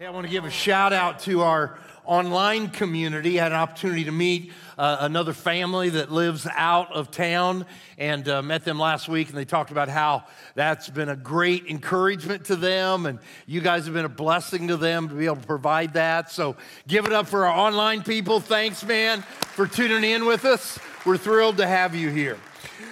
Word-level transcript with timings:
Hey, 0.00 0.06
I 0.06 0.10
want 0.10 0.26
to 0.26 0.30
give 0.30 0.44
a 0.44 0.50
shout 0.50 0.92
out 0.92 1.18
to 1.22 1.42
our 1.42 1.76
online 2.04 2.68
community. 2.68 3.40
I 3.40 3.42
had 3.42 3.50
an 3.50 3.58
opportunity 3.58 4.04
to 4.04 4.12
meet 4.12 4.52
uh, 4.78 4.98
another 5.00 5.32
family 5.32 5.88
that 5.88 6.12
lives 6.12 6.46
out 6.54 6.92
of 6.92 7.10
town 7.10 7.66
and 7.98 8.28
uh, 8.28 8.40
met 8.40 8.64
them 8.64 8.78
last 8.78 9.08
week, 9.08 9.28
and 9.28 9.36
they 9.36 9.44
talked 9.44 9.72
about 9.72 9.88
how 9.88 10.22
that's 10.54 10.88
been 10.88 11.08
a 11.08 11.16
great 11.16 11.66
encouragement 11.66 12.44
to 12.44 12.54
them, 12.54 13.06
and 13.06 13.18
you 13.46 13.60
guys 13.60 13.86
have 13.86 13.94
been 13.94 14.04
a 14.04 14.08
blessing 14.08 14.68
to 14.68 14.76
them 14.76 15.08
to 15.08 15.16
be 15.16 15.26
able 15.26 15.34
to 15.34 15.46
provide 15.48 15.94
that. 15.94 16.30
So 16.30 16.54
give 16.86 17.04
it 17.04 17.12
up 17.12 17.26
for 17.26 17.44
our 17.44 17.52
online 17.52 18.04
people. 18.04 18.38
Thanks, 18.38 18.84
man, 18.84 19.22
for 19.22 19.66
tuning 19.66 20.08
in 20.08 20.26
with 20.26 20.44
us. 20.44 20.78
We're 21.04 21.16
thrilled 21.16 21.56
to 21.56 21.66
have 21.66 21.96
you 21.96 22.10
here. 22.10 22.38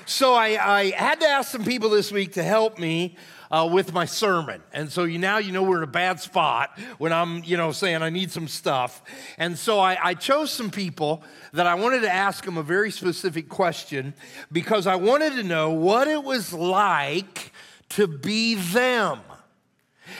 So 0.06 0.34
I, 0.34 0.78
I 0.78 0.90
had 0.90 1.20
to 1.20 1.28
ask 1.28 1.52
some 1.52 1.64
people 1.64 1.88
this 1.88 2.10
week 2.10 2.32
to 2.32 2.42
help 2.42 2.80
me 2.80 3.14
uh, 3.50 3.68
with 3.70 3.92
my 3.92 4.04
sermon. 4.04 4.62
And 4.72 4.90
so 4.90 5.04
you 5.04 5.18
now 5.18 5.38
you 5.38 5.52
know 5.52 5.62
we're 5.62 5.78
in 5.78 5.82
a 5.82 5.86
bad 5.86 6.20
spot 6.20 6.78
when 6.98 7.12
I'm, 7.12 7.42
you 7.44 7.56
know, 7.56 7.72
saying 7.72 8.02
I 8.02 8.10
need 8.10 8.30
some 8.30 8.48
stuff. 8.48 9.02
And 9.38 9.58
so 9.58 9.78
I, 9.78 9.98
I 10.02 10.14
chose 10.14 10.50
some 10.50 10.70
people 10.70 11.22
that 11.52 11.66
I 11.66 11.74
wanted 11.74 12.00
to 12.00 12.10
ask 12.12 12.44
them 12.44 12.56
a 12.56 12.62
very 12.62 12.90
specific 12.90 13.48
question 13.48 14.14
because 14.50 14.86
I 14.86 14.96
wanted 14.96 15.34
to 15.34 15.42
know 15.42 15.70
what 15.70 16.08
it 16.08 16.22
was 16.22 16.52
like 16.52 17.52
to 17.90 18.06
be 18.06 18.54
them. 18.54 19.20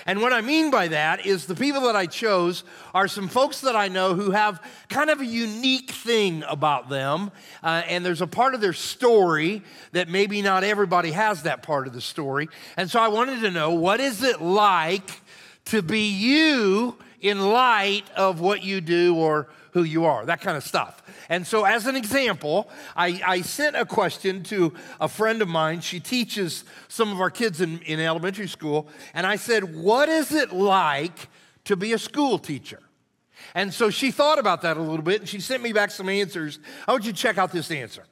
And 0.06 0.20
what 0.20 0.32
I 0.32 0.40
mean 0.40 0.70
by 0.70 0.88
that 0.88 1.26
is 1.26 1.46
the 1.46 1.54
people 1.54 1.82
that 1.82 1.96
I 1.96 2.06
chose 2.06 2.64
are 2.94 3.08
some 3.08 3.28
folks 3.28 3.60
that 3.62 3.76
I 3.76 3.88
know 3.88 4.14
who 4.14 4.30
have 4.30 4.62
kind 4.88 5.10
of 5.10 5.20
a 5.20 5.26
unique 5.26 5.90
thing 5.90 6.44
about 6.48 6.88
them. 6.88 7.30
Uh, 7.62 7.82
and 7.86 8.04
there's 8.04 8.22
a 8.22 8.26
part 8.26 8.54
of 8.54 8.60
their 8.60 8.72
story 8.72 9.62
that 9.92 10.08
maybe 10.08 10.42
not 10.42 10.64
everybody 10.64 11.12
has 11.12 11.42
that 11.42 11.62
part 11.62 11.86
of 11.86 11.92
the 11.92 12.00
story. 12.00 12.48
And 12.76 12.90
so 12.90 13.00
I 13.00 13.08
wanted 13.08 13.40
to 13.42 13.50
know 13.50 13.72
what 13.74 14.00
is 14.00 14.22
it 14.22 14.40
like 14.40 15.10
to 15.66 15.82
be 15.82 16.08
you 16.10 16.96
in 17.20 17.40
light 17.40 18.04
of 18.16 18.40
what 18.40 18.62
you 18.62 18.80
do 18.80 19.16
or 19.16 19.48
who 19.76 19.82
you 19.82 20.06
are, 20.06 20.24
that 20.24 20.40
kind 20.40 20.56
of 20.56 20.62
stuff. 20.62 21.02
And 21.28 21.46
so, 21.46 21.64
as 21.64 21.86
an 21.86 21.96
example, 21.96 22.70
I, 22.96 23.20
I, 23.26 23.42
sent 23.42 23.76
a 23.76 23.84
question 23.84 24.42
to 24.44 24.72
a 24.98 25.06
friend 25.06 25.42
of 25.42 25.48
mine. 25.48 25.82
She 25.82 26.00
teaches 26.00 26.64
some 26.88 27.12
of 27.12 27.20
our 27.20 27.28
kids 27.28 27.60
in, 27.60 27.80
in 27.80 28.00
elementary 28.00 28.48
school. 28.48 28.88
And 29.12 29.26
I 29.26 29.36
said, 29.36 29.76
What 29.76 30.08
is 30.08 30.32
it 30.32 30.50
like 30.50 31.28
to 31.64 31.76
be 31.76 31.92
a 31.92 31.98
school 31.98 32.38
teacher? 32.38 32.80
And 33.54 33.72
so 33.72 33.90
she 33.90 34.10
thought 34.10 34.38
about 34.38 34.62
that 34.62 34.78
a 34.78 34.80
little 34.80 35.04
bit 35.04 35.20
and 35.20 35.28
she 35.28 35.40
sent 35.40 35.62
me 35.62 35.74
back 35.74 35.90
some 35.90 36.08
answers. 36.08 36.58
I 36.88 36.92
want 36.92 37.04
you 37.04 37.12
to 37.12 37.18
check 37.18 37.36
out 37.36 37.52
this 37.52 37.70
answer. 37.70 38.04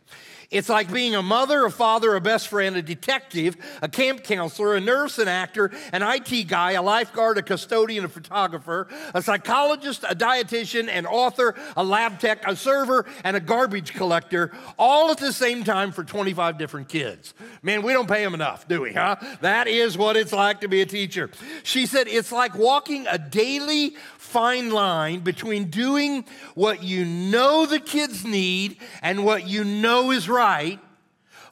It's 0.55 0.69
like 0.69 0.93
being 0.93 1.17
a 1.17 1.23
mother, 1.23 1.65
a 1.65 1.71
father, 1.71 2.15
a 2.15 2.21
best 2.21 2.47
friend, 2.47 2.77
a 2.77 2.83
detective, 2.83 3.57
a 3.83 3.89
camp 3.89 4.23
counselor, 4.23 4.77
a 4.77 4.81
nurse, 4.81 5.19
an 5.19 5.27
actor, 5.27 5.73
an 5.93 6.03
IT 6.03 6.47
guy, 6.47 6.73
a 6.73 6.83
lifeguard, 6.83 7.39
a 7.39 7.43
custodian, 7.43 8.05
a 8.05 8.09
photographer, 8.09 8.87
a 9.15 9.21
psychologist, 9.21 10.05
a 10.09 10.15
dietitian, 10.15 10.89
an 10.89 11.07
author, 11.07 11.57
a 11.77 11.83
lab 11.83 12.21
tech, 12.21 12.47
a 12.47 12.55
server, 12.55 13.05
and 13.25 13.37
a 13.37 13.41
garbage 13.41 13.95
collector, 13.95 14.53
all 14.79 15.11
at 15.11 15.19
the 15.19 15.33
same 15.33 15.65
time 15.65 15.91
for 15.91 16.05
25 16.05 16.57
different 16.57 16.89
kids. 16.89 17.35
Man, 17.61 17.83
we 17.83 17.93
don't 17.93 18.09
pay 18.09 18.23
them 18.23 18.35
enough, 18.35 18.69
do 18.69 18.83
we, 18.83 18.93
huh? 18.93 19.17
That 19.41 19.67
is 19.67 19.99
what 19.99 20.17
it's 20.17 20.33
like 20.33 20.61
to 20.61 20.69
be 20.69 20.83
a 20.83 20.87
teacher. 20.87 21.31
She 21.65 21.87
said 21.87 22.07
it's 22.07 22.31
like 22.31 22.55
walking 22.55 23.09
a 23.09 23.19
daily 23.19 23.97
fine 24.19 24.71
line 24.71 25.21
between 25.21 25.71
doing 25.71 26.25
what 26.55 26.83
you 26.83 27.05
know 27.05 27.67
the 27.67 27.79
kids 27.79 28.25
need 28.25 28.77
and 29.03 29.25
what 29.25 29.47
you 29.47 29.65
know 29.65 30.11
is 30.11 30.29
right, 30.29 30.44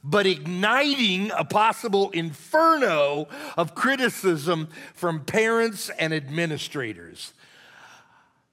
but 0.04 0.26
igniting 0.26 1.30
a 1.36 1.44
possible 1.44 2.10
inferno 2.10 3.28
of 3.56 3.74
criticism 3.74 4.68
from 4.94 5.24
parents 5.24 5.90
and 5.90 6.12
administrators. 6.12 7.32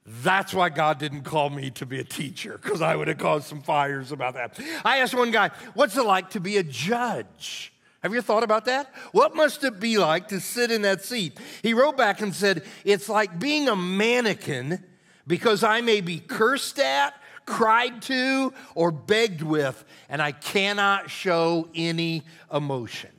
That's 0.06 0.54
why 0.54 0.70
God 0.70 0.98
didn't 0.98 1.22
call 1.22 1.50
me 1.50 1.70
to 1.72 1.86
be 1.86 2.00
a 2.00 2.04
teacher, 2.04 2.58
because 2.60 2.80
I 2.82 2.96
would 2.96 3.08
have 3.08 3.18
caused 3.18 3.46
some 3.46 3.62
fires 3.62 4.12
about 4.12 4.34
that. 4.34 4.58
I 4.84 4.98
asked 4.98 5.14
one 5.14 5.30
guy, 5.30 5.50
What's 5.74 5.96
it 5.96 6.04
like 6.04 6.30
to 6.30 6.40
be 6.40 6.56
a 6.56 6.62
judge? 6.62 7.72
Have 8.02 8.14
you 8.14 8.22
thought 8.22 8.42
about 8.42 8.64
that? 8.64 8.92
What 9.12 9.36
must 9.36 9.62
it 9.62 9.78
be 9.78 9.98
like 9.98 10.28
to 10.28 10.40
sit 10.40 10.70
in 10.70 10.82
that 10.82 11.04
seat? 11.04 11.38
He 11.62 11.74
wrote 11.74 11.96
back 11.96 12.22
and 12.22 12.34
said, 12.34 12.64
It's 12.84 13.08
like 13.08 13.38
being 13.38 13.68
a 13.68 13.76
mannequin 13.76 14.82
because 15.26 15.62
I 15.62 15.80
may 15.80 16.00
be 16.00 16.18
cursed 16.18 16.78
at, 16.78 17.14
cried 17.46 18.02
to, 18.02 18.52
or 18.74 18.90
begged 18.90 19.42
with, 19.42 19.84
and 20.08 20.20
I 20.22 20.32
cannot 20.32 21.10
show 21.10 21.68
any 21.74 22.22
emotion. 22.52 23.10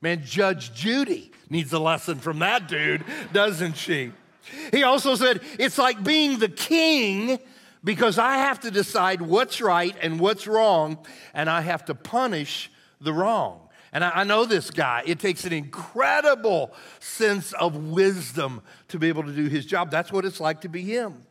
Man, 0.00 0.22
Judge 0.24 0.72
Judy 0.74 1.30
needs 1.48 1.72
a 1.72 1.78
lesson 1.78 2.18
from 2.18 2.40
that 2.40 2.68
dude, 2.68 3.04
doesn't 3.32 3.76
she? 3.76 4.12
He 4.72 4.82
also 4.82 5.14
said, 5.14 5.40
It's 5.58 5.78
like 5.78 6.02
being 6.02 6.38
the 6.38 6.48
king 6.48 7.38
because 7.84 8.18
I 8.18 8.38
have 8.38 8.60
to 8.60 8.70
decide 8.70 9.22
what's 9.22 9.60
right 9.60 9.94
and 10.02 10.18
what's 10.18 10.46
wrong, 10.46 10.98
and 11.34 11.48
I 11.48 11.60
have 11.60 11.84
to 11.86 11.94
punish 11.94 12.70
the 13.00 13.12
wrong. 13.12 13.60
And 13.92 14.02
I, 14.02 14.24
know 14.24 14.46
this 14.46 14.70
guy. 14.70 15.02
It 15.04 15.18
takes 15.18 15.44
an 15.44 15.52
incredible 15.52 16.72
sense 16.98 17.52
of 17.52 17.76
wisdom 17.76 18.62
to 18.88 18.98
be 18.98 19.08
able 19.08 19.24
to 19.24 19.32
do 19.32 19.48
his 19.48 19.66
job. 19.66 19.90
That's 19.90 20.10
what 20.10 20.24
it's 20.24 20.40
like 20.40 20.62
to 20.62 20.68
be 20.68 20.80
him. 20.80 21.26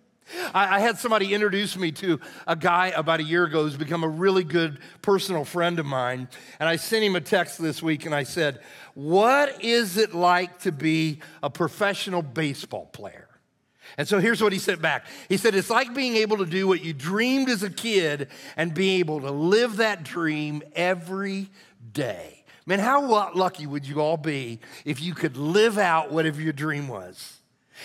I, 0.54 0.78
I 0.78 0.80
had 0.80 0.98
somebody 0.98 1.34
introduce 1.34 1.78
me 1.78 1.92
to 1.94 2.20
a 2.48 2.56
guy 2.56 2.88
about 2.88 3.20
a 3.20 3.24
year 3.24 3.46
ago 3.46 3.64
who's 3.64 3.78
become 3.78 4.04
a 4.04 4.10
really 4.10 4.44
good 4.44 4.80
personal 5.02 5.44
friend 5.44 5.80
of 5.80 5.86
mine. 5.86 6.28
And 6.60 6.70
I 6.70 6.76
sent 6.76 7.04
him 7.04 7.16
a 7.16 7.22
text 7.22 7.62
this 7.62 7.82
week 7.82 8.06
and 8.06 8.16
I 8.16 8.24
said, 8.24 8.62
What 8.94 9.64
is 9.64 9.98
it 9.98 10.14
like 10.14 10.60
to 10.60 10.72
be 10.72 11.20
a 11.44 11.50
professional 11.50 12.22
baseball 12.22 12.86
player? 12.88 13.28
And 13.98 14.08
so 14.08 14.20
here's 14.20 14.42
what 14.42 14.54
he 14.54 14.60
sent 14.60 14.82
back. 14.82 15.06
He 15.28 15.38
said, 15.38 15.56
It's 15.56 15.70
like 15.70 15.94
being 15.94 16.16
able 16.16 16.38
to 16.38 16.46
do 16.46 16.68
what 16.68 16.84
you 16.84 16.94
dreamed 16.94 17.50
as 17.50 17.64
a 17.64 17.70
kid 17.70 18.30
and 18.56 18.74
being 18.74 19.00
able 19.00 19.22
to 19.22 19.32
live 19.32 19.78
that 19.78 20.04
dream 20.04 20.64
every 20.76 21.50
day. 21.92 22.44
Man, 22.66 22.80
how 22.80 23.34
lucky 23.34 23.66
would 23.66 23.88
you 23.88 24.00
all 24.00 24.18
be 24.18 24.60
if 24.86 25.02
you 25.02 25.14
could 25.14 25.36
live 25.36 25.78
out 25.78 26.12
whatever 26.12 26.40
your 26.40 26.54
dream 26.54 26.88
was? 26.88 27.41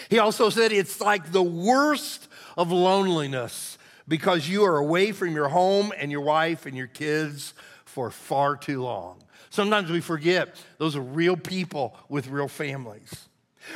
He 0.09 0.19
also 0.19 0.51
said 0.51 0.73
it's 0.73 1.01
like 1.01 1.33
the 1.33 1.43
worst 1.43 2.29
of 2.57 2.73
loneliness 2.73 3.79
because 4.09 4.49
you 4.49 4.65
are 4.65 4.77
away 4.77 5.13
from 5.13 5.35
your 5.35 5.49
home 5.49 5.93
and 5.97 6.11
your 6.11 6.21
wife 6.21 6.67
and 6.67 6.77
your 6.77 6.87
kids 6.87 7.55
for 7.85 8.11
far 8.11 8.57
too 8.57 8.83
long. 8.83 9.23
Sometimes 9.51 9.91
we 9.91 10.01
forget 10.01 10.63
those 10.79 10.97
are 10.97 11.01
real 11.01 11.37
people 11.37 11.97
with 12.09 12.29
real 12.29 12.49
families. 12.49 13.29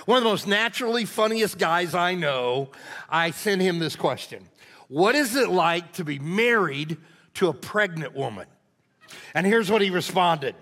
One 0.05 0.19
of 0.19 0.25
the 0.25 0.31
most 0.31 0.47
naturally 0.47 1.05
funniest 1.05 1.59
guys 1.59 1.95
I 1.95 2.15
know, 2.15 2.71
I 3.09 3.33
sent 3.33 3.61
him 3.61 3.79
this 3.79 3.97
question 3.97 4.45
What 4.89 5.15
is 5.15 5.37
it 5.37 5.49
like 5.49 5.93
to 5.95 6.05
be 6.05 6.19
married 6.19 6.97
to 7.35 7.49
a 7.49 7.55
pregnant 7.55 8.15
woman? 8.15 8.47
And 9.35 9.47
here's 9.47 9.71
what 9.71 9.83
he 9.83 9.91
responded 9.91 10.55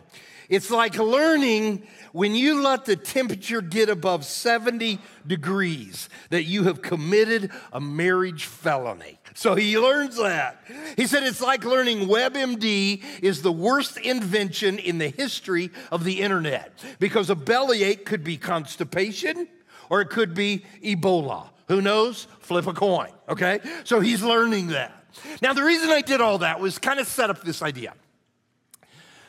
it's 0.49 0.71
like 0.71 0.97
learning 0.97 1.87
when 2.19 2.35
you 2.35 2.65
let 2.65 2.85
the 2.85 2.97
temperature 2.97 3.61
get 3.61 3.89
above 3.89 4.25
70 4.25 4.99
degrees 5.25 6.09
that 6.31 6.43
you 6.43 6.65
have 6.65 6.83
committed 6.83 7.49
a 7.73 7.81
marriage 7.81 8.47
felony. 8.47 9.21
So 9.35 9.55
he 9.55 9.79
learns 9.79 10.17
that. 10.17 10.61
He 10.97 11.07
said 11.07 11.23
it's 11.23 11.41
like 11.41 11.65
learning 11.65 12.09
WebMD 12.09 13.05
is 13.23 13.43
the 13.43 13.53
worst 13.53 13.99
invention 13.99 14.81
in 14.81 14.99
the 14.99 15.11
history 15.11 15.71
of 15.93 16.03
the 16.03 16.21
internet 16.21 16.73
because 16.99 17.31
a 17.31 17.37
bellyache 17.37 18.05
could 18.05 18.25
be 18.25 18.37
constipation 18.37 19.47
or 19.89 20.01
it 20.01 20.11
could 20.11 20.35
be 20.35 20.65
Ebola. 20.83 21.51
Who 21.69 21.81
knows? 21.81 22.27
Flip 22.41 22.67
a 22.67 22.73
coin, 22.73 23.11
okay? 23.29 23.61
So 23.85 24.01
he's 24.01 24.25
learning 24.25 24.69
that. 24.69 25.05
Now, 25.41 25.53
the 25.53 25.63
reason 25.63 25.91
I 25.91 26.01
did 26.01 26.21
all 26.21 26.39
that 26.39 26.59
was 26.59 26.79
kind 26.81 26.99
of 26.99 27.07
set 27.07 27.31
up 27.31 27.45
this 27.45 27.63
idea. 27.63 27.95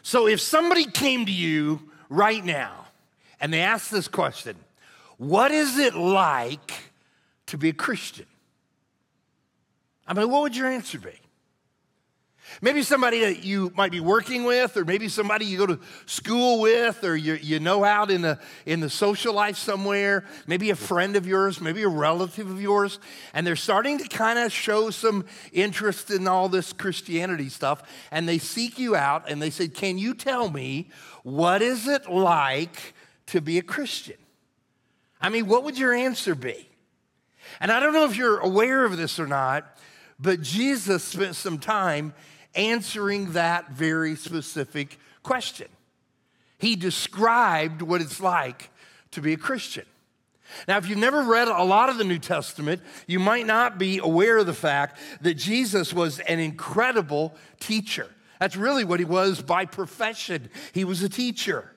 So 0.01 0.25
if 0.25 0.41
somebody 0.41 0.85
came 0.85 1.27
to 1.27 1.31
you 1.31 1.88
right 2.09 2.43
now 2.43 2.87
and 3.39 3.53
they 3.53 3.61
asked 3.61 3.91
this 3.91 4.07
question, 4.07 4.55
what 5.17 5.51
is 5.51 5.77
it 5.77 5.95
like 5.95 6.73
to 7.47 7.57
be 7.57 7.69
a 7.69 7.73
Christian? 7.73 8.25
I 10.07 10.13
mean, 10.13 10.29
what 10.29 10.41
would 10.41 10.55
your 10.55 10.67
answer 10.67 10.99
be? 10.99 11.19
Maybe 12.61 12.81
somebody 12.81 13.19
that 13.21 13.43
you 13.43 13.71
might 13.75 13.91
be 13.91 13.99
working 13.99 14.43
with, 14.43 14.75
or 14.75 14.83
maybe 14.83 15.07
somebody 15.07 15.45
you 15.45 15.57
go 15.57 15.67
to 15.67 15.79
school 16.07 16.59
with, 16.59 17.03
or 17.03 17.15
you, 17.15 17.35
you 17.35 17.59
know 17.59 17.83
out 17.83 18.09
in 18.09 18.23
the, 18.23 18.39
in 18.65 18.79
the 18.79 18.89
social 18.89 19.33
life 19.33 19.55
somewhere, 19.55 20.25
maybe 20.47 20.69
a 20.71 20.75
friend 20.75 21.15
of 21.15 21.27
yours, 21.27 21.61
maybe 21.61 21.83
a 21.83 21.87
relative 21.87 22.49
of 22.49 22.61
yours, 22.61 22.99
and 23.33 23.45
they're 23.45 23.55
starting 23.55 23.99
to 23.99 24.07
kind 24.07 24.39
of 24.39 24.51
show 24.51 24.89
some 24.89 25.25
interest 25.53 26.09
in 26.09 26.27
all 26.27 26.49
this 26.49 26.73
Christianity 26.73 27.49
stuff, 27.49 27.83
and 28.11 28.27
they 28.27 28.39
seek 28.39 28.79
you 28.79 28.95
out 28.95 29.29
and 29.29 29.41
they 29.41 29.51
say, 29.51 29.67
Can 29.67 29.97
you 29.97 30.13
tell 30.13 30.49
me 30.49 30.89
what 31.31 31.61
is 31.61 31.87
it 31.87 32.09
like 32.09 32.93
to 33.27 33.41
be 33.41 33.57
a 33.57 33.61
Christian? 33.63 34.17
I 35.21 35.29
mean, 35.29 35.47
what 35.47 35.63
would 35.63 35.77
your 35.77 35.93
answer 35.93 36.35
be? 36.35 36.67
And 37.59 37.71
I 37.71 37.79
don't 37.79 37.93
know 37.93 38.05
if 38.05 38.15
you're 38.15 38.39
aware 38.39 38.85
of 38.85 38.97
this 38.97 39.19
or 39.19 39.27
not, 39.27 39.77
but 40.19 40.41
Jesus 40.41 41.03
spent 41.03 41.35
some 41.35 41.59
time 41.59 42.13
answering 42.55 43.33
that 43.33 43.71
very 43.71 44.15
specific 44.15 44.97
question. 45.23 45.67
He 46.57 46.75
described 46.75 47.81
what 47.81 48.01
it's 48.01 48.19
like 48.19 48.69
to 49.11 49.21
be 49.21 49.33
a 49.33 49.37
Christian. 49.37 49.85
Now, 50.67 50.77
if 50.77 50.89
you've 50.89 50.97
never 50.97 51.23
read 51.23 51.47
a 51.47 51.63
lot 51.63 51.89
of 51.89 51.97
the 51.97 52.03
New 52.03 52.17
Testament, 52.17 52.81
you 53.07 53.19
might 53.19 53.45
not 53.45 53.77
be 53.77 53.99
aware 53.99 54.37
of 54.39 54.45
the 54.45 54.53
fact 54.53 54.97
that 55.21 55.35
Jesus 55.35 55.93
was 55.93 56.19
an 56.21 56.39
incredible 56.39 57.35
teacher. 57.59 58.09
That's 58.39 58.55
really 58.55 58.83
what 58.83 58.99
he 58.99 59.05
was 59.05 59.41
by 59.41 59.65
profession. 59.65 60.49
He 60.73 60.83
was 60.83 61.03
a 61.03 61.09
teacher. 61.09 61.73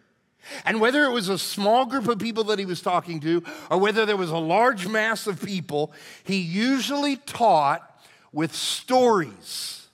And 0.65 0.81
whether 0.81 1.05
it 1.05 1.11
was 1.11 1.29
a 1.29 1.39
small 1.39 1.87
group 1.87 2.09
of 2.09 2.19
people 2.19 2.45
that 2.45 2.59
he 2.59 2.65
was 2.65 2.81
talking 2.81 3.21
to, 3.21 3.43
or 3.71 3.79
whether 3.79 4.07
there 4.07 4.17
was 4.17 4.31
a 4.31 4.39
large 4.39 4.89
mass 4.89 5.27
of 5.27 5.45
people, 5.45 5.93
he 6.25 6.39
usually 6.39 7.17
taught 7.17 7.89
with 8.33 8.55
stories. 8.55 9.87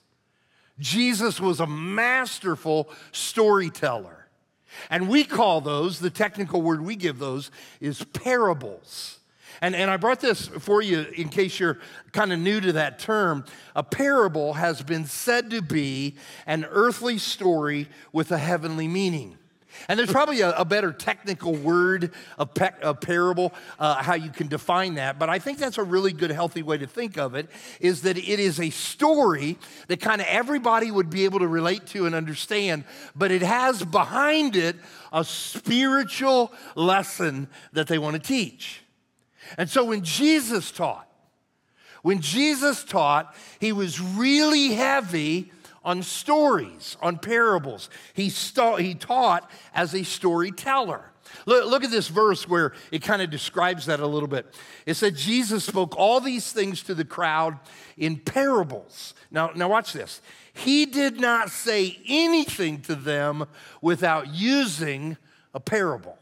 Jesus 0.79 1.39
was 1.39 1.59
a 1.59 1.67
masterful 1.67 2.89
storyteller. 3.11 4.27
And 4.89 5.09
we 5.09 5.23
call 5.23 5.61
those, 5.61 5.99
the 5.99 6.09
technical 6.09 6.61
word 6.61 6.81
we 6.81 6.95
give 6.95 7.19
those 7.19 7.51
is 7.81 8.03
parables. 8.05 9.18
And, 9.61 9.75
and 9.75 9.91
I 9.91 9.97
brought 9.97 10.21
this 10.21 10.47
for 10.47 10.81
you 10.81 11.05
in 11.15 11.29
case 11.29 11.59
you're 11.59 11.79
kind 12.11 12.31
of 12.31 12.39
new 12.39 12.61
to 12.61 12.73
that 12.73 12.99
term. 12.99 13.45
A 13.75 13.83
parable 13.83 14.53
has 14.53 14.81
been 14.81 15.05
said 15.05 15.49
to 15.51 15.61
be 15.61 16.15
an 16.47 16.65
earthly 16.69 17.17
story 17.17 17.87
with 18.13 18.31
a 18.31 18.37
heavenly 18.37 18.87
meaning. 18.87 19.37
And 19.87 19.97
there's 19.97 20.11
probably 20.11 20.41
a, 20.41 20.51
a 20.51 20.65
better 20.65 20.91
technical 20.91 21.53
word, 21.53 22.11
a, 22.37 22.45
pe- 22.45 22.93
parable, 23.01 23.53
uh, 23.79 24.01
how 24.03 24.15
you 24.15 24.29
can 24.29 24.47
define 24.47 24.95
that. 24.95 25.19
But 25.19 25.29
I 25.29 25.39
think 25.39 25.57
that's 25.57 25.77
a 25.77 25.83
really 25.83 26.11
good, 26.11 26.31
healthy 26.31 26.63
way 26.63 26.77
to 26.77 26.87
think 26.87 27.17
of 27.17 27.35
it 27.35 27.49
is 27.79 28.01
that 28.01 28.17
it 28.17 28.39
is 28.39 28.59
a 28.59 28.69
story 28.71 29.57
that 29.87 30.01
kind 30.01 30.21
of 30.21 30.27
everybody 30.27 30.91
would 30.91 31.09
be 31.09 31.25
able 31.25 31.39
to 31.39 31.47
relate 31.47 31.85
to 31.87 32.05
and 32.05 32.15
understand, 32.15 32.83
but 33.15 33.31
it 33.31 33.41
has 33.41 33.83
behind 33.85 34.55
it 34.55 34.75
a 35.13 35.23
spiritual 35.23 36.51
lesson 36.75 37.47
that 37.73 37.87
they 37.87 37.97
want 37.97 38.15
to 38.15 38.21
teach. 38.21 38.81
And 39.57 39.69
so 39.69 39.83
when 39.83 40.03
Jesus 40.03 40.71
taught, 40.71 41.07
when 42.01 42.21
Jesus 42.21 42.83
taught, 42.83 43.35
he 43.59 43.71
was 43.71 43.99
really 43.99 44.73
heavy 44.73 45.51
on 45.83 46.03
stories, 46.03 46.97
on 47.01 47.17
parables. 47.17 47.89
He, 48.13 48.29
st- 48.29 48.79
he 48.79 48.95
taught 48.95 49.49
as 49.73 49.93
a 49.93 50.03
storyteller. 50.03 51.05
Look, 51.45 51.69
look 51.69 51.83
at 51.83 51.91
this 51.91 52.07
verse 52.07 52.47
where 52.47 52.73
it 52.91 53.01
kind 53.01 53.21
of 53.21 53.29
describes 53.29 53.85
that 53.85 53.99
a 53.99 54.07
little 54.07 54.27
bit. 54.27 54.53
It 54.85 54.95
said, 54.95 55.15
Jesus 55.15 55.63
spoke 55.63 55.95
all 55.97 56.19
these 56.19 56.51
things 56.51 56.83
to 56.83 56.95
the 56.95 57.05
crowd 57.05 57.59
in 57.97 58.17
parables. 58.17 59.13
Now, 59.31 59.51
now 59.55 59.69
watch 59.69 59.93
this. 59.93 60.21
He 60.53 60.85
did 60.85 61.19
not 61.19 61.49
say 61.49 61.99
anything 62.07 62.81
to 62.81 62.95
them 62.95 63.45
without 63.81 64.33
using 64.33 65.17
a 65.53 65.59
parable. 65.59 66.18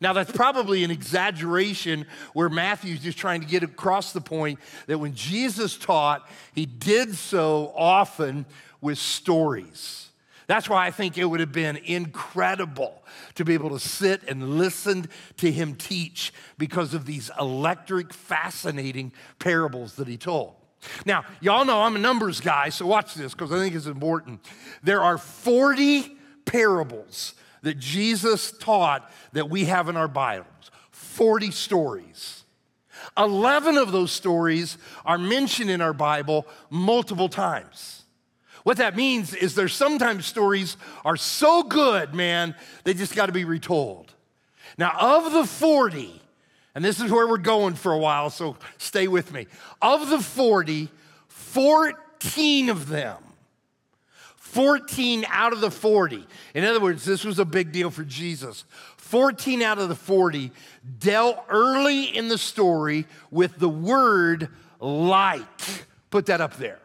Now, 0.00 0.12
that's 0.12 0.32
probably 0.32 0.84
an 0.84 0.90
exaggeration 0.90 2.06
where 2.32 2.48
Matthew's 2.48 3.00
just 3.00 3.18
trying 3.18 3.40
to 3.40 3.46
get 3.46 3.62
across 3.62 4.12
the 4.12 4.20
point 4.20 4.58
that 4.86 4.98
when 4.98 5.14
Jesus 5.14 5.76
taught, 5.76 6.28
he 6.54 6.66
did 6.66 7.14
so 7.14 7.72
often 7.76 8.46
with 8.80 8.98
stories. 8.98 10.10
That's 10.46 10.68
why 10.68 10.86
I 10.86 10.90
think 10.90 11.16
it 11.16 11.24
would 11.24 11.40
have 11.40 11.52
been 11.52 11.76
incredible 11.76 13.02
to 13.36 13.44
be 13.44 13.54
able 13.54 13.70
to 13.70 13.78
sit 13.78 14.22
and 14.28 14.58
listen 14.58 15.08
to 15.38 15.50
him 15.50 15.74
teach 15.74 16.32
because 16.58 16.92
of 16.92 17.06
these 17.06 17.30
electric, 17.40 18.12
fascinating 18.12 19.12
parables 19.38 19.94
that 19.94 20.06
he 20.06 20.16
told. 20.16 20.54
Now, 21.06 21.24
y'all 21.40 21.64
know 21.64 21.80
I'm 21.80 21.96
a 21.96 21.98
numbers 21.98 22.40
guy, 22.40 22.68
so 22.68 22.86
watch 22.86 23.14
this 23.14 23.32
because 23.32 23.52
I 23.52 23.56
think 23.56 23.74
it's 23.74 23.86
important. 23.86 24.40
There 24.82 25.00
are 25.00 25.16
40 25.16 26.14
parables 26.44 27.34
that 27.64 27.78
Jesus 27.78 28.52
taught 28.52 29.10
that 29.32 29.50
we 29.50 29.64
have 29.64 29.88
in 29.88 29.96
our 29.96 30.08
Bibles 30.08 30.70
40 30.90 31.50
stories. 31.50 32.44
11 33.16 33.76
of 33.76 33.92
those 33.92 34.12
stories 34.12 34.78
are 35.04 35.18
mentioned 35.18 35.70
in 35.70 35.80
our 35.80 35.92
Bible 35.92 36.46
multiple 36.70 37.28
times. 37.28 38.04
What 38.62 38.78
that 38.78 38.96
means 38.96 39.34
is 39.34 39.54
there's 39.54 39.74
sometimes 39.74 40.24
stories 40.24 40.76
are 41.04 41.16
so 41.16 41.62
good, 41.62 42.14
man, 42.14 42.54
they 42.84 42.94
just 42.94 43.14
got 43.14 43.26
to 43.26 43.32
be 43.32 43.44
retold. 43.44 44.14
Now, 44.78 44.96
of 44.98 45.32
the 45.32 45.44
40, 45.44 46.20
and 46.74 46.84
this 46.84 47.00
is 47.00 47.10
where 47.10 47.26
we're 47.26 47.36
going 47.36 47.74
for 47.74 47.92
a 47.92 47.98
while, 47.98 48.30
so 48.30 48.56
stay 48.78 49.06
with 49.06 49.32
me. 49.32 49.46
Of 49.82 50.08
the 50.08 50.18
40, 50.18 50.88
14 51.28 52.70
of 52.70 52.88
them, 52.88 53.18
14 54.54 55.26
out 55.30 55.52
of 55.52 55.60
the 55.60 55.70
40, 55.70 56.24
in 56.54 56.64
other 56.64 56.78
words, 56.78 57.04
this 57.04 57.24
was 57.24 57.40
a 57.40 57.44
big 57.44 57.72
deal 57.72 57.90
for 57.90 58.04
Jesus. 58.04 58.64
14 58.98 59.62
out 59.62 59.78
of 59.80 59.88
the 59.88 59.96
40 59.96 60.52
dealt 61.00 61.44
early 61.48 62.04
in 62.04 62.28
the 62.28 62.38
story 62.38 63.06
with 63.32 63.58
the 63.58 63.68
word 63.68 64.48
like. 64.78 65.86
Put 66.10 66.26
that 66.26 66.40
up 66.40 66.56
there. 66.56 66.78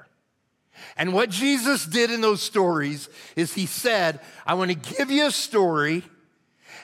And 0.97 1.13
what 1.13 1.29
Jesus 1.29 1.85
did 1.85 2.09
in 2.09 2.21
those 2.21 2.41
stories 2.41 3.07
is 3.35 3.53
he 3.53 3.67
said, 3.67 4.19
I 4.47 4.55
want 4.55 4.71
to 4.71 4.95
give 4.95 5.11
you 5.11 5.27
a 5.27 5.31
story. 5.31 6.03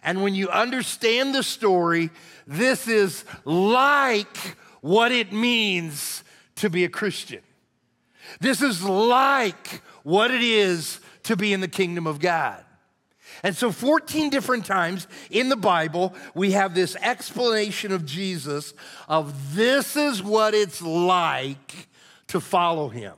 And 0.03 0.21
when 0.21 0.35
you 0.35 0.49
understand 0.49 1.33
the 1.33 1.41
story, 1.41 2.11
this 2.45 2.87
is 2.87 3.25
like 3.43 4.37
what 4.81 5.11
it 5.11 5.33
means 5.33 6.23
to 6.57 6.69
be 6.69 6.83
a 6.83 6.89
Christian. 6.89 7.41
This 8.39 8.61
is 8.61 8.83
like 8.83 9.81
what 10.05 10.29
it 10.29 10.43
is 10.43 10.99
to 11.23 11.35
be 11.35 11.51
in 11.51 11.61
the 11.61 11.67
kingdom 11.67 12.05
of 12.05 12.19
God. 12.19 12.63
And 13.41 13.55
so, 13.55 13.71
14 13.71 14.29
different 14.29 14.65
times 14.65 15.07
in 15.31 15.49
the 15.49 15.55
Bible, 15.55 16.13
we 16.35 16.51
have 16.51 16.75
this 16.75 16.95
explanation 16.97 17.91
of 17.91 18.05
Jesus 18.05 18.75
of 19.09 19.55
this 19.55 19.95
is 19.95 20.21
what 20.21 20.53
it's 20.53 20.79
like 20.81 21.87
to 22.27 22.39
follow 22.39 22.87
him. 22.87 23.15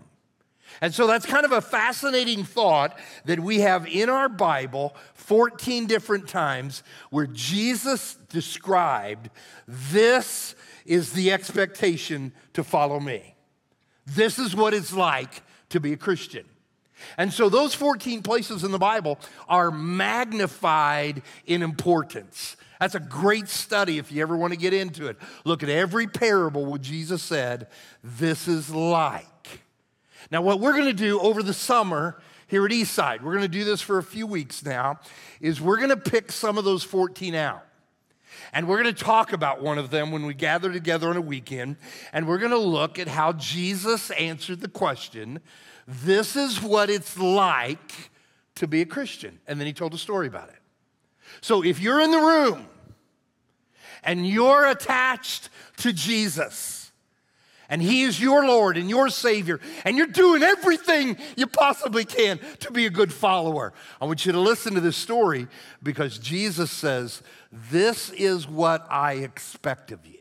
And 0.79 0.93
so 0.93 1.07
that's 1.07 1.25
kind 1.25 1.43
of 1.43 1.51
a 1.51 1.59
fascinating 1.59 2.45
thought 2.45 2.97
that 3.25 3.39
we 3.39 3.59
have 3.59 3.85
in 3.87 4.09
our 4.09 4.29
Bible 4.29 4.95
14 5.15 5.87
different 5.87 6.29
times 6.29 6.83
where 7.09 7.27
Jesus 7.27 8.15
described 8.29 9.29
this 9.67 10.55
is 10.85 11.11
the 11.11 11.33
expectation 11.33 12.31
to 12.53 12.63
follow 12.63 12.99
me. 12.99 13.35
This 14.05 14.39
is 14.39 14.55
what 14.55 14.73
it's 14.73 14.93
like 14.93 15.41
to 15.69 15.81
be 15.81 15.91
a 15.91 15.97
Christian. 15.97 16.45
And 17.17 17.31
so 17.31 17.49
those 17.49 17.73
14 17.73 18.21
places 18.23 18.63
in 18.63 18.71
the 18.71 18.77
Bible 18.77 19.19
are 19.47 19.71
magnified 19.71 21.21
in 21.45 21.61
importance. 21.61 22.57
That's 22.79 22.95
a 22.95 22.99
great 22.99 23.47
study 23.47 23.97
if 23.97 24.11
you 24.11 24.21
ever 24.21 24.35
want 24.37 24.53
to 24.53 24.59
get 24.59 24.73
into 24.73 25.07
it. 25.07 25.17
Look 25.45 25.63
at 25.63 25.69
every 25.69 26.07
parable 26.07 26.65
where 26.65 26.79
Jesus 26.79 27.23
said, 27.23 27.67
This 28.03 28.47
is 28.47 28.69
like. 28.69 29.25
Now, 30.31 30.41
what 30.41 30.59
we're 30.59 30.73
going 30.73 30.85
to 30.85 30.93
do 30.93 31.19
over 31.19 31.41
the 31.41 31.53
summer 31.53 32.21
here 32.47 32.65
at 32.65 32.71
Eastside, 32.71 33.21
we're 33.21 33.33
going 33.33 33.41
to 33.43 33.47
do 33.47 33.63
this 33.63 33.81
for 33.81 33.97
a 33.97 34.03
few 34.03 34.27
weeks 34.27 34.63
now, 34.63 34.99
is 35.41 35.61
we're 35.61 35.77
going 35.77 35.89
to 35.89 35.97
pick 35.97 36.31
some 36.31 36.57
of 36.57 36.65
those 36.65 36.83
14 36.83 37.33
out. 37.35 37.63
And 38.53 38.67
we're 38.67 38.81
going 38.81 38.93
to 38.93 39.03
talk 39.03 39.33
about 39.33 39.61
one 39.61 39.77
of 39.77 39.89
them 39.89 40.11
when 40.11 40.25
we 40.25 40.33
gather 40.33 40.71
together 40.71 41.09
on 41.09 41.17
a 41.17 41.21
weekend. 41.21 41.77
And 42.13 42.27
we're 42.27 42.37
going 42.37 42.51
to 42.51 42.57
look 42.57 42.99
at 42.99 43.07
how 43.07 43.33
Jesus 43.33 44.11
answered 44.11 44.61
the 44.61 44.67
question 44.67 45.39
this 45.87 46.35
is 46.35 46.61
what 46.61 46.89
it's 46.89 47.17
like 47.17 48.11
to 48.55 48.67
be 48.67 48.81
a 48.81 48.85
Christian. 48.85 49.39
And 49.47 49.59
then 49.59 49.67
he 49.67 49.73
told 49.73 49.93
a 49.93 49.97
story 49.97 50.27
about 50.27 50.49
it. 50.49 50.59
So 51.41 51.63
if 51.63 51.79
you're 51.79 52.01
in 52.01 52.11
the 52.11 52.19
room 52.19 52.67
and 54.03 54.27
you're 54.27 54.67
attached 54.67 55.49
to 55.77 55.93
Jesus, 55.93 56.77
and 57.69 57.81
He 57.81 58.03
is 58.03 58.21
your 58.21 58.45
Lord 58.45 58.77
and 58.77 58.89
your 58.89 59.09
Savior, 59.09 59.59
and 59.83 59.97
you're 59.97 60.07
doing 60.07 60.41
everything 60.41 61.17
you 61.35 61.47
possibly 61.47 62.05
can 62.05 62.39
to 62.59 62.71
be 62.71 62.85
a 62.85 62.89
good 62.89 63.11
follower. 63.11 63.73
I 63.99 64.05
want 64.05 64.25
you 64.25 64.31
to 64.31 64.39
listen 64.39 64.73
to 64.75 64.81
this 64.81 64.95
story 64.95 65.47
because 65.83 66.17
Jesus 66.17 66.71
says, 66.71 67.21
This 67.51 68.09
is 68.11 68.47
what 68.47 68.87
I 68.89 69.15
expect 69.15 69.91
of 69.91 70.05
you. 70.05 70.16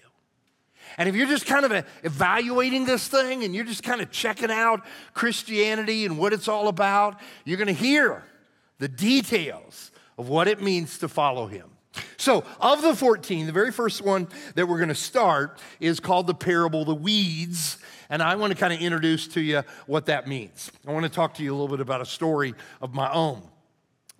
And 0.99 1.09
if 1.09 1.15
you're 1.15 1.26
just 1.26 1.47
kind 1.47 1.65
of 1.65 1.87
evaluating 2.03 2.87
this 2.87 3.07
thing 3.09 3.45
and 3.45 3.55
you're 3.55 3.65
just 3.65 3.83
kind 3.83 4.00
of 4.00 4.11
checking 4.11 4.50
out 4.50 4.85
Christianity 5.12 6.07
and 6.07 6.19
what 6.19 6.33
it's 6.33 6.49
all 6.49 6.69
about, 6.69 7.21
you're 7.45 7.59
going 7.59 7.67
to 7.67 7.73
hear 7.73 8.25
the 8.79 8.88
details 8.88 9.91
of 10.19 10.29
what 10.29 10.49
it 10.49 10.62
means 10.62 10.99
to 10.99 11.09
follow 11.09 11.47
Him. 11.47 11.71
So, 12.17 12.45
of 12.61 12.83
the 12.83 12.95
14, 12.95 13.47
the 13.47 13.53
very 13.53 13.73
first 13.73 14.03
one 14.03 14.29
that 14.55 14.67
we're 14.67 14.79
going 14.79 14.88
to 14.88 14.95
start 14.95 15.59
is 15.81 16.00
called 16.00 16.26
the 16.26 16.35
parable 16.35 16.85
the 16.85 16.95
weeds. 16.95 17.79
And 18.11 18.23
I 18.23 18.37
want 18.37 18.53
to 18.53 18.59
kind 18.59 18.73
of 18.73 18.81
introduce 18.81 19.26
to 19.29 19.41
you 19.41 19.62
what 19.87 20.07
that 20.07 20.26
means. 20.26 20.71
I 20.87 20.93
want 20.93 21.05
to 21.05 21.11
talk 21.11 21.35
to 21.35 21.43
you 21.43 21.53
a 21.53 21.57
little 21.57 21.69
bit 21.69 21.81
about 21.81 22.00
a 22.00 22.07
story 22.07 22.55
of 22.81 22.95
my 22.95 23.11
own. 23.12 23.43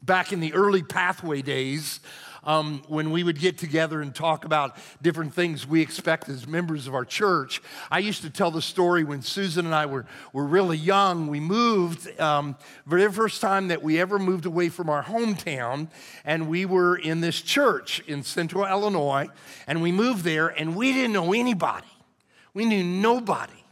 Back 0.03 0.33
in 0.33 0.41
the 0.41 0.55
early 0.55 0.83
pathway 0.83 1.43
days, 1.43 2.01
um, 2.47 2.83
when 2.89 3.11
we 3.11 3.23
would 3.23 3.39
get 3.39 3.59
together 3.59 4.01
and 4.01 4.15
talk 4.15 4.45
about 4.45 4.77
different 5.03 5.35
things 5.35 5.67
we 5.67 5.83
expect 5.83 6.29
as 6.29 6.47
members 6.47 6.87
of 6.87 6.95
our 6.95 7.05
church. 7.05 7.61
I 7.91 7.99
used 7.99 8.23
to 8.23 8.31
tell 8.31 8.51
the 8.51 8.63
story 8.63 9.05
when 9.05 9.21
Susan 9.21 9.67
and 9.67 9.75
I 9.75 9.87
were, 9.87 10.07
were 10.33 10.47
really 10.47 10.79
young. 10.79 11.27
We 11.27 11.41
moved, 11.41 12.19
um, 12.21 12.57
very 12.87 13.11
first 13.13 13.41
time 13.41 13.69
that 13.69 13.83
we 13.83 14.01
ever 14.01 14.19
moved 14.19 14.47
away 14.47 14.69
from 14.69 14.89
our 14.89 15.03
hometown, 15.03 15.89
and 16.25 16.49
we 16.49 16.65
were 16.65 16.97
in 16.97 17.21
this 17.21 17.43
church 17.43 18.01
in 18.07 18.23
central 18.23 18.65
Illinois, 18.65 19.29
and 19.67 19.83
we 19.83 19.93
moved 19.93 20.25
there, 20.25 20.49
and 20.49 20.77
we 20.77 20.93
didn't 20.93 21.13
know 21.13 21.33
anybody. 21.33 21.87
We 22.55 22.65
knew 22.65 22.83
nobody. 22.83 23.66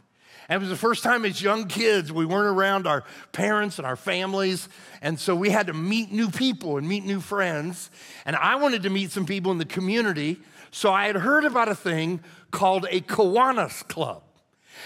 And 0.47 0.57
it 0.57 0.59
was 0.59 0.69
the 0.69 0.75
first 0.75 1.03
time 1.03 1.25
as 1.25 1.41
young 1.41 1.67
kids 1.67 2.11
we 2.11 2.25
weren't 2.25 2.55
around 2.55 2.85
our 2.85 3.03
parents 3.31 3.79
and 3.79 3.85
our 3.85 3.95
families. 3.95 4.69
And 5.01 5.19
so 5.19 5.35
we 5.35 5.49
had 5.49 5.67
to 5.67 5.73
meet 5.73 6.11
new 6.11 6.29
people 6.29 6.77
and 6.77 6.87
meet 6.87 7.03
new 7.03 7.19
friends. 7.19 7.89
And 8.25 8.35
I 8.35 8.55
wanted 8.55 8.83
to 8.83 8.89
meet 8.89 9.11
some 9.11 9.25
people 9.25 9.51
in 9.51 9.57
the 9.57 9.65
community. 9.65 10.37
So 10.69 10.91
I 10.91 11.07
had 11.07 11.15
heard 11.15 11.45
about 11.45 11.67
a 11.67 11.75
thing 11.75 12.21
called 12.51 12.85
a 12.91 13.01
Kiwanis 13.01 13.87
Club. 13.87 14.21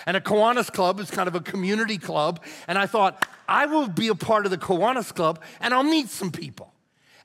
And 0.06 0.16
a 0.16 0.22
Kiwanis 0.22 0.72
Club 0.72 1.00
is 1.00 1.12
kind 1.12 1.28
of 1.28 1.36
a 1.36 1.42
community 1.42 1.98
club. 1.98 2.42
And 2.68 2.78
I 2.78 2.86
thought, 2.86 3.28
I 3.48 3.66
will 3.66 3.90
be 3.90 4.08
a 4.08 4.16
part 4.16 4.46
of 4.46 4.52
the 4.52 4.58
Kiwanis 4.58 5.14
Club 5.14 5.42
and 5.60 5.74
I'll 5.74 5.84
meet 5.84 6.08
some 6.08 6.32
people. 6.32 6.74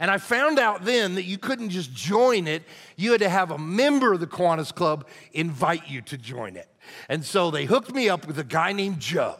And 0.00 0.10
I 0.10 0.18
found 0.18 0.58
out 0.58 0.84
then 0.84 1.14
that 1.14 1.22
you 1.22 1.38
couldn't 1.38 1.70
just 1.70 1.94
join 1.94 2.48
it, 2.48 2.64
you 2.96 3.12
had 3.12 3.20
to 3.20 3.28
have 3.28 3.52
a 3.52 3.58
member 3.58 4.12
of 4.12 4.18
the 4.18 4.26
Kiwanis 4.26 4.74
Club 4.74 5.06
invite 5.32 5.88
you 5.88 6.02
to 6.02 6.18
join 6.18 6.56
it. 6.56 6.68
And 7.08 7.24
so 7.24 7.50
they 7.50 7.64
hooked 7.64 7.92
me 7.94 8.08
up 8.08 8.26
with 8.26 8.38
a 8.38 8.44
guy 8.44 8.72
named 8.72 9.00
Joe. 9.00 9.36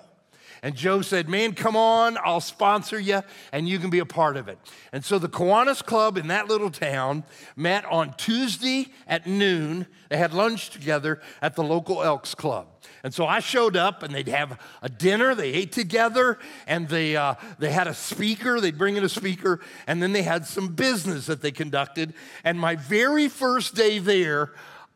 And 0.65 0.75
Joe 0.75 1.03
said, 1.03 1.29
Man, 1.29 1.53
come 1.53 1.77
on, 1.77 2.17
I'll 2.25 2.41
sponsor 2.41 2.99
you 2.99 3.21
and 3.53 3.69
you 3.69 3.79
can 3.79 3.91
be 3.91 3.99
a 3.99 4.07
part 4.07 4.39
of 4.39 4.49
it. 4.49 4.59
And 4.95 5.05
so 5.05 5.19
the 5.19 5.29
Kiwanis 5.29 5.85
Club 5.85 6.17
in 6.17 6.29
that 6.29 6.49
little 6.49 6.71
town 6.71 7.25
met 7.55 7.85
on 7.85 8.15
Tuesday 8.15 8.87
at 9.07 9.27
noon. 9.27 9.87
They 10.09 10.17
had 10.17 10.33
lunch 10.33 10.71
together 10.71 11.21
at 11.43 11.55
the 11.55 11.63
local 11.63 12.03
Elks 12.03 12.35
Club. 12.35 12.69
And 13.03 13.13
so 13.13 13.27
I 13.27 13.41
showed 13.41 13.77
up, 13.77 14.03
and 14.03 14.15
they'd 14.15 14.29
have 14.29 14.59
a 14.81 14.89
dinner. 14.89 15.35
They 15.35 15.53
ate 15.53 15.73
together, 15.73 16.39
and 16.67 16.89
they 16.89 17.15
uh, 17.15 17.35
they 17.59 17.71
had 17.71 17.87
a 17.87 17.93
speaker. 17.93 18.59
They'd 18.59 18.79
bring 18.79 18.97
in 18.97 19.05
a 19.05 19.11
speaker, 19.11 19.61
and 19.87 20.03
then 20.03 20.13
they 20.13 20.23
had 20.23 20.47
some 20.47 20.69
business 20.69 21.27
that 21.27 21.43
they 21.43 21.53
conducted. 21.53 22.15
And 22.43 22.59
my 22.59 22.77
very 22.77 23.29
first 23.29 23.75
day 23.75 23.99
there, 23.99 24.53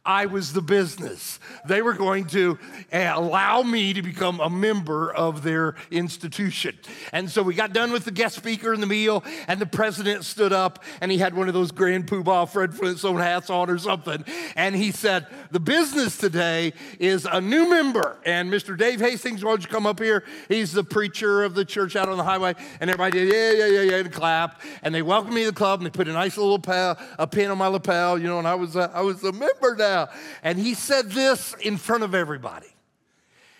I 0.09 0.25
was 0.25 0.55
the 0.55 0.63
business. 0.63 1.39
They 1.67 1.83
were 1.83 1.93
going 1.93 2.29
to 2.29 2.59
eh, 2.91 3.13
allow 3.15 3.63
me 3.63 3.93
to 3.93 4.01
become 4.01 4.41
a 4.41 4.49
member 4.49 5.13
of 5.13 5.43
their 5.43 5.75
institution. 5.91 6.79
And 7.13 7.31
so 7.31 7.43
we 7.43 7.53
got 7.53 7.75
done 7.75 7.93
with 7.93 8.07
the 8.07 8.11
guest 8.11 8.35
speaker 8.35 8.73
and 8.73 8.83
the 8.83 8.87
meal, 8.87 9.23
and 9.49 9.61
the 9.61 9.67
president 9.67 10.25
stood 10.25 10.51
up 10.51 10.83
and 11.03 11.13
he 11.13 11.19
had 11.19 11.35
one 11.35 11.47
of 11.47 11.53
those 11.53 11.73
grand 11.73 12.07
poobah 12.07 12.49
Fred 12.49 12.73
Flintstone 12.73 13.19
hats 13.19 13.51
on 13.51 13.69
or 13.69 13.77
something. 13.77 14.25
And 14.57 14.75
he 14.75 14.93
said, 14.93 15.27
The 15.51 15.61
business 15.61 16.17
today 16.17 16.73
is 16.99 17.27
a 17.31 17.43
new 17.43 17.69
member. 17.69 18.17
And 18.25 18.51
Mr. 18.51 18.79
Dave 18.79 19.01
Hastings, 19.01 19.45
why 19.45 19.51
don't 19.51 19.63
you 19.63 19.69
come 19.69 19.87
up 19.87 20.01
here? 20.01 20.25
He's 20.49 20.73
the 20.73 20.85
preacher 20.85 21.45
of 21.45 21.55
the 21.55 21.67
church 21.67 21.97
out 21.97 22.09
on 22.09 22.17
the 22.17 22.25
highway. 22.25 22.55
And 22.81 22.89
everybody 22.89 23.27
did, 23.27 23.35
yeah, 23.35 23.67
yeah, 23.67 23.83
yeah, 23.83 23.91
yeah, 23.91 23.97
and 23.99 24.11
clapped. 24.11 24.65
And 24.83 24.95
they 24.95 25.03
welcomed 25.03 25.35
me 25.35 25.45
to 25.45 25.51
the 25.51 25.55
club 25.55 25.81
and 25.81 25.87
they 25.87 25.91
put 25.91 26.09
a 26.09 26.13
nice 26.15 26.39
little 26.39 26.59
pal, 26.59 26.99
a 27.19 27.27
pin 27.27 27.51
on 27.51 27.59
my 27.59 27.67
lapel, 27.67 28.19
you 28.19 28.27
know, 28.27 28.39
and 28.39 28.49
I 28.49 28.55
was, 28.55 28.75
uh, 28.75 28.91
I 28.95 29.03
was 29.03 29.23
a 29.23 29.33
member 29.33 29.77
now. 29.77 29.98
And 30.43 30.59
he 30.59 30.75
said 30.75 31.11
this 31.11 31.55
in 31.61 31.77
front 31.77 32.05
of 32.05 32.15
everybody. 32.15 32.69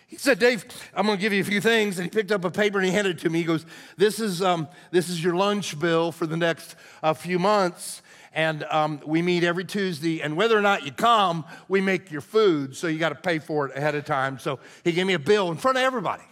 He 0.07 0.17
said, 0.17 0.39
Dave, 0.39 0.65
I'm 0.95 1.05
going 1.05 1.19
to 1.19 1.21
give 1.21 1.33
you 1.33 1.41
a 1.41 1.45
few 1.45 1.61
things. 1.61 1.99
And 1.99 2.05
he 2.05 2.09
picked 2.09 2.31
up 2.31 2.43
a 2.43 2.49
paper 2.49 2.79
and 2.79 2.87
he 2.87 2.91
handed 2.91 3.17
it 3.17 3.21
to 3.21 3.29
me. 3.29 3.39
He 3.39 3.45
goes, 3.45 3.65
This 3.95 4.19
is, 4.19 4.41
um, 4.41 4.67
this 4.89 5.07
is 5.07 5.23
your 5.23 5.35
lunch 5.35 5.79
bill 5.79 6.11
for 6.11 6.25
the 6.25 6.35
next 6.35 6.75
uh, 7.03 7.13
few 7.13 7.37
months. 7.37 8.01
And 8.33 8.63
um, 8.65 9.01
we 9.05 9.21
meet 9.21 9.43
every 9.43 9.65
Tuesday. 9.65 10.21
And 10.21 10.35
whether 10.35 10.57
or 10.57 10.61
not 10.61 10.83
you 10.83 10.91
come, 10.91 11.45
we 11.67 11.79
make 11.79 12.11
your 12.11 12.21
food. 12.21 12.75
So 12.75 12.87
you 12.87 12.97
got 12.97 13.09
to 13.09 13.15
pay 13.15 13.37
for 13.37 13.67
it 13.67 13.77
ahead 13.77 13.93
of 13.93 14.05
time. 14.05 14.39
So 14.39 14.59
he 14.83 14.93
gave 14.93 15.05
me 15.05 15.13
a 15.13 15.19
bill 15.19 15.51
in 15.51 15.57
front 15.57 15.77
of 15.77 15.83
everybody. 15.83 16.23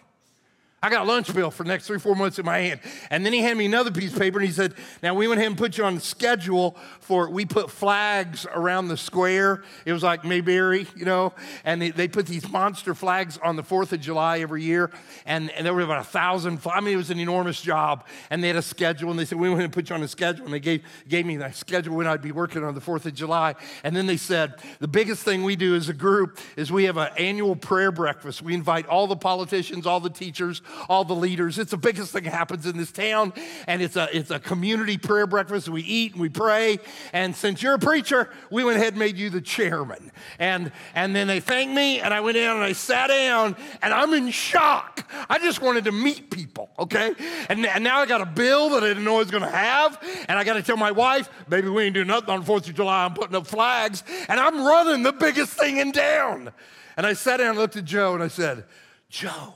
I 0.88 0.90
got 0.90 1.02
a 1.02 1.10
lunch 1.10 1.36
bill 1.36 1.52
for 1.52 1.64
the 1.64 1.68
next 1.68 1.86
three, 1.86 2.00
four 2.00 2.16
months 2.16 2.40
in 2.40 2.46
my 2.46 2.60
hand. 2.60 2.80
And 3.10 3.26
then 3.26 3.34
he 3.34 3.40
handed 3.40 3.58
me 3.58 3.66
another 3.66 3.92
piece 3.92 4.14
of 4.14 4.20
paper 4.20 4.40
and 4.40 4.48
he 4.48 4.54
said, 4.54 4.74
Now 5.04 5.16
we 5.16 5.28
went 5.28 5.38
ahead 5.38 5.52
and 5.52 5.58
put 5.58 5.78
you 5.78 5.84
on 5.84 5.96
the 5.96 6.02
schedule 6.02 6.78
for, 7.02 7.30
we 7.30 7.46
put 7.46 7.70
flags 7.70 8.46
around 8.54 8.88
the 8.88 8.96
square. 8.96 9.66
It 9.84 9.92
was 9.92 10.02
like 10.02 10.24
Mayberry, 10.24 10.88
you 10.96 11.04
know, 11.04 11.34
and 11.66 11.82
they, 11.82 11.90
they 11.90 12.08
put 12.08 12.26
these 12.26 12.50
monster 12.50 12.96
flags 12.96 13.38
on 13.44 13.58
the 13.58 13.64
4th 13.64 13.92
of 13.92 14.00
July 14.00 14.40
every 14.40 14.64
year. 14.64 14.90
And, 15.26 15.52
and 15.52 15.66
there 15.66 15.74
were 15.74 15.82
about 15.82 16.00
a 16.00 16.06
thousand, 16.06 16.62
I 16.66 16.80
mean, 16.80 16.94
it 16.94 16.98
was 16.98 17.10
an 17.10 17.20
enormous 17.20 17.62
job. 17.62 18.06
And 18.30 18.42
they 18.42 18.48
had 18.48 18.56
a 18.56 18.62
schedule 18.62 19.12
and 19.12 19.20
they 19.20 19.26
said, 19.26 19.38
We 19.38 19.50
went 19.50 19.56
ahead 19.60 19.66
and 19.66 19.74
put 19.74 19.90
you 19.90 19.96
on 19.96 20.04
a 20.04 20.08
schedule. 20.08 20.46
And 20.46 20.54
they 20.54 20.62
gave, 20.62 20.86
gave 21.10 21.26
me 21.26 21.36
the 21.36 21.52
schedule 21.52 21.98
when 21.98 22.08
I'd 22.08 22.22
be 22.22 22.32
working 22.32 22.64
on 22.64 22.76
the 22.76 22.82
4th 22.82 23.06
of 23.06 23.14
July. 23.14 23.56
And 23.84 23.94
then 23.94 24.08
they 24.08 24.16
said, 24.16 24.54
The 24.80 24.88
biggest 24.88 25.24
thing 25.24 25.44
we 25.44 25.58
do 25.58 25.76
as 25.76 25.90
a 25.90 25.94
group 25.94 26.40
is 26.56 26.72
we 26.72 26.86
have 26.86 26.96
an 26.96 27.10
annual 27.18 27.58
prayer 27.58 27.92
breakfast. 27.92 28.42
We 28.42 28.54
invite 28.54 28.88
all 28.88 29.06
the 29.06 29.18
politicians, 29.18 29.86
all 29.86 30.00
the 30.00 30.10
teachers, 30.10 30.62
all 30.90 31.04
the 31.04 31.16
leaders. 31.16 31.60
It's 31.60 31.72
the 31.72 31.78
biggest 31.78 32.12
thing 32.12 32.24
that 32.24 32.34
happens 32.34 32.66
in 32.66 32.78
this 32.78 32.92
town, 32.92 33.34
and 33.68 33.82
it's 33.82 33.96
a, 33.96 34.08
it's 34.16 34.32
a 34.32 34.40
community 34.40 34.98
prayer 34.98 35.28
breakfast. 35.28 35.70
We 35.70 35.82
eat 35.84 36.14
and 36.14 36.22
we 36.22 36.30
pray. 36.30 36.80
And 37.14 37.36
since 37.36 37.62
you're 37.62 37.76
a 37.76 37.80
preacher, 37.80 38.30
we 38.52 38.64
went 38.64 38.78
ahead 38.78 38.94
and 38.94 39.00
made 39.00 39.18
you 39.18 39.30
the 39.30 39.42
chairman. 39.42 40.12
And, 40.40 40.72
and 40.96 41.16
then 41.16 41.28
they 41.28 41.40
thanked 41.40 41.74
me, 41.74 42.00
and 42.00 42.14
I 42.14 42.22
went 42.22 42.38
in 42.38 42.50
and 42.50 42.64
I 42.64 42.74
sat 42.74 43.08
down, 43.08 43.56
and 43.82 43.94
I'm 43.94 44.14
in 44.14 44.32
shock. 44.32 45.10
I 45.30 45.40
just 45.40 45.62
wanted 45.62 45.86
to 45.86 45.92
meet 45.92 46.30
people, 46.30 46.70
okay? 46.80 47.14
And, 47.50 47.66
and 47.66 47.84
now 47.84 48.00
I 48.00 48.06
got 48.06 48.22
a 48.22 48.26
bill 48.26 48.70
that 48.72 48.84
I 48.84 48.88
didn't 48.88 49.04
know 49.04 49.16
I 49.16 49.20
was 49.20 49.32
gonna 49.32 49.50
have, 49.50 50.02
and 50.28 50.38
I 50.38 50.44
gotta 50.44 50.64
tell 50.64 50.78
my 50.78 50.92
wife, 50.92 51.30
baby, 51.50 51.70
we 51.70 51.84
ain't 51.84 51.94
doing 51.94 52.08
nothing 52.08 52.30
on 52.30 52.44
4th 52.44 52.70
of 52.70 52.76
July. 52.76 53.06
I'm 53.06 53.14
putting 53.14 53.36
up 53.36 53.48
flags, 53.48 54.04
and 54.30 54.40
I'm 54.40 54.66
running 54.66 55.04
the 55.04 55.14
biggest 55.14 55.54
thing 55.54 55.78
in 55.78 55.92
town. 55.92 56.52
And 56.96 57.06
I 57.06 57.14
sat 57.14 57.38
down 57.38 57.50
and 57.50 57.58
looked 57.58 57.76
at 57.76 57.86
Joe, 57.86 58.14
and 58.14 58.24
I 58.24 58.28
said, 58.28 58.66
Joe, 59.10 59.54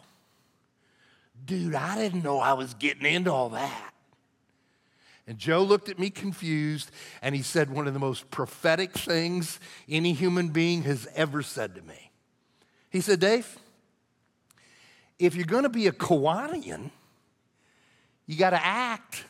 dude, 1.46 1.76
I 1.76 1.98
didn't 1.98 2.24
know 2.24 2.40
I 2.40 2.54
was 2.54 2.74
getting 2.76 3.06
into 3.06 3.32
all 3.32 3.50
that. 3.50 3.94
And 5.28 5.38
Joe 5.38 5.64
looked 5.64 5.88
at 5.88 6.00
me 6.00 6.10
confused 6.10 6.92
and 7.22 7.36
he 7.36 7.42
said 7.42 7.70
one 7.70 7.88
of 7.88 7.94
the 7.94 8.00
most 8.00 8.32
prophetic 8.32 8.92
things 8.92 9.60
any 9.88 10.14
human 10.14 10.50
being 10.50 10.84
has 10.84 11.08
ever 11.16 11.42
said 11.42 11.76
to 11.76 11.82
me. 11.84 12.12
He 12.90 13.02
said, 13.02 13.20
Dave, 13.20 13.58
if 15.20 15.36
you're 15.36 15.46
going 15.46 15.64
to 15.64 15.70
be 15.70 15.88
a 15.88 15.92
Kiwanian, 15.92 16.92
you 18.26 18.36
got 18.36 18.50
to 18.50 18.66
act 18.66 19.24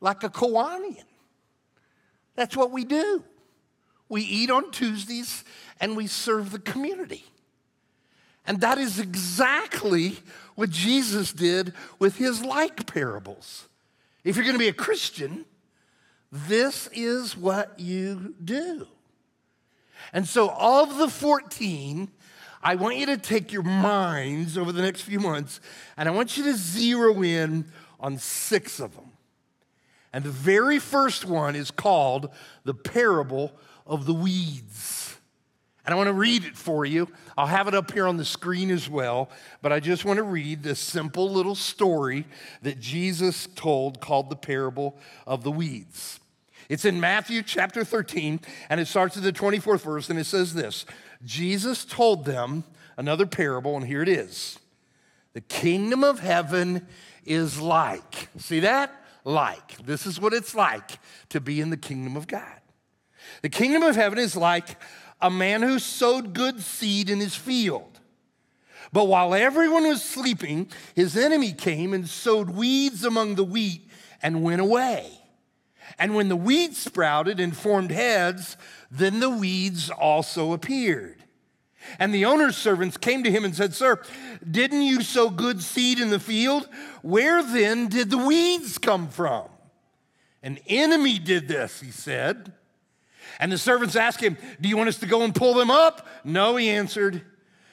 like 0.00 0.22
a 0.22 0.28
Kiwanian. 0.28 1.04
That's 2.36 2.56
what 2.56 2.70
we 2.70 2.84
do. 2.84 3.24
We 4.08 4.22
eat 4.22 4.50
on 4.50 4.70
Tuesdays 4.70 5.44
and 5.80 5.96
we 5.96 6.06
serve 6.06 6.52
the 6.52 6.58
community. 6.58 7.24
And 8.50 8.60
that 8.62 8.78
is 8.78 8.98
exactly 8.98 10.16
what 10.56 10.70
Jesus 10.70 11.32
did 11.32 11.72
with 12.00 12.16
his 12.16 12.42
like 12.44 12.84
parables. 12.84 13.68
If 14.24 14.34
you're 14.34 14.44
going 14.44 14.56
to 14.56 14.58
be 14.58 14.66
a 14.66 14.72
Christian, 14.72 15.44
this 16.32 16.88
is 16.92 17.36
what 17.36 17.78
you 17.78 18.34
do. 18.44 18.88
And 20.12 20.26
so, 20.26 20.52
of 20.58 20.98
the 20.98 21.06
14, 21.06 22.10
I 22.60 22.74
want 22.74 22.96
you 22.96 23.06
to 23.06 23.16
take 23.16 23.52
your 23.52 23.62
minds 23.62 24.58
over 24.58 24.72
the 24.72 24.82
next 24.82 25.02
few 25.02 25.20
months 25.20 25.60
and 25.96 26.08
I 26.08 26.12
want 26.12 26.36
you 26.36 26.42
to 26.42 26.54
zero 26.54 27.22
in 27.22 27.66
on 28.00 28.18
six 28.18 28.80
of 28.80 28.96
them. 28.96 29.12
And 30.12 30.24
the 30.24 30.30
very 30.30 30.80
first 30.80 31.24
one 31.24 31.54
is 31.54 31.70
called 31.70 32.30
the 32.64 32.74
parable 32.74 33.52
of 33.86 34.06
the 34.06 34.14
weeds. 34.14 35.19
And 35.90 35.94
I 35.94 35.96
want 35.96 36.06
to 36.06 36.12
read 36.12 36.44
it 36.44 36.56
for 36.56 36.84
you. 36.84 37.08
I'll 37.36 37.48
have 37.48 37.66
it 37.66 37.74
up 37.74 37.90
here 37.90 38.06
on 38.06 38.16
the 38.16 38.24
screen 38.24 38.70
as 38.70 38.88
well, 38.88 39.28
but 39.60 39.72
I 39.72 39.80
just 39.80 40.04
want 40.04 40.18
to 40.18 40.22
read 40.22 40.62
this 40.62 40.78
simple 40.78 41.28
little 41.28 41.56
story 41.56 42.26
that 42.62 42.78
Jesus 42.78 43.48
told 43.56 44.00
called 44.00 44.30
the 44.30 44.36
parable 44.36 44.96
of 45.26 45.42
the 45.42 45.50
weeds. 45.50 46.20
It's 46.68 46.84
in 46.84 47.00
Matthew 47.00 47.42
chapter 47.42 47.82
13, 47.82 48.38
and 48.68 48.78
it 48.78 48.86
starts 48.86 49.16
at 49.16 49.24
the 49.24 49.32
24th 49.32 49.80
verse, 49.80 50.08
and 50.08 50.16
it 50.16 50.26
says 50.26 50.54
this 50.54 50.86
Jesus 51.24 51.84
told 51.84 52.24
them 52.24 52.62
another 52.96 53.26
parable, 53.26 53.76
and 53.76 53.84
here 53.84 54.00
it 54.00 54.08
is 54.08 54.60
The 55.32 55.40
kingdom 55.40 56.04
of 56.04 56.20
heaven 56.20 56.86
is 57.24 57.60
like, 57.60 58.28
see 58.38 58.60
that? 58.60 58.94
Like. 59.24 59.84
This 59.84 60.06
is 60.06 60.20
what 60.20 60.34
it's 60.34 60.54
like 60.54 61.00
to 61.30 61.40
be 61.40 61.60
in 61.60 61.70
the 61.70 61.76
kingdom 61.76 62.16
of 62.16 62.28
God. 62.28 62.60
The 63.42 63.48
kingdom 63.48 63.82
of 63.82 63.96
heaven 63.96 64.18
is 64.18 64.36
like 64.36 64.76
a 65.20 65.30
man 65.30 65.62
who 65.62 65.78
sowed 65.78 66.34
good 66.34 66.60
seed 66.60 67.10
in 67.10 67.20
his 67.20 67.34
field. 67.34 68.00
But 68.92 69.06
while 69.06 69.34
everyone 69.34 69.86
was 69.86 70.02
sleeping, 70.02 70.68
his 70.94 71.16
enemy 71.16 71.52
came 71.52 71.92
and 71.94 72.08
sowed 72.08 72.50
weeds 72.50 73.04
among 73.04 73.36
the 73.36 73.44
wheat 73.44 73.88
and 74.22 74.42
went 74.42 74.60
away. 74.60 75.10
And 75.98 76.14
when 76.14 76.28
the 76.28 76.36
weeds 76.36 76.78
sprouted 76.78 77.40
and 77.40 77.56
formed 77.56 77.90
heads, 77.90 78.56
then 78.90 79.20
the 79.20 79.30
weeds 79.30 79.90
also 79.90 80.52
appeared. 80.52 81.24
And 81.98 82.14
the 82.14 82.24
owner's 82.24 82.56
servants 82.56 82.96
came 82.96 83.22
to 83.24 83.30
him 83.30 83.44
and 83.44 83.54
said, 83.54 83.74
Sir, 83.74 84.02
didn't 84.48 84.82
you 84.82 85.02
sow 85.02 85.30
good 85.30 85.62
seed 85.62 85.98
in 85.98 86.10
the 86.10 86.20
field? 86.20 86.68
Where 87.02 87.42
then 87.42 87.88
did 87.88 88.10
the 88.10 88.18
weeds 88.18 88.78
come 88.78 89.08
from? 89.08 89.48
An 90.42 90.58
enemy 90.66 91.18
did 91.18 91.48
this, 91.48 91.80
he 91.80 91.90
said. 91.90 92.52
And 93.38 93.50
the 93.50 93.58
servants 93.58 93.96
asked 93.96 94.20
him, 94.20 94.36
Do 94.60 94.68
you 94.68 94.76
want 94.76 94.88
us 94.88 94.98
to 94.98 95.06
go 95.06 95.22
and 95.22 95.34
pull 95.34 95.54
them 95.54 95.70
up? 95.70 96.06
No, 96.24 96.56
he 96.56 96.70
answered, 96.70 97.22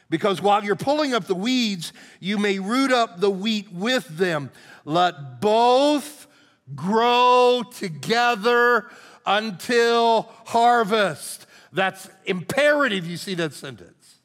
because 0.10 0.42
while 0.42 0.64
you're 0.64 0.76
pulling 0.76 1.14
up 1.14 1.26
the 1.26 1.36
weeds, 1.36 1.94
you 2.20 2.38
may 2.38 2.60
root 2.60 2.92
up 2.92 3.20
the 3.20 3.30
wheat 3.30 3.72
with 3.72 4.08
them. 4.18 4.52
Let 4.86 5.42
both 5.42 6.28
grow 6.76 7.64
together 7.76 8.86
until 9.26 10.30
harvest. 10.46 11.46
That's 11.74 12.10
imperative. 12.26 13.06
You 13.06 13.18
see 13.18 13.36
that 13.36 13.54
sentence. 13.54 14.16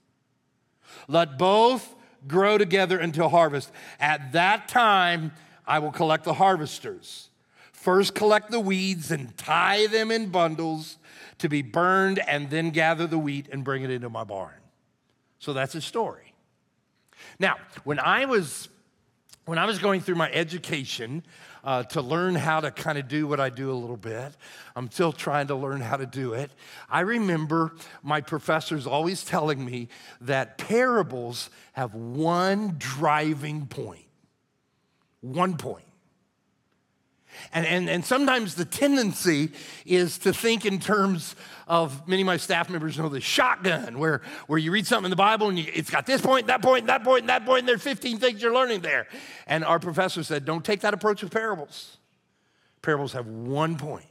Let 1.09 1.39
both 1.39 1.95
grow 2.29 2.59
together 2.59 2.99
until 2.99 3.29
harvest. 3.29 3.71
At 3.99 4.33
that 4.33 4.69
time, 4.69 5.33
I 5.67 5.81
will 5.81 5.91
collect 5.91 6.25
the 6.25 6.35
harvesters. 6.35 7.29
First, 7.73 8.15
collect 8.15 8.51
the 8.51 8.61
weeds 8.61 9.11
and 9.11 9.37
tie 9.37 9.89
them 9.89 10.13
in 10.13 10.29
bundles 10.29 10.99
to 11.43 11.49
be 11.49 11.61
burned, 11.61 12.21
and 12.21 12.51
then 12.51 12.71
gather 12.71 13.07
the 13.07 13.19
wheat 13.19 13.49
and 13.51 13.65
bring 13.65 13.83
it 13.83 13.91
into 13.91 14.09
my 14.09 14.23
barn. 14.25 14.55
So 15.39 15.53
that's 15.53 15.73
his 15.73 15.85
story. 15.85 16.35
Now, 17.39 17.57
when 17.83 17.99
I 17.99 18.25
was 18.27 18.69
when 19.45 19.59
I 19.59 19.67
was 19.67 19.81
going 19.81 20.01
through 20.01 20.15
my 20.15 20.31
education 20.31 21.25
uh, 21.65 21.83
to 21.83 22.01
learn 22.01 22.37
how 22.37 22.61
to 22.61 22.71
kind 22.71 22.97
of 22.97 23.09
do 23.09 23.27
what 23.27 23.41
I 23.41 23.51
do 23.51 23.73
a 23.73 23.75
little 23.75 23.97
bit, 23.97 24.37
I'm 24.77 24.89
still 24.89 25.11
trying 25.11 25.49
to 25.49 25.57
learn 25.57 25.81
how 25.81 25.97
to 25.97 26.07
do 26.07 26.35
it. 26.35 26.53
I 26.89 27.01
remember 27.01 27.75
my 28.05 28.21
professors 28.21 28.87
always 28.87 29.25
telling 29.25 29.65
me 29.65 29.89
that 30.21 30.59
parables 30.59 31.51
have 31.73 31.93
one 31.93 32.77
driving 32.79 33.67
point. 33.67 34.07
One 35.23 35.57
point. 35.57 35.87
And, 37.53 37.67
and, 37.67 37.89
and 37.89 38.05
sometimes 38.05 38.55
the 38.55 38.65
tendency 38.65 39.51
is 39.85 40.19
to 40.19 40.33
think 40.33 40.65
in 40.65 40.79
terms 40.79 41.37
of 41.67 42.07
many 42.07 42.23
of 42.23 42.27
my 42.27 42.37
staff 42.37 42.69
members 42.69 42.99
know 42.99 43.09
the 43.09 43.21
shotgun, 43.21 43.99
where, 43.99 44.23
where 44.47 44.59
you 44.59 44.73
read 44.73 44.87
something 44.87 45.07
in 45.07 45.11
the 45.11 45.17
Bible 45.17 45.49
and 45.49 45.59
you, 45.59 45.71
it's 45.73 45.91
got 45.91 46.07
this 46.07 46.21
point, 46.21 46.47
that 46.47 46.63
point, 46.63 46.87
that 46.87 47.05
point, 47.05 47.27
that 47.27 47.45
point, 47.45 47.61
and 47.61 47.69
there's 47.69 47.83
15 47.83 48.19
things 48.19 48.43
you're 48.43 48.55
learning 48.55 48.81
there. 48.81 49.07
And 49.47 49.65
our 49.65 49.79
professor 49.79 50.23
said, 50.23 50.45
don't 50.45 50.65
take 50.65 50.81
that 50.81 50.95
approach 50.95 51.23
with 51.23 51.33
parables. 51.33 51.97
Parables 52.83 53.13
have 53.13 53.27
one 53.27 53.77
point. 53.77 54.07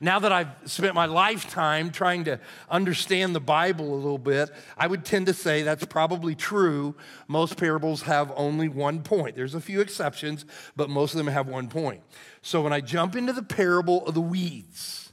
Now 0.00 0.18
that 0.18 0.32
I've 0.32 0.48
spent 0.64 0.94
my 0.94 1.06
lifetime 1.06 1.90
trying 1.90 2.24
to 2.24 2.40
understand 2.70 3.34
the 3.34 3.40
Bible 3.40 3.94
a 3.94 3.96
little 3.96 4.18
bit, 4.18 4.50
I 4.76 4.86
would 4.86 5.04
tend 5.04 5.26
to 5.26 5.34
say 5.34 5.62
that's 5.62 5.84
probably 5.86 6.34
true. 6.34 6.94
Most 7.26 7.56
parables 7.56 8.02
have 8.02 8.32
only 8.36 8.68
one 8.68 9.02
point. 9.02 9.36
There's 9.36 9.54
a 9.54 9.60
few 9.60 9.80
exceptions, 9.80 10.44
but 10.76 10.90
most 10.90 11.14
of 11.14 11.18
them 11.18 11.26
have 11.28 11.48
one 11.48 11.68
point. 11.68 12.02
So 12.42 12.62
when 12.62 12.72
I 12.72 12.80
jump 12.80 13.16
into 13.16 13.32
the 13.32 13.42
parable 13.42 14.06
of 14.06 14.14
the 14.14 14.20
weeds 14.20 15.12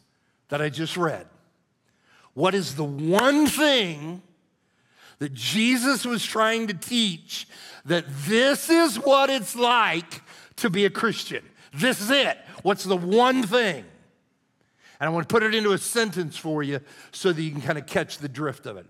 that 0.50 0.62
I 0.62 0.70
just 0.70 0.98
read, 0.98 1.28
what 2.34 2.54
is 2.54 2.76
the 2.76 2.84
one 2.84 3.48
thing 3.48 4.22
that 5.20 5.34
Jesus 5.34 6.06
was 6.06 6.24
trying 6.24 6.68
to 6.68 6.74
teach 6.74 7.48
that 7.86 8.06
this 8.26 8.70
is 8.70 8.98
what 8.98 9.30
it's 9.30 9.56
like 9.56 10.22
to 10.58 10.70
be 10.70 10.86
a 10.86 10.90
Christian? 10.90 11.44
This 11.74 12.02
is 12.02 12.12
it. 12.12 12.38
What's 12.62 12.84
the 12.84 12.98
one 12.98 13.44
thing? 13.44 13.86
And 15.00 15.08
I 15.08 15.12
want 15.12 15.28
to 15.28 15.34
put 15.34 15.44
it 15.44 15.54
into 15.54 15.74
a 15.74 15.78
sentence 15.78 16.38
for 16.38 16.64
you 16.64 16.80
so 17.12 17.34
that 17.34 17.42
you 17.42 17.52
can 17.52 17.62
kind 17.62 17.78
of 17.78 17.86
catch 17.86 18.18
the 18.18 18.30
drift 18.30 18.66
of 18.66 18.78
it. 18.78 18.86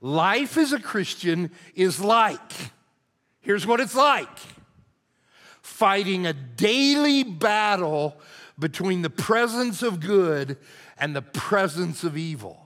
Life 0.00 0.56
as 0.56 0.72
a 0.72 0.80
Christian 0.80 1.50
is 1.74 2.00
like, 2.00 2.52
here's 3.40 3.66
what 3.66 3.80
it's 3.80 3.94
like 3.94 4.28
fighting 5.62 6.26
a 6.26 6.32
daily 6.32 7.22
battle 7.22 8.20
between 8.58 9.02
the 9.02 9.10
presence 9.10 9.82
of 9.82 10.00
good 10.00 10.56
and 10.98 11.16
the 11.16 11.22
presence 11.22 12.04
of 12.04 12.16
evil. 12.16 12.59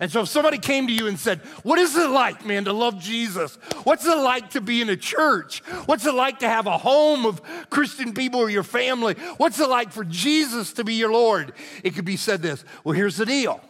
And 0.00 0.10
so 0.10 0.22
if 0.22 0.28
somebody 0.28 0.58
came 0.58 0.86
to 0.86 0.92
you 0.92 1.06
and 1.06 1.18
said, 1.18 1.40
What 1.62 1.78
is 1.78 1.96
it 1.96 2.08
like, 2.08 2.44
man, 2.44 2.64
to 2.64 2.72
love 2.72 2.98
Jesus? 2.98 3.56
What's 3.84 4.06
it 4.06 4.16
like 4.16 4.50
to 4.50 4.60
be 4.60 4.80
in 4.80 4.88
a 4.88 4.96
church? 4.96 5.60
What's 5.86 6.06
it 6.06 6.14
like 6.14 6.40
to 6.40 6.48
have 6.48 6.66
a 6.66 6.78
home 6.78 7.26
of 7.26 7.42
Christian 7.70 8.14
people 8.14 8.40
or 8.40 8.50
your 8.50 8.62
family? 8.62 9.14
What's 9.36 9.60
it 9.60 9.68
like 9.68 9.92
for 9.92 10.04
Jesus 10.04 10.72
to 10.74 10.84
be 10.84 10.94
your 10.94 11.12
Lord? 11.12 11.52
It 11.82 11.94
could 11.94 12.04
be 12.04 12.16
said 12.16 12.42
this 12.42 12.64
Well, 12.82 12.94
here's 12.94 13.16
the 13.16 13.26
deal 13.26 13.60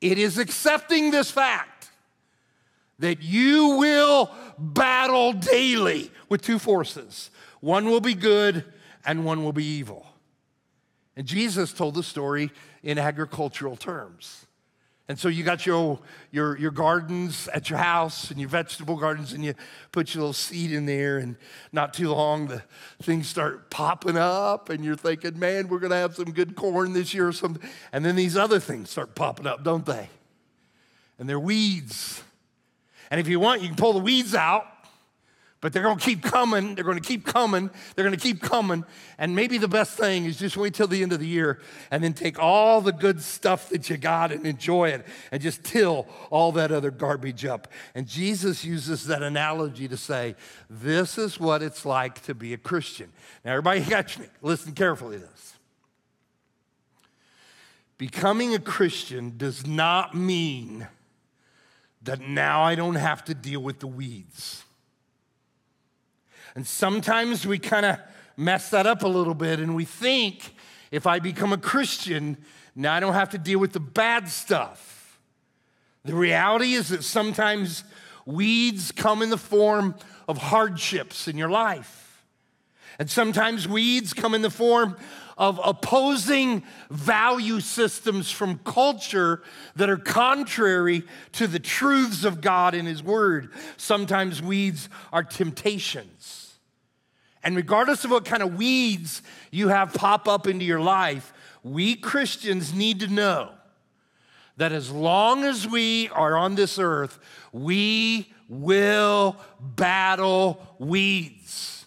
it 0.00 0.18
is 0.18 0.38
accepting 0.38 1.10
this 1.10 1.30
fact 1.30 1.90
that 2.98 3.22
you 3.22 3.76
will 3.76 4.30
battle 4.58 5.32
daily 5.32 6.10
with 6.28 6.42
two 6.42 6.58
forces 6.58 7.30
one 7.60 7.86
will 7.86 8.00
be 8.00 8.14
good 8.14 8.64
and 9.04 9.24
one 9.24 9.44
will 9.44 9.52
be 9.52 9.64
evil. 9.64 10.06
And 11.16 11.26
Jesus 11.26 11.72
told 11.72 11.94
the 11.94 12.02
story 12.02 12.50
in 12.82 12.98
agricultural 12.98 13.76
terms. 13.76 14.46
And 15.10 15.18
so 15.18 15.26
you 15.26 15.42
got 15.42 15.66
your, 15.66 15.98
your, 16.30 16.56
your 16.56 16.70
gardens 16.70 17.48
at 17.48 17.68
your 17.68 17.80
house 17.80 18.30
and 18.30 18.38
your 18.38 18.48
vegetable 18.48 18.96
gardens, 18.96 19.32
and 19.32 19.44
you 19.44 19.54
put 19.90 20.14
your 20.14 20.20
little 20.20 20.32
seed 20.32 20.70
in 20.70 20.86
there, 20.86 21.18
and 21.18 21.34
not 21.72 21.92
too 21.94 22.12
long, 22.12 22.46
the 22.46 22.62
things 23.02 23.26
start 23.26 23.70
popping 23.70 24.16
up, 24.16 24.68
and 24.68 24.84
you're 24.84 24.94
thinking, 24.94 25.36
man, 25.36 25.66
we're 25.66 25.80
to 25.80 25.96
have 25.96 26.14
some 26.14 26.30
good 26.30 26.54
corn 26.54 26.92
this 26.92 27.12
year 27.12 27.26
or 27.26 27.32
something. 27.32 27.68
And 27.92 28.04
then 28.04 28.14
these 28.14 28.36
other 28.36 28.60
things 28.60 28.88
start 28.88 29.16
popping 29.16 29.48
up, 29.48 29.64
don't 29.64 29.84
they? 29.84 30.10
And 31.18 31.28
they're 31.28 31.40
weeds. 31.40 32.22
And 33.10 33.18
if 33.18 33.26
you 33.26 33.40
want, 33.40 33.62
you 33.62 33.66
can 33.66 33.76
pull 33.76 33.94
the 33.94 33.98
weeds 33.98 34.36
out 34.36 34.64
but 35.60 35.72
they're 35.72 35.82
going 35.82 35.98
to 35.98 36.04
keep 36.04 36.22
coming. 36.22 36.74
They're 36.74 36.84
going 36.84 36.98
to 36.98 37.06
keep 37.06 37.26
coming. 37.26 37.68
They're 37.94 38.04
going 38.04 38.16
to 38.16 38.22
keep 38.22 38.40
coming. 38.40 38.84
And 39.18 39.36
maybe 39.36 39.58
the 39.58 39.68
best 39.68 39.96
thing 39.96 40.24
is 40.24 40.38
just 40.38 40.56
wait 40.56 40.72
till 40.72 40.86
the 40.86 41.02
end 41.02 41.12
of 41.12 41.20
the 41.20 41.26
year 41.26 41.60
and 41.90 42.02
then 42.02 42.14
take 42.14 42.38
all 42.38 42.80
the 42.80 42.92
good 42.92 43.20
stuff 43.20 43.68
that 43.68 43.90
you 43.90 43.98
got 43.98 44.32
and 44.32 44.46
enjoy 44.46 44.88
it 44.88 45.06
and 45.30 45.42
just 45.42 45.62
till 45.62 46.08
all 46.30 46.52
that 46.52 46.72
other 46.72 46.90
garbage 46.90 47.44
up. 47.44 47.68
And 47.94 48.06
Jesus 48.06 48.64
uses 48.64 49.06
that 49.06 49.22
analogy 49.22 49.86
to 49.88 49.98
say, 49.98 50.34
this 50.70 51.18
is 51.18 51.38
what 51.38 51.62
it's 51.62 51.84
like 51.84 52.22
to 52.22 52.34
be 52.34 52.54
a 52.54 52.58
Christian. 52.58 53.12
Now, 53.44 53.52
everybody 53.52 53.82
catch 53.82 54.18
me. 54.18 54.26
Listen 54.40 54.72
carefully 54.72 55.18
to 55.18 55.22
this. 55.22 55.54
Becoming 57.98 58.54
a 58.54 58.58
Christian 58.58 59.36
does 59.36 59.66
not 59.66 60.14
mean 60.14 60.88
that 62.00 62.20
now 62.20 62.62
I 62.62 62.74
don't 62.74 62.94
have 62.94 63.22
to 63.26 63.34
deal 63.34 63.60
with 63.60 63.80
the 63.80 63.86
weeds. 63.86 64.64
And 66.60 66.66
sometimes 66.66 67.46
we 67.46 67.58
kind 67.58 67.86
of 67.86 67.98
mess 68.36 68.68
that 68.68 68.86
up 68.86 69.02
a 69.02 69.08
little 69.08 69.32
bit 69.32 69.60
and 69.60 69.74
we 69.74 69.86
think 69.86 70.54
if 70.90 71.06
I 71.06 71.18
become 71.18 71.54
a 71.54 71.56
Christian, 71.56 72.36
now 72.76 72.92
I 72.92 73.00
don't 73.00 73.14
have 73.14 73.30
to 73.30 73.38
deal 73.38 73.58
with 73.58 73.72
the 73.72 73.80
bad 73.80 74.28
stuff. 74.28 75.18
The 76.04 76.14
reality 76.14 76.74
is 76.74 76.90
that 76.90 77.02
sometimes 77.02 77.82
weeds 78.26 78.92
come 78.92 79.22
in 79.22 79.30
the 79.30 79.38
form 79.38 79.94
of 80.28 80.36
hardships 80.36 81.28
in 81.28 81.38
your 81.38 81.48
life. 81.48 82.26
And 82.98 83.08
sometimes 83.08 83.66
weeds 83.66 84.12
come 84.12 84.34
in 84.34 84.42
the 84.42 84.50
form 84.50 84.98
of 85.38 85.58
opposing 85.64 86.62
value 86.90 87.60
systems 87.60 88.30
from 88.30 88.58
culture 88.58 89.42
that 89.76 89.88
are 89.88 89.96
contrary 89.96 91.04
to 91.32 91.46
the 91.46 91.58
truths 91.58 92.22
of 92.22 92.42
God 92.42 92.74
in 92.74 92.84
His 92.84 93.02
Word. 93.02 93.50
Sometimes 93.78 94.42
weeds 94.42 94.90
are 95.10 95.24
temptations. 95.24 96.39
And 97.42 97.56
regardless 97.56 98.04
of 98.04 98.10
what 98.10 98.24
kind 98.24 98.42
of 98.42 98.56
weeds 98.56 99.22
you 99.50 99.68
have 99.68 99.94
pop 99.94 100.28
up 100.28 100.46
into 100.46 100.64
your 100.64 100.80
life, 100.80 101.32
we 101.62 101.96
Christians 101.96 102.74
need 102.74 103.00
to 103.00 103.06
know 103.06 103.50
that 104.56 104.72
as 104.72 104.90
long 104.90 105.44
as 105.44 105.66
we 105.66 106.08
are 106.10 106.36
on 106.36 106.54
this 106.54 106.78
earth, 106.78 107.18
we 107.52 108.30
will 108.48 109.36
battle 109.58 110.60
weeds. 110.78 111.86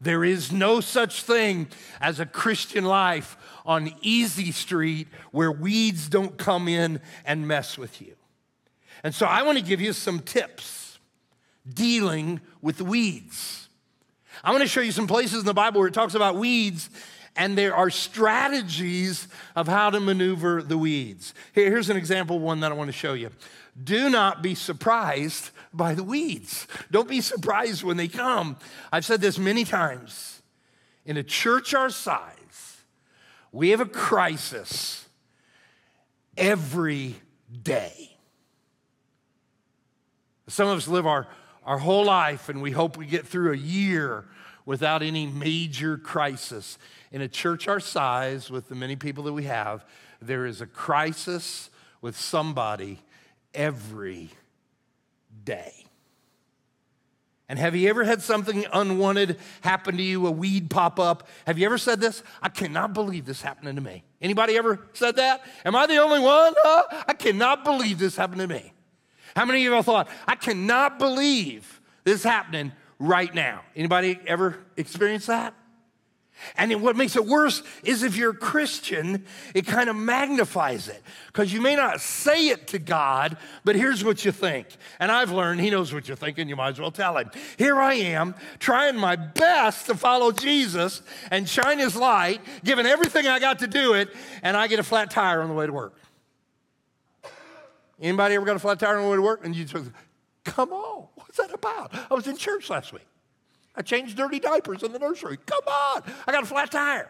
There 0.00 0.24
is 0.24 0.50
no 0.50 0.80
such 0.80 1.22
thing 1.22 1.68
as 2.00 2.18
a 2.18 2.26
Christian 2.26 2.84
life 2.84 3.36
on 3.64 3.94
easy 4.02 4.50
street 4.50 5.08
where 5.30 5.52
weeds 5.52 6.08
don't 6.08 6.36
come 6.36 6.66
in 6.68 7.00
and 7.24 7.46
mess 7.46 7.78
with 7.78 8.02
you. 8.02 8.16
And 9.04 9.14
so 9.14 9.26
I 9.26 9.42
want 9.42 9.58
to 9.58 9.64
give 9.64 9.80
you 9.80 9.92
some 9.92 10.20
tips 10.20 10.98
dealing 11.72 12.40
with 12.60 12.82
weeds. 12.82 13.61
I 14.44 14.50
want 14.50 14.62
to 14.62 14.68
show 14.68 14.80
you 14.80 14.92
some 14.92 15.06
places 15.06 15.40
in 15.40 15.46
the 15.46 15.54
Bible 15.54 15.80
where 15.80 15.88
it 15.88 15.94
talks 15.94 16.14
about 16.14 16.36
weeds 16.36 16.90
and 17.36 17.56
there 17.56 17.74
are 17.74 17.90
strategies 17.90 19.28
of 19.56 19.66
how 19.66 19.90
to 19.90 20.00
maneuver 20.00 20.62
the 20.62 20.76
weeds. 20.76 21.32
Here's 21.52 21.88
an 21.88 21.96
example 21.96 22.38
one 22.38 22.60
that 22.60 22.72
I 22.72 22.74
want 22.74 22.88
to 22.88 22.92
show 22.92 23.14
you. 23.14 23.30
Do 23.82 24.10
not 24.10 24.42
be 24.42 24.54
surprised 24.54 25.50
by 25.72 25.94
the 25.94 26.04
weeds. 26.04 26.66
Don't 26.90 27.08
be 27.08 27.22
surprised 27.22 27.82
when 27.82 27.96
they 27.96 28.08
come. 28.08 28.56
I've 28.92 29.04
said 29.04 29.20
this 29.20 29.38
many 29.38 29.64
times. 29.64 30.42
In 31.06 31.16
a 31.16 31.22
church 31.22 31.72
our 31.72 31.88
size, 31.88 32.76
we 33.50 33.70
have 33.70 33.80
a 33.80 33.86
crisis 33.86 35.06
every 36.36 37.16
day. 37.62 38.16
Some 40.48 40.68
of 40.68 40.76
us 40.76 40.86
live 40.86 41.06
our, 41.06 41.26
our 41.64 41.78
whole 41.78 42.04
life 42.04 42.48
and 42.48 42.60
we 42.62 42.70
hope 42.70 42.96
we 42.96 43.06
get 43.06 43.26
through 43.26 43.52
a 43.52 43.56
year 43.56 44.24
without 44.64 45.02
any 45.02 45.26
major 45.26 45.96
crisis. 45.96 46.78
In 47.10 47.20
a 47.20 47.28
church 47.28 47.68
our 47.68 47.80
size, 47.80 48.50
with 48.50 48.68
the 48.68 48.74
many 48.74 48.96
people 48.96 49.24
that 49.24 49.32
we 49.32 49.44
have, 49.44 49.84
there 50.20 50.46
is 50.46 50.60
a 50.60 50.66
crisis 50.66 51.70
with 52.00 52.16
somebody 52.16 52.98
every 53.54 54.30
day. 55.44 55.72
And 57.48 57.58
have 57.58 57.76
you 57.76 57.90
ever 57.90 58.04
had 58.04 58.22
something 58.22 58.64
unwanted 58.72 59.36
happen 59.60 59.98
to 59.98 60.02
you, 60.02 60.26
a 60.26 60.30
weed 60.30 60.70
pop 60.70 60.98
up? 60.98 61.28
Have 61.46 61.58
you 61.58 61.66
ever 61.66 61.76
said 61.76 62.00
this? 62.00 62.22
I 62.40 62.48
cannot 62.48 62.94
believe 62.94 63.26
this 63.26 63.42
happening 63.42 63.74
to 63.74 63.82
me. 63.82 64.04
Anybody 64.22 64.56
ever 64.56 64.80
said 64.94 65.16
that? 65.16 65.44
Am 65.64 65.76
I 65.76 65.86
the 65.86 65.98
only 65.98 66.20
one? 66.20 66.54
Huh? 66.56 67.02
I 67.06 67.12
cannot 67.12 67.62
believe 67.62 67.98
this 67.98 68.16
happened 68.16 68.40
to 68.40 68.46
me. 68.46 68.71
How 69.34 69.44
many 69.44 69.60
of 69.60 69.64
you 69.64 69.72
have 69.72 69.84
thought, 69.84 70.08
I 70.26 70.34
cannot 70.34 70.98
believe 70.98 71.80
this 72.04 72.20
is 72.20 72.24
happening 72.24 72.72
right 72.98 73.34
now? 73.34 73.62
Anybody 73.74 74.18
ever 74.26 74.58
experienced 74.76 75.28
that? 75.28 75.54
And 76.56 76.82
what 76.82 76.96
makes 76.96 77.16
it 77.16 77.24
worse 77.24 77.62
is 77.84 78.02
if 78.02 78.16
you're 78.16 78.30
a 78.30 78.36
Christian, 78.36 79.24
it 79.54 79.66
kind 79.66 79.88
of 79.88 79.96
magnifies 79.96 80.88
it 80.88 81.02
because 81.26 81.52
you 81.52 81.60
may 81.60 81.76
not 81.76 82.00
say 82.00 82.48
it 82.48 82.66
to 82.68 82.78
God, 82.78 83.36
but 83.64 83.76
here's 83.76 84.04
what 84.04 84.24
you 84.24 84.32
think. 84.32 84.66
And 84.98 85.10
I've 85.10 85.30
learned 85.30 85.60
He 85.60 85.70
knows 85.70 85.92
what 85.92 86.08
you're 86.08 86.16
thinking, 86.16 86.48
you 86.48 86.56
might 86.56 86.70
as 86.70 86.80
well 86.80 86.90
tell 86.90 87.16
Him. 87.16 87.30
Here 87.58 87.78
I 87.80 87.94
am 87.94 88.34
trying 88.58 88.96
my 88.96 89.16
best 89.16 89.86
to 89.86 89.94
follow 89.94 90.32
Jesus 90.32 91.02
and 91.30 91.48
shine 91.48 91.78
His 91.78 91.96
light, 91.96 92.40
giving 92.64 92.86
everything 92.86 93.26
I 93.26 93.38
got 93.38 93.60
to 93.60 93.66
do 93.66 93.94
it, 93.94 94.08
and 94.42 94.56
I 94.56 94.66
get 94.66 94.78
a 94.78 94.84
flat 94.84 95.10
tire 95.10 95.42
on 95.42 95.48
the 95.48 95.54
way 95.54 95.66
to 95.66 95.72
work. 95.72 95.94
Anybody 98.02 98.34
ever 98.34 98.44
got 98.44 98.56
a 98.56 98.58
flat 98.58 98.80
tire 98.80 98.96
on 98.96 99.04
the 99.04 99.08
way 99.08 99.16
to 99.16 99.22
work? 99.22 99.44
And 99.44 99.54
you 99.54 99.64
just, 99.64 99.90
come 100.44 100.72
on, 100.72 101.06
what's 101.14 101.36
that 101.36 101.54
about? 101.54 101.94
I 102.10 102.14
was 102.14 102.26
in 102.26 102.36
church 102.36 102.68
last 102.68 102.92
week. 102.92 103.06
I 103.76 103.82
changed 103.82 104.16
dirty 104.16 104.40
diapers 104.40 104.82
in 104.82 104.92
the 104.92 104.98
nursery. 104.98 105.38
Come 105.46 105.62
on, 105.66 106.02
I 106.26 106.32
got 106.32 106.42
a 106.42 106.46
flat 106.46 106.70
tire. 106.70 107.08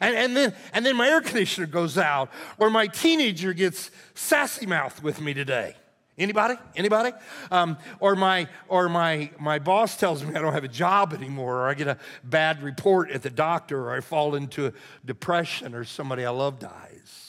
And, 0.00 0.16
and, 0.16 0.36
then, 0.36 0.54
and 0.72 0.84
then 0.84 0.96
my 0.96 1.08
air 1.08 1.20
conditioner 1.20 1.66
goes 1.66 1.98
out, 1.98 2.30
or 2.58 2.70
my 2.70 2.86
teenager 2.86 3.52
gets 3.52 3.90
sassy 4.14 4.66
mouth 4.66 5.02
with 5.02 5.20
me 5.20 5.34
today. 5.34 5.76
Anybody? 6.16 6.54
Anybody? 6.74 7.12
Um, 7.52 7.76
or 8.00 8.16
my, 8.16 8.48
or 8.66 8.88
my, 8.88 9.30
my 9.38 9.60
boss 9.60 9.96
tells 9.96 10.24
me 10.24 10.34
I 10.34 10.40
don't 10.40 10.54
have 10.54 10.64
a 10.64 10.68
job 10.68 11.12
anymore, 11.12 11.58
or 11.58 11.68
I 11.68 11.74
get 11.74 11.86
a 11.86 11.98
bad 12.24 12.62
report 12.62 13.10
at 13.10 13.22
the 13.22 13.30
doctor, 13.30 13.88
or 13.88 13.92
I 13.96 14.00
fall 14.00 14.34
into 14.34 14.72
depression, 15.04 15.74
or 15.74 15.84
somebody 15.84 16.24
I 16.24 16.30
love 16.30 16.58
dies. 16.58 17.27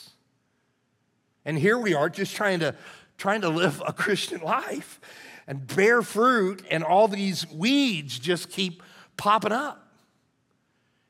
And 1.44 1.58
here 1.58 1.78
we 1.78 1.94
are 1.94 2.08
just 2.08 2.34
trying 2.34 2.60
to, 2.60 2.74
trying 3.18 3.40
to 3.42 3.48
live 3.48 3.82
a 3.86 3.92
Christian 4.04 4.40
life 4.40 5.00
and 5.46 5.66
bear 5.66 6.02
fruit, 6.02 6.64
and 6.70 6.84
all 6.84 7.08
these 7.08 7.50
weeds 7.50 8.18
just 8.18 8.50
keep 8.50 8.82
popping 9.16 9.52
up. 9.52 9.88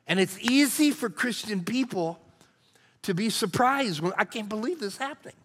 And 0.06 0.18
it's 0.18 0.38
easy 0.40 0.90
for 0.90 1.10
Christian 1.10 1.62
people 1.62 2.18
to 3.02 3.14
be 3.14 3.30
surprised 3.30 4.00
when 4.00 4.12
I 4.16 4.24
can't 4.24 4.48
believe 4.48 4.80
this 4.80 4.96
happening. 4.96 5.36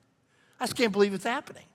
I 0.60 0.66
just 0.66 0.78
can't 0.78 0.92
believe 0.92 1.14
it's 1.14 1.26
happening. 1.26 1.66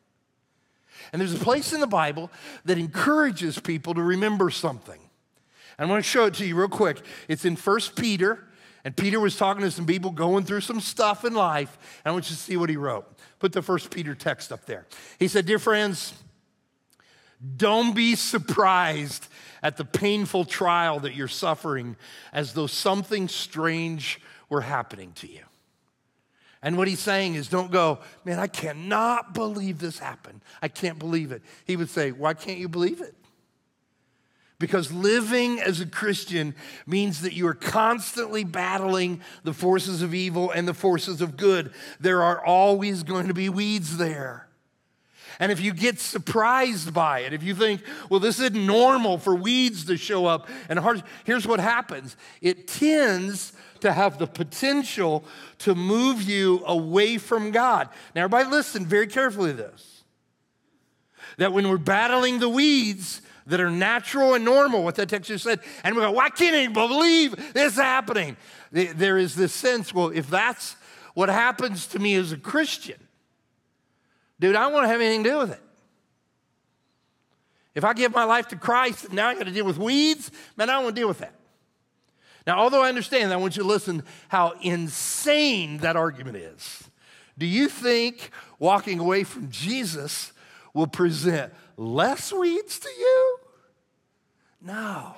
And 1.12 1.20
there's 1.20 1.34
a 1.34 1.38
place 1.38 1.72
in 1.72 1.80
the 1.80 1.86
Bible 1.86 2.30
that 2.64 2.78
encourages 2.78 3.58
people 3.58 3.94
to 3.94 4.02
remember 4.02 4.50
something. 4.50 5.00
I 5.78 5.86
want 5.86 6.04
to 6.04 6.08
show 6.08 6.26
it 6.26 6.34
to 6.34 6.46
you 6.46 6.56
real 6.56 6.68
quick. 6.68 7.00
It's 7.26 7.46
in 7.46 7.56
1 7.56 7.80
Peter, 7.96 8.44
and 8.84 8.96
Peter 8.96 9.20
was 9.20 9.36
talking 9.36 9.62
to 9.62 9.70
some 9.70 9.86
people 9.86 10.10
going 10.10 10.44
through 10.44 10.62
some 10.62 10.80
stuff 10.80 11.24
in 11.24 11.34
life. 11.34 11.76
And 12.04 12.10
I 12.10 12.12
want 12.12 12.30
you 12.30 12.36
to 12.36 12.42
see 12.42 12.56
what 12.56 12.70
he 12.70 12.76
wrote. 12.76 13.06
Put 13.38 13.52
the 13.52 13.62
first 13.62 13.90
Peter 13.90 14.14
text 14.14 14.52
up 14.52 14.64
there. 14.66 14.86
He 15.18 15.28
said, 15.28 15.46
Dear 15.46 15.58
friends, 15.58 16.14
don't 17.56 17.94
be 17.94 18.16
surprised 18.16 19.28
at 19.62 19.76
the 19.76 19.84
painful 19.84 20.44
trial 20.44 21.00
that 21.00 21.14
you're 21.14 21.28
suffering 21.28 21.96
as 22.32 22.54
though 22.54 22.66
something 22.66 23.28
strange 23.28 24.20
were 24.48 24.62
happening 24.62 25.12
to 25.16 25.30
you. 25.30 25.42
And 26.62 26.76
what 26.76 26.88
he's 26.88 27.00
saying 27.00 27.34
is, 27.34 27.48
don't 27.48 27.70
go, 27.70 28.00
man, 28.24 28.38
I 28.38 28.46
cannot 28.46 29.32
believe 29.32 29.78
this 29.78 29.98
happened. 29.98 30.42
I 30.60 30.68
can't 30.68 30.98
believe 30.98 31.32
it. 31.32 31.42
He 31.64 31.76
would 31.76 31.88
say, 31.88 32.12
why 32.12 32.34
can't 32.34 32.58
you 32.58 32.68
believe 32.68 33.00
it? 33.00 33.14
Because 34.60 34.92
living 34.92 35.58
as 35.58 35.80
a 35.80 35.86
Christian 35.86 36.54
means 36.86 37.22
that 37.22 37.32
you 37.32 37.46
are 37.48 37.54
constantly 37.54 38.44
battling 38.44 39.22
the 39.42 39.54
forces 39.54 40.02
of 40.02 40.14
evil 40.14 40.50
and 40.50 40.68
the 40.68 40.74
forces 40.74 41.22
of 41.22 41.38
good. 41.38 41.72
There 41.98 42.22
are 42.22 42.44
always 42.44 43.02
going 43.02 43.26
to 43.28 43.34
be 43.34 43.48
weeds 43.48 43.96
there. 43.96 44.46
And 45.38 45.50
if 45.50 45.62
you 45.62 45.72
get 45.72 45.98
surprised 45.98 46.92
by 46.92 47.20
it, 47.20 47.32
if 47.32 47.42
you 47.42 47.54
think, 47.54 47.80
well, 48.10 48.20
this 48.20 48.38
isn't 48.38 48.66
normal 48.66 49.16
for 49.16 49.34
weeds 49.34 49.86
to 49.86 49.96
show 49.96 50.26
up 50.26 50.46
and 50.68 50.78
here's 51.24 51.46
what 51.46 51.58
happens 51.58 52.14
it 52.42 52.68
tends 52.68 53.54
to 53.80 53.94
have 53.94 54.18
the 54.18 54.26
potential 54.26 55.24
to 55.60 55.74
move 55.74 56.20
you 56.20 56.62
away 56.66 57.16
from 57.16 57.50
God. 57.50 57.88
Now, 58.14 58.24
everybody, 58.24 58.50
listen 58.50 58.84
very 58.84 59.06
carefully 59.06 59.52
to 59.52 59.56
this. 59.56 60.02
That 61.38 61.54
when 61.54 61.66
we're 61.66 61.78
battling 61.78 62.40
the 62.40 62.48
weeds, 62.50 63.22
that 63.46 63.60
are 63.60 63.70
natural 63.70 64.34
and 64.34 64.44
normal, 64.44 64.84
what 64.84 64.94
that 64.96 65.08
text 65.08 65.28
just 65.28 65.44
said. 65.44 65.60
And 65.84 65.94
we 65.94 66.02
go, 66.02 66.10
why 66.12 66.30
can't 66.30 66.54
I 66.54 66.72
believe 66.72 67.52
this 67.54 67.76
happening? 67.76 68.36
There 68.70 69.18
is 69.18 69.34
this 69.34 69.52
sense, 69.52 69.92
well, 69.94 70.08
if 70.08 70.30
that's 70.30 70.76
what 71.14 71.28
happens 71.28 71.86
to 71.88 71.98
me 71.98 72.14
as 72.14 72.32
a 72.32 72.36
Christian, 72.36 72.96
Dude, 74.40 74.56
I 74.56 74.62
don't 74.62 74.72
want 74.72 74.84
to 74.84 74.88
have 74.88 75.02
anything 75.02 75.22
to 75.24 75.30
do 75.30 75.38
with 75.38 75.52
it. 75.52 75.60
If 77.74 77.84
I 77.84 77.92
give 77.92 78.12
my 78.12 78.24
life 78.24 78.48
to 78.48 78.56
Christ, 78.56 79.04
and 79.04 79.14
now 79.14 79.28
I 79.28 79.34
got 79.34 79.44
to 79.44 79.52
deal 79.52 79.66
with 79.66 79.78
weeds, 79.78 80.30
man, 80.56 80.70
I 80.70 80.74
don't 80.74 80.84
want 80.84 80.96
to 80.96 81.00
deal 81.00 81.08
with 81.08 81.18
that. 81.18 81.34
Now, 82.46 82.58
although 82.58 82.82
I 82.82 82.88
understand 82.88 83.30
that, 83.30 83.34
I 83.34 83.36
want 83.36 83.56
you 83.56 83.62
to 83.62 83.68
listen 83.68 84.02
how 84.28 84.54
insane 84.62 85.78
that 85.78 85.94
argument 85.94 86.38
is. 86.38 86.88
Do 87.38 87.46
you 87.46 87.68
think 87.68 88.30
walking 88.58 88.98
away 88.98 89.24
from 89.24 89.50
Jesus 89.50 90.32
will 90.72 90.86
present 90.86 91.52
less 91.80 92.32
weeds 92.32 92.78
to 92.78 92.88
you? 92.88 93.38
No. 94.60 95.14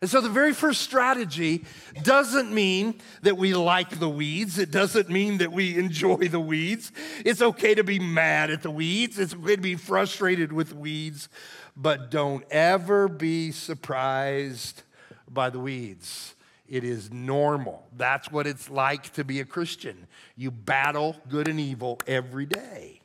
And 0.00 0.08
so 0.08 0.20
the 0.20 0.28
very 0.28 0.52
first 0.52 0.82
strategy 0.82 1.64
doesn't 2.04 2.52
mean 2.52 3.00
that 3.22 3.36
we 3.36 3.52
like 3.54 3.98
the 3.98 4.08
weeds. 4.08 4.56
It 4.58 4.70
doesn't 4.70 5.08
mean 5.08 5.38
that 5.38 5.50
we 5.50 5.76
enjoy 5.76 6.28
the 6.28 6.38
weeds. 6.38 6.92
It's 7.24 7.42
okay 7.42 7.74
to 7.74 7.82
be 7.82 7.98
mad 7.98 8.50
at 8.50 8.62
the 8.62 8.70
weeds. 8.70 9.18
It's 9.18 9.34
okay 9.34 9.56
to 9.56 9.60
be 9.60 9.74
frustrated 9.74 10.52
with 10.52 10.72
weeds, 10.72 11.28
but 11.76 12.12
don't 12.12 12.44
ever 12.52 13.08
be 13.08 13.50
surprised 13.50 14.84
by 15.28 15.50
the 15.50 15.58
weeds. 15.58 16.36
It 16.68 16.84
is 16.84 17.12
normal. 17.12 17.84
That's 17.96 18.30
what 18.30 18.46
it's 18.46 18.70
like 18.70 19.12
to 19.14 19.24
be 19.24 19.40
a 19.40 19.44
Christian. 19.44 20.06
You 20.36 20.52
battle 20.52 21.16
good 21.28 21.48
and 21.48 21.58
evil 21.58 21.98
every 22.06 22.46
day. 22.46 23.00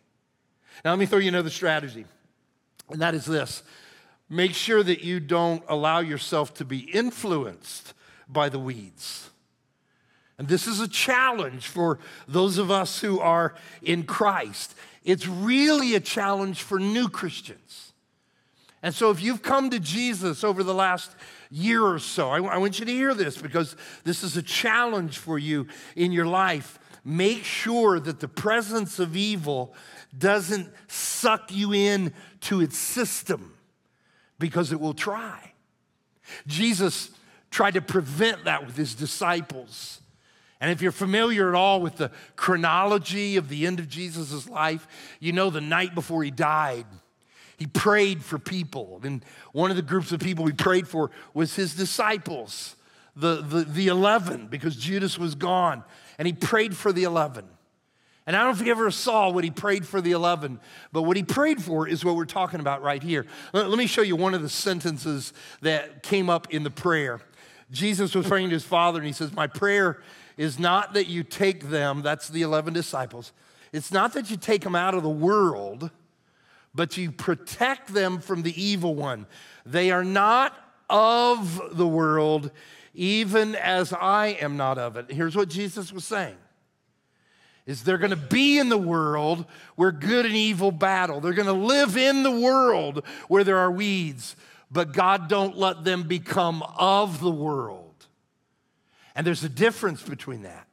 Now, 0.86 0.92
let 0.92 1.00
me 1.00 1.08
throw 1.08 1.20
you 1.20 1.30
another 1.30 1.50
strategy, 1.50 2.06
and 2.89 3.02
that 3.02 3.15
is 3.15 3.26
this 3.26 3.63
Make 4.30 4.54
sure 4.54 4.82
that 4.82 5.04
you 5.04 5.19
don't 5.19 5.63
allow 5.67 6.00
yourself 6.00 6.56
to 6.56 6.65
be 6.65 6.80
influenced 6.80 7.93
by 8.28 8.50
the 8.50 8.58
weeds. 8.58 9.30
And 10.38 10.48
this 10.48 10.65
is 10.65 10.80
a 10.80 10.88
challenge 10.88 11.67
for 11.67 12.00
those 12.28 12.58
of 12.58 12.72
us 12.72 13.00
who 13.00 13.19
are 13.19 13.54
in 13.84 14.04
Christ. 14.04 14.74
It's 15.04 15.28
really 15.28 15.93
a 15.93 16.00
challenge 16.00 16.63
for 16.63 16.80
new 16.80 17.10
Christians. 17.10 17.93
And 18.82 18.93
so, 18.93 19.12
if 19.12 19.22
you've 19.22 19.41
come 19.41 19.69
to 19.69 19.80
Jesus 19.80 20.43
over 20.43 20.63
the 20.63 20.74
last 20.74 21.12
year 21.52 21.84
or 21.84 22.00
so, 22.00 22.30
I, 22.32 22.41
I, 22.41 22.58
want 22.58 22.80
you 22.80 22.86
to 22.86 22.91
hear 22.91 23.13
this 23.13 23.38
because 23.38 23.76
this 24.04 24.24
is 24.24 24.36
a 24.36 24.41
challenge 24.41 25.19
for 25.19 25.38
you 25.39 25.67
in 25.96 26.12
your 26.12 26.26
life. 26.26 26.80
Make 27.06 27.43
sure 27.43 28.00
that 28.00 28.19
the 28.19 28.28
presence 28.28 29.00
of 29.00 29.15
evil 29.15 29.74
doesn't 30.17 30.69
suck 30.88 31.52
you 31.52 31.73
in 31.73 32.13
to 32.41 32.62
its 32.62 32.78
system 32.78 33.54
because 34.39 34.71
it 34.71 34.80
will 34.80 34.93
try. 34.93 35.54
Jesus 36.47 37.12
tried 37.49 37.76
to 37.76 37.82
prevent 37.82 38.45
that 38.45 38.65
with 38.65 38.76
his 38.76 38.95
disciples. 38.95 40.02
And 40.60 40.71
if 40.71 40.82
you're 40.82 40.91
familiar 40.91 41.49
at 41.49 41.56
all 41.56 41.82
with 41.82 41.97
the 41.97 42.12
chronology 42.36 43.38
of 43.38 43.49
the 43.49 43.67
end 43.67 43.80
of 43.80 43.89
Jesus' 43.89 44.47
life, 44.49 44.88
you 45.19 45.32
know 45.34 45.49
the 45.49 45.62
night 45.62 45.93
before 45.93 46.23
he 46.23 46.32
died, 46.32 46.86
he 47.58 47.67
prayed 47.67 48.23
for 48.23 48.39
people. 48.39 49.02
And 49.04 49.23
one 49.52 49.69
of 49.69 49.76
the 49.76 49.84
groups 49.84 50.12
of 50.12 50.19
people 50.19 50.45
he 50.45 50.54
prayed 50.54 50.88
for 50.88 51.12
was 51.34 51.56
his 51.56 51.76
disciples, 51.76 52.76
the, 53.15 53.41
the, 53.41 53.63
the 53.63 53.88
11, 53.88 54.47
because 54.47 54.76
Judas 54.76 55.19
was 55.19 55.36
gone. 55.36 55.84
And 56.17 56.26
he 56.26 56.34
prayed 56.34 56.76
for 56.76 56.91
the 56.91 57.04
11. 57.04 57.45
And 58.26 58.36
I 58.36 58.40
don't 58.40 58.54
know 58.54 58.62
if 58.62 58.66
you 58.66 58.72
ever 58.72 58.90
saw 58.90 59.30
what 59.30 59.44
he 59.44 59.52
prayed 59.52 59.86
for 59.86 60.00
the 60.00 60.12
11, 60.12 60.60
but 60.94 61.02
what 61.02 61.18
he 61.18 61.24
prayed 61.24 61.62
for 61.62 61.88
is 61.88 62.06
what 62.06 62.16
we're 62.16 62.26
talking 62.26 62.62
about 62.62 62.82
right 62.82 63.04
here. 63.04 63.26
Let, 63.52 63.78
me 63.78 63.86
show 63.86 64.02
you 64.02 64.16
one 64.16 64.34
of 64.34 64.42
the 64.42 64.50
sentences 64.50 65.34
that 65.62 66.04
came 66.04 66.30
up 66.30 66.54
in 66.54 66.64
the 66.64 66.72
prayer. 66.72 67.20
Jesus 67.72 68.16
was 68.16 68.26
praying 68.26 68.50
to 68.50 68.54
his 68.54 68.64
father, 68.64 69.00
and 69.00 69.08
he 69.08 69.14
says, 69.14 69.34
My 69.34 69.48
prayer 69.48 70.02
is 70.38 70.58
not 70.58 70.94
that 70.94 71.08
you 71.08 71.24
take 71.24 71.70
them, 71.70 72.02
that's 72.02 72.30
the 72.30 72.44
11 72.44 72.74
disciples, 72.74 73.34
it's 73.74 73.92
not 73.92 74.14
that 74.14 74.32
you 74.32 74.38
take 74.38 74.62
them 74.62 74.76
out 74.76 74.94
of 74.94 75.04
the 75.04 75.10
world, 75.10 75.92
but 76.74 76.96
you 76.96 77.12
protect 77.12 77.94
them 77.94 78.20
from 78.20 78.44
the 78.44 78.62
evil 78.62 78.96
one. 78.96 79.26
They 79.66 79.92
are 79.92 80.04
not 80.04 80.56
of 80.90 81.76
the 81.76 81.88
world, 81.88 82.52
even 82.94 83.56
as 83.56 83.92
I 83.92 84.28
am 84.40 84.56
not 84.56 84.78
of 84.78 84.96
it. 84.96 85.12
Here's 85.12 85.36
what 85.36 85.50
Jesus 85.50 85.92
was 85.92 86.06
saying 86.06 86.38
is 87.65 87.84
they're 87.84 87.97
going 87.97 88.10
to 88.10 88.15
be 88.15 88.60
in 88.60 88.69
the 88.69 88.78
world 88.78 89.45
where 89.76 89.91
good 89.91 90.26
and 90.26 90.36
evil 90.36 90.71
battle. 90.71 91.21
They're 91.21 91.34
going 91.34 91.45
to 91.45 91.54
live 91.54 91.95
in 91.95 92.23
the 92.23 92.32
world 92.32 93.04
where 93.28 93.43
there 93.43 93.58
are 93.58 93.71
weeds, 93.71 94.36
but 94.69 94.91
God 94.91 95.30
don't 95.30 95.58
let 95.58 95.84
them 95.84 96.04
become 96.04 96.63
of 96.78 97.21
the 97.21 97.32
world. 97.32 98.08
And 99.15 99.26
there's 99.26 99.43
a 99.43 99.49
difference 99.49 100.02
between 100.02 100.43
that. 100.43 100.67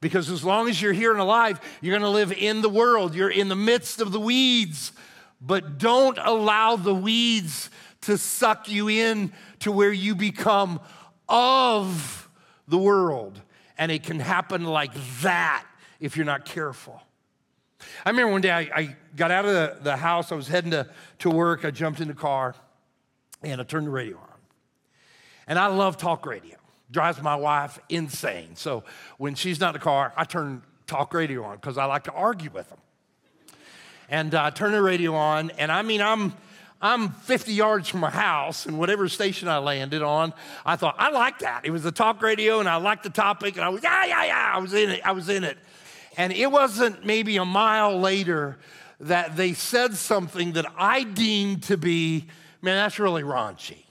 Because 0.00 0.30
as 0.30 0.42
long 0.42 0.68
as 0.68 0.80
you're 0.80 0.92
here 0.92 1.12
and 1.12 1.20
alive, 1.20 1.60
you're 1.80 1.96
going 1.96 2.02
to 2.02 2.08
live 2.08 2.32
in 2.32 2.60
the 2.62 2.68
world. 2.68 3.14
You're 3.14 3.30
in 3.30 3.48
the 3.48 3.56
midst 3.56 4.00
of 4.00 4.12
the 4.12 4.18
weeds, 4.18 4.92
but 5.40 5.78
don't 5.78 6.18
allow 6.18 6.76
the 6.76 6.94
weeds 6.94 7.70
to 8.02 8.18
suck 8.18 8.68
you 8.68 8.88
in 8.88 9.32
to 9.60 9.70
where 9.70 9.92
you 9.92 10.14
become 10.14 10.80
of 11.28 12.28
the 12.66 12.78
world. 12.78 13.40
And 13.78 13.92
it 13.92 14.02
can 14.02 14.18
happen 14.18 14.64
like 14.64 14.92
that 15.20 15.64
if 16.02 16.16
you're 16.16 16.26
not 16.26 16.44
careful. 16.44 17.00
I 18.04 18.10
remember 18.10 18.32
one 18.32 18.40
day 18.40 18.50
I, 18.50 18.60
I 18.74 18.96
got 19.16 19.30
out 19.30 19.44
of 19.44 19.52
the, 19.52 19.78
the, 19.82 19.96
house, 19.96 20.32
I 20.32 20.34
was 20.34 20.48
heading 20.48 20.72
to, 20.72 20.88
to 21.20 21.30
work, 21.30 21.64
I 21.64 21.70
jumped 21.70 22.00
in 22.00 22.08
the 22.08 22.14
car, 22.14 22.54
and 23.42 23.60
I 23.60 23.64
turned 23.64 23.86
the 23.86 23.90
radio 23.90 24.16
on. 24.16 24.38
And 25.46 25.58
I 25.58 25.66
love 25.66 25.96
talk 25.96 26.26
radio. 26.26 26.56
Drives 26.90 27.22
my 27.22 27.36
wife 27.36 27.78
insane. 27.88 28.56
So 28.56 28.84
when 29.16 29.34
she's 29.34 29.60
not 29.60 29.74
in 29.74 29.80
the 29.80 29.84
car, 29.84 30.12
I 30.16 30.24
turn 30.24 30.62
talk 30.86 31.14
radio 31.14 31.44
on 31.44 31.56
because 31.56 31.78
I 31.78 31.84
like 31.84 32.04
to 32.04 32.12
argue 32.12 32.50
with 32.52 32.68
them. 32.68 32.78
And 34.08 34.34
uh, 34.34 34.44
I 34.44 34.50
turn 34.50 34.72
the 34.72 34.82
radio 34.82 35.14
on, 35.14 35.50
and 35.52 35.72
I 35.72 35.82
mean, 35.82 36.02
I'm 36.02 36.34
I'm 36.82 37.10
50 37.10 37.52
yards 37.52 37.88
from 37.88 38.00
my 38.00 38.10
house, 38.10 38.66
and 38.66 38.76
whatever 38.76 39.08
station 39.08 39.46
I 39.46 39.58
landed 39.58 40.02
on, 40.02 40.34
I 40.66 40.74
thought, 40.74 40.96
I 40.98 41.10
like 41.10 41.38
that. 41.38 41.64
It 41.64 41.70
was 41.70 41.84
the 41.84 41.92
talk 41.92 42.20
radio, 42.20 42.58
and 42.58 42.68
I 42.68 42.76
liked 42.76 43.04
the 43.04 43.10
topic, 43.10 43.54
and 43.54 43.64
I 43.64 43.68
was, 43.68 43.84
yeah, 43.84 44.04
yeah, 44.04 44.24
yeah, 44.24 44.52
I 44.52 44.58
was 44.58 44.74
in 44.74 44.90
it, 44.90 45.00
I 45.04 45.12
was 45.12 45.28
in 45.28 45.44
it. 45.44 45.58
And 46.16 46.32
it 46.32 46.50
wasn't 46.50 47.04
maybe 47.04 47.36
a 47.36 47.44
mile 47.44 47.98
later 47.98 48.58
that 49.00 49.36
they 49.36 49.52
said 49.52 49.94
something 49.94 50.52
that 50.52 50.66
I 50.76 51.02
deemed 51.02 51.64
to 51.64 51.76
be, 51.76 52.26
man, 52.60 52.76
that's 52.76 52.98
really 52.98 53.22
raunchy. 53.22 53.84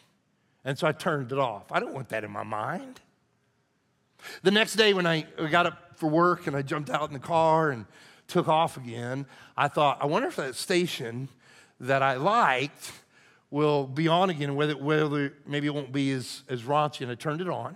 And 0.64 0.78
so 0.78 0.88
I 0.88 0.92
turned 0.92 1.32
it 1.32 1.40
off. 1.40 1.72
I 1.72 1.80
don't 1.80 1.94
want 1.94 2.10
that 2.10 2.24
in 2.24 2.32
my 2.32 2.44
mind. 2.44 3.02
The 4.44 4.52
next 4.52 4.76
day, 4.76 4.94
when 4.94 5.08
I 5.08 5.22
got 5.50 5.66
up 5.66 5.98
for 5.98 6.10
work 6.10 6.48
and 6.48 6.56
I 6.56 6.62
jumped 6.62 6.90
out 6.90 7.08
in 7.10 7.14
the 7.14 7.20
car 7.20 7.72
and 7.72 7.86
took 8.28 8.48
off 8.48 8.78
again, 8.78 9.26
I 9.58 9.68
thought, 9.68 9.98
I 10.02 10.06
wonder 10.06 10.28
if 10.28 10.36
that 10.36 10.56
station 10.56 11.28
that 11.80 12.04
I 12.04 12.16
liked 12.16 12.92
will 13.50 13.86
be 13.86 14.08
on 14.08 14.30
again, 14.30 14.56
whether, 14.56 14.78
whether 14.78 15.34
maybe 15.46 15.68
it 15.68 15.74
won't 15.74 15.92
be 15.92 16.12
as, 16.12 16.44
as 16.48 16.62
raunchy. 16.62 17.02
And 17.02 17.12
I 17.12 17.16
turned 17.16 17.42
it 17.42 17.50
on. 17.50 17.76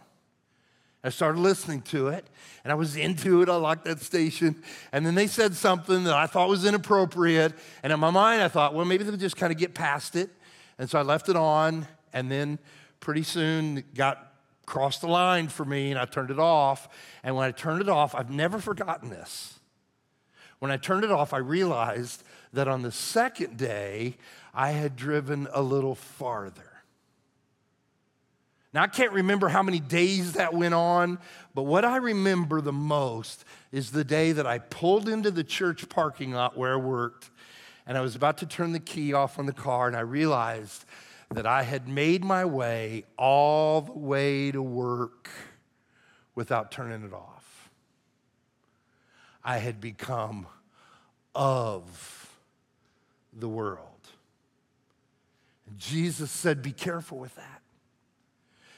I 1.05 1.09
started 1.09 1.39
listening 1.39 1.81
to 1.83 2.07
it, 2.07 2.25
and 2.63 2.71
I 2.71 2.75
was 2.75 2.95
into 2.95 3.41
it. 3.41 3.49
I 3.49 3.55
liked 3.55 3.85
that 3.85 3.99
station. 4.01 4.63
And 4.91 5.05
then 5.05 5.13
they 5.13 5.27
said 5.27 5.53
something 5.53 6.03
that 6.05 6.13
I 6.13 6.25
thought 6.25 6.49
was 6.49 6.65
inappropriate. 6.65 7.53
And 7.83 7.93
in 7.93 7.99
my 7.99 8.09
mind, 8.09 8.41
I 8.41 8.47
thought, 8.47 8.73
well, 8.73 8.85
maybe 8.85 9.03
they'll 9.03 9.15
just 9.15 9.37
kind 9.37 9.51
of 9.51 9.59
get 9.59 9.75
past 9.75 10.15
it. 10.15 10.29
And 10.79 10.89
so 10.89 10.97
I 10.97 11.03
left 11.03 11.29
it 11.29 11.35
on, 11.35 11.87
and 12.11 12.31
then 12.31 12.59
pretty 12.99 13.23
soon 13.23 13.83
got 13.93 14.33
crossed 14.65 15.01
the 15.01 15.07
line 15.07 15.47
for 15.47 15.63
me, 15.63 15.91
and 15.91 15.99
I 15.99 16.05
turned 16.05 16.31
it 16.31 16.39
off. 16.39 16.89
And 17.23 17.35
when 17.35 17.47
I 17.47 17.51
turned 17.51 17.81
it 17.81 17.89
off, 17.89 18.15
I've 18.15 18.31
never 18.31 18.59
forgotten 18.59 19.09
this. 19.09 19.59
When 20.59 20.71
I 20.71 20.77
turned 20.77 21.03
it 21.03 21.11
off, 21.11 21.33
I 21.33 21.37
realized 21.37 22.23
that 22.53 22.67
on 22.67 22.81
the 22.81 22.91
second 22.91 23.57
day, 23.57 24.17
I 24.53 24.71
had 24.71 24.95
driven 24.95 25.47
a 25.53 25.61
little 25.61 25.95
farther. 25.95 26.74
Now, 28.75 28.83
I 28.83 28.87
can't 28.87 29.13
remember 29.13 29.47
how 29.47 29.63
many 29.63 29.79
days 29.79 30.33
that 30.33 30.53
went 30.53 30.73
on, 30.73 31.17
but 31.53 31.63
what 31.63 31.85
I 31.85 31.95
remember 31.95 32.59
the 32.59 32.73
most 32.73 33.45
is 33.71 33.91
the 33.91 34.03
day 34.03 34.33
that 34.33 34.45
I 34.45 34.59
pulled 34.59 35.07
into 35.07 35.31
the 35.31 35.45
church 35.45 35.87
parking 35.87 36.33
lot 36.33 36.57
where 36.57 36.73
I 36.73 36.75
worked, 36.75 37.29
and 37.87 37.97
I 37.97 38.01
was 38.01 38.17
about 38.17 38.39
to 38.39 38.45
turn 38.45 38.73
the 38.73 38.81
key 38.81 39.13
off 39.13 39.39
on 39.39 39.45
the 39.45 39.53
car, 39.53 39.87
and 39.87 39.95
I 39.95 40.01
realized 40.01 40.83
that 41.33 41.45
I 41.45 41.63
had 41.63 41.87
made 41.87 42.25
my 42.25 42.43
way 42.43 43.05
all 43.17 43.79
the 43.79 43.93
way 43.93 44.51
to 44.51 44.61
work 44.61 45.29
without 46.35 46.69
turning 46.69 47.05
it 47.05 47.13
off. 47.13 47.69
I 49.41 49.59
had 49.59 49.79
become 49.79 50.47
of 51.33 52.29
the 53.31 53.47
world. 53.47 54.09
And 55.65 55.79
Jesus 55.79 56.29
said, 56.29 56.61
Be 56.61 56.73
careful 56.73 57.17
with 57.17 57.35
that. 57.35 57.61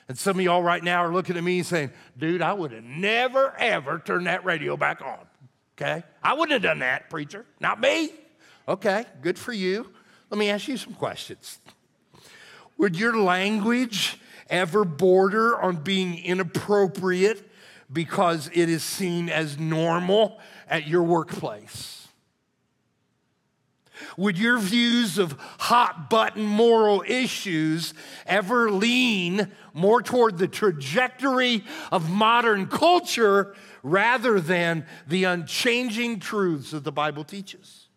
And 0.10 0.17
some 0.17 0.38
of 0.39 0.43
y'all 0.43 0.63
right 0.63 0.84
now 0.84 1.04
are 1.04 1.12
looking 1.12 1.36
at 1.36 1.43
me 1.43 1.63
saying, 1.63 1.91
dude, 2.17 2.41
I 2.41 2.54
would 2.54 2.72
have 2.72 2.84
never, 2.84 3.54
ever 3.60 4.02
turned 4.06 4.28
that 4.28 4.46
radio 4.46 4.78
back 4.78 5.02
on. 5.02 5.20
Okay? 5.76 6.04
I 6.24 6.34
wouldn't 6.34 6.54
have 6.54 6.62
done 6.62 6.80
that, 6.80 7.10
preacher. 7.10 7.46
Not 7.60 7.82
me. 7.82 8.12
Okay, 8.67 9.06
good 9.22 9.38
for 9.38 9.54
you. 9.54 9.89
Let 10.30 10.38
me 10.38 10.50
ask 10.50 10.67
you 10.67 10.78
some 10.78 10.93
questions. 10.93 11.60
Would 12.78 12.98
your 12.98 13.17
language 13.17 14.20
ever 14.50 14.86
border 14.86 15.60
on 15.60 15.78
being 15.78 16.24
inappropriate 16.24 17.50
because 17.91 18.50
it 18.54 18.70
is 18.70 18.84
seen 18.84 19.30
as 19.30 19.58
normal 19.58 20.39
at 20.70 20.88
your 20.88 21.04
workplace? 21.04 21.96
Would 24.17 24.38
your 24.38 24.57
views 24.57 25.17
of 25.17 25.33
hot 25.60 26.10
button 26.10 26.45
moral 26.45 27.03
issues 27.07 27.93
ever 28.25 28.71
lean 28.71 29.51
more 29.73 30.01
toward 30.01 30.38
the 30.38 30.47
trajectory 30.47 31.63
of 31.91 32.10
modern 32.10 32.67
culture 32.67 33.55
rather 33.83 34.39
than 34.39 34.86
the 35.07 35.25
unchanging 35.25 36.19
truths 36.19 36.71
that 36.71 36.83
the 36.83 36.91
Bible 36.91 37.23
teaches? 37.23 37.88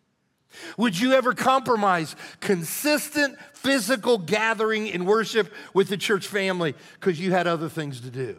Would 0.77 0.99
you 0.99 1.13
ever 1.13 1.33
compromise 1.33 2.15
consistent 2.39 3.37
physical 3.53 4.17
gathering 4.17 4.87
in 4.87 5.05
worship 5.05 5.51
with 5.73 5.87
the 5.87 5.97
church 5.97 6.27
family 6.27 6.75
because 6.99 7.19
you 7.19 7.31
had 7.31 7.47
other 7.47 7.69
things 7.69 8.01
to 8.01 8.09
do? 8.09 8.37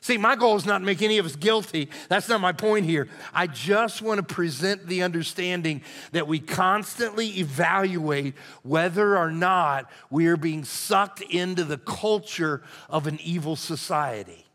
See, 0.00 0.16
my 0.16 0.36
goal 0.36 0.56
is 0.56 0.64
not 0.64 0.78
to 0.78 0.84
make 0.84 1.02
any 1.02 1.18
of 1.18 1.26
us 1.26 1.36
guilty. 1.36 1.88
That's 2.08 2.28
not 2.28 2.40
my 2.40 2.52
point 2.52 2.86
here. 2.86 3.08
I 3.34 3.46
just 3.46 4.00
want 4.00 4.18
to 4.18 4.34
present 4.34 4.86
the 4.86 5.02
understanding 5.02 5.82
that 6.12 6.28
we 6.28 6.38
constantly 6.38 7.38
evaluate 7.38 8.34
whether 8.62 9.16
or 9.16 9.30
not 9.30 9.90
we 10.10 10.26
are 10.28 10.36
being 10.36 10.64
sucked 10.64 11.20
into 11.22 11.64
the 11.64 11.78
culture 11.78 12.62
of 12.88 13.06
an 13.06 13.18
evil 13.22 13.56
society. 13.56 14.46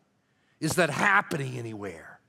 Is 0.60 0.75
that 0.75 0.89
happening 0.89 1.58
anywhere? 1.58 2.19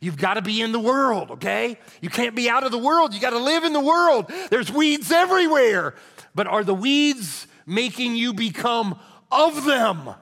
You've 0.00 0.16
got 0.16 0.34
to 0.34 0.42
be 0.42 0.60
in 0.60 0.72
the 0.72 0.80
world, 0.80 1.32
okay? 1.32 1.78
You 2.00 2.10
can't 2.10 2.34
be 2.34 2.48
out 2.48 2.64
of 2.64 2.72
the 2.72 2.78
world. 2.78 3.14
You 3.14 3.20
got 3.20 3.30
to 3.30 3.38
live 3.38 3.64
in 3.64 3.72
the 3.72 3.80
world. 3.80 4.30
There's 4.50 4.70
weeds 4.70 5.10
everywhere. 5.10 5.94
But 6.34 6.46
are 6.46 6.64
the 6.64 6.74
weeds 6.74 7.46
making 7.66 8.16
you 8.16 8.32
become 8.32 8.98
of 9.30 9.64
them? 9.64 10.14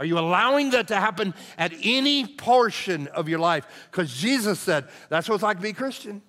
Are 0.00 0.06
you 0.06 0.18
allowing 0.18 0.70
that 0.70 0.88
to 0.88 0.96
happen 0.96 1.34
at 1.56 1.72
any 1.82 2.26
portion 2.26 3.06
of 3.08 3.28
your 3.28 3.38
life? 3.38 3.66
Because 3.90 4.12
Jesus 4.12 4.58
said 4.58 4.88
that's 5.08 5.28
what 5.28 5.36
it's 5.36 5.44
like 5.44 5.58
to 5.58 5.62
be 5.62 5.72
Christian. 5.72 6.22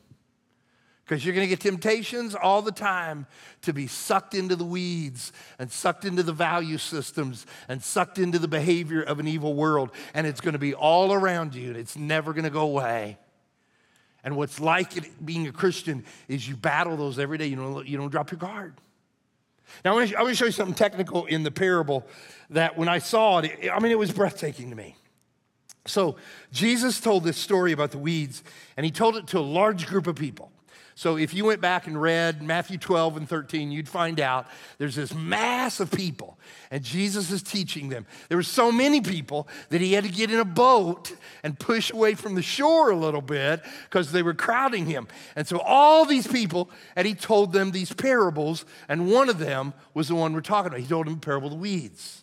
Because 1.05 1.25
you're 1.25 1.35
going 1.35 1.45
to 1.45 1.49
get 1.49 1.59
temptations 1.59 2.33
all 2.33 2.61
the 2.61 2.71
time 2.71 3.27
to 3.63 3.73
be 3.73 3.87
sucked 3.87 4.33
into 4.33 4.55
the 4.55 4.63
weeds 4.63 5.33
and 5.59 5.69
sucked 5.69 6.05
into 6.05 6.23
the 6.23 6.31
value 6.31 6.77
systems 6.77 7.45
and 7.67 7.83
sucked 7.83 8.19
into 8.19 8.39
the 8.39 8.47
behavior 8.47 9.01
of 9.01 9.19
an 9.19 9.27
evil 9.27 9.53
world. 9.53 9.91
And 10.13 10.25
it's 10.25 10.39
going 10.39 10.53
to 10.53 10.59
be 10.59 10.73
all 10.73 11.11
around 11.11 11.55
you 11.55 11.69
and 11.69 11.77
it's 11.77 11.97
never 11.97 12.31
going 12.31 12.45
to 12.45 12.49
go 12.49 12.61
away. 12.61 13.17
And 14.23 14.37
what's 14.37 14.61
like 14.61 14.95
it, 14.95 15.25
being 15.25 15.47
a 15.47 15.51
Christian 15.51 16.05
is 16.29 16.47
you 16.47 16.55
battle 16.55 16.95
those 16.95 17.19
every 17.19 17.37
day. 17.37 17.47
You 17.47 17.57
don't, 17.57 17.85
you 17.85 17.97
don't 17.97 18.09
drop 18.09 18.31
your 18.31 18.39
guard. 18.39 18.73
Now, 19.83 19.91
I 19.91 19.95
want, 19.95 20.09
to, 20.09 20.35
show 20.35 20.45
you 20.45 20.51
something 20.51 20.75
technical 20.75 21.25
in 21.25 21.43
the 21.43 21.51
parable 21.51 22.05
that 22.49 22.77
when 22.77 22.87
I 22.87 22.99
saw 22.99 23.39
it, 23.39 23.69
I 23.69 23.79
mean, 23.79 23.91
it 23.91 23.99
was 23.99 24.11
breathtaking 24.11 24.69
to 24.69 24.75
me. 24.75 24.95
So, 25.85 26.15
Jesus 26.51 27.01
told 27.01 27.25
this 27.25 27.37
story 27.37 27.73
about 27.73 27.91
the 27.91 27.97
weeds, 27.97 28.43
and 28.77 28.85
he 28.85 28.91
told 28.91 29.17
it 29.17 29.27
to 29.27 29.39
a 29.39 29.41
large 29.41 29.85
group 29.87 30.07
of 30.07 30.15
people. 30.15 30.52
So 30.95 31.17
if 31.17 31.33
you 31.33 31.45
went 31.45 31.59
back 31.59 31.87
and 31.87 31.99
read 31.99 32.41
Matthew 32.41 32.77
12 32.77 33.17
and 33.17 33.29
13, 33.29 33.71
you'd 33.71 33.89
find 33.89 34.19
out 34.19 34.47
there's 34.77 34.95
this 34.95 35.13
mass 35.13 35.79
of 35.79 35.91
people, 35.91 36.37
and 36.69 36.83
Jesus 36.83 37.31
is 37.31 37.41
teaching 37.41 37.89
them. 37.89 38.05
There 38.29 38.37
were 38.37 38.43
so 38.43 38.71
many 38.71 39.01
people 39.01 39.47
that 39.69 39.81
he 39.81 39.93
had 39.93 40.03
to 40.03 40.09
get 40.11 40.31
in 40.31 40.39
a 40.39 40.45
boat 40.45 41.15
and 41.41 41.57
push 41.57 41.91
away 41.91 42.13
from 42.13 42.35
the 42.35 42.41
shore 42.41 42.91
a 42.91 42.95
little 42.95 43.21
bit 43.21 43.63
because 43.85 44.11
they 44.11 44.21
were 44.21 44.33
crowding 44.33 44.85
him. 44.85 45.07
And 45.35 45.47
so 45.47 45.59
all 45.59 46.05
these 46.05 46.27
people, 46.27 46.69
and 46.95 47.07
he 47.07 47.15
told 47.15 47.53
them 47.53 47.71
these 47.71 47.91
parables, 47.91 48.65
and 48.87 49.11
one 49.11 49.29
of 49.29 49.39
them 49.39 49.73
was 49.93 50.09
the 50.09 50.15
one 50.15 50.33
we're 50.33 50.41
talking 50.41 50.67
about. 50.67 50.79
He 50.79 50.87
told 50.87 51.07
them 51.07 51.15
the 51.15 51.19
parable 51.19 51.47
of 51.47 51.53
the 51.53 51.59
weeds. 51.59 52.22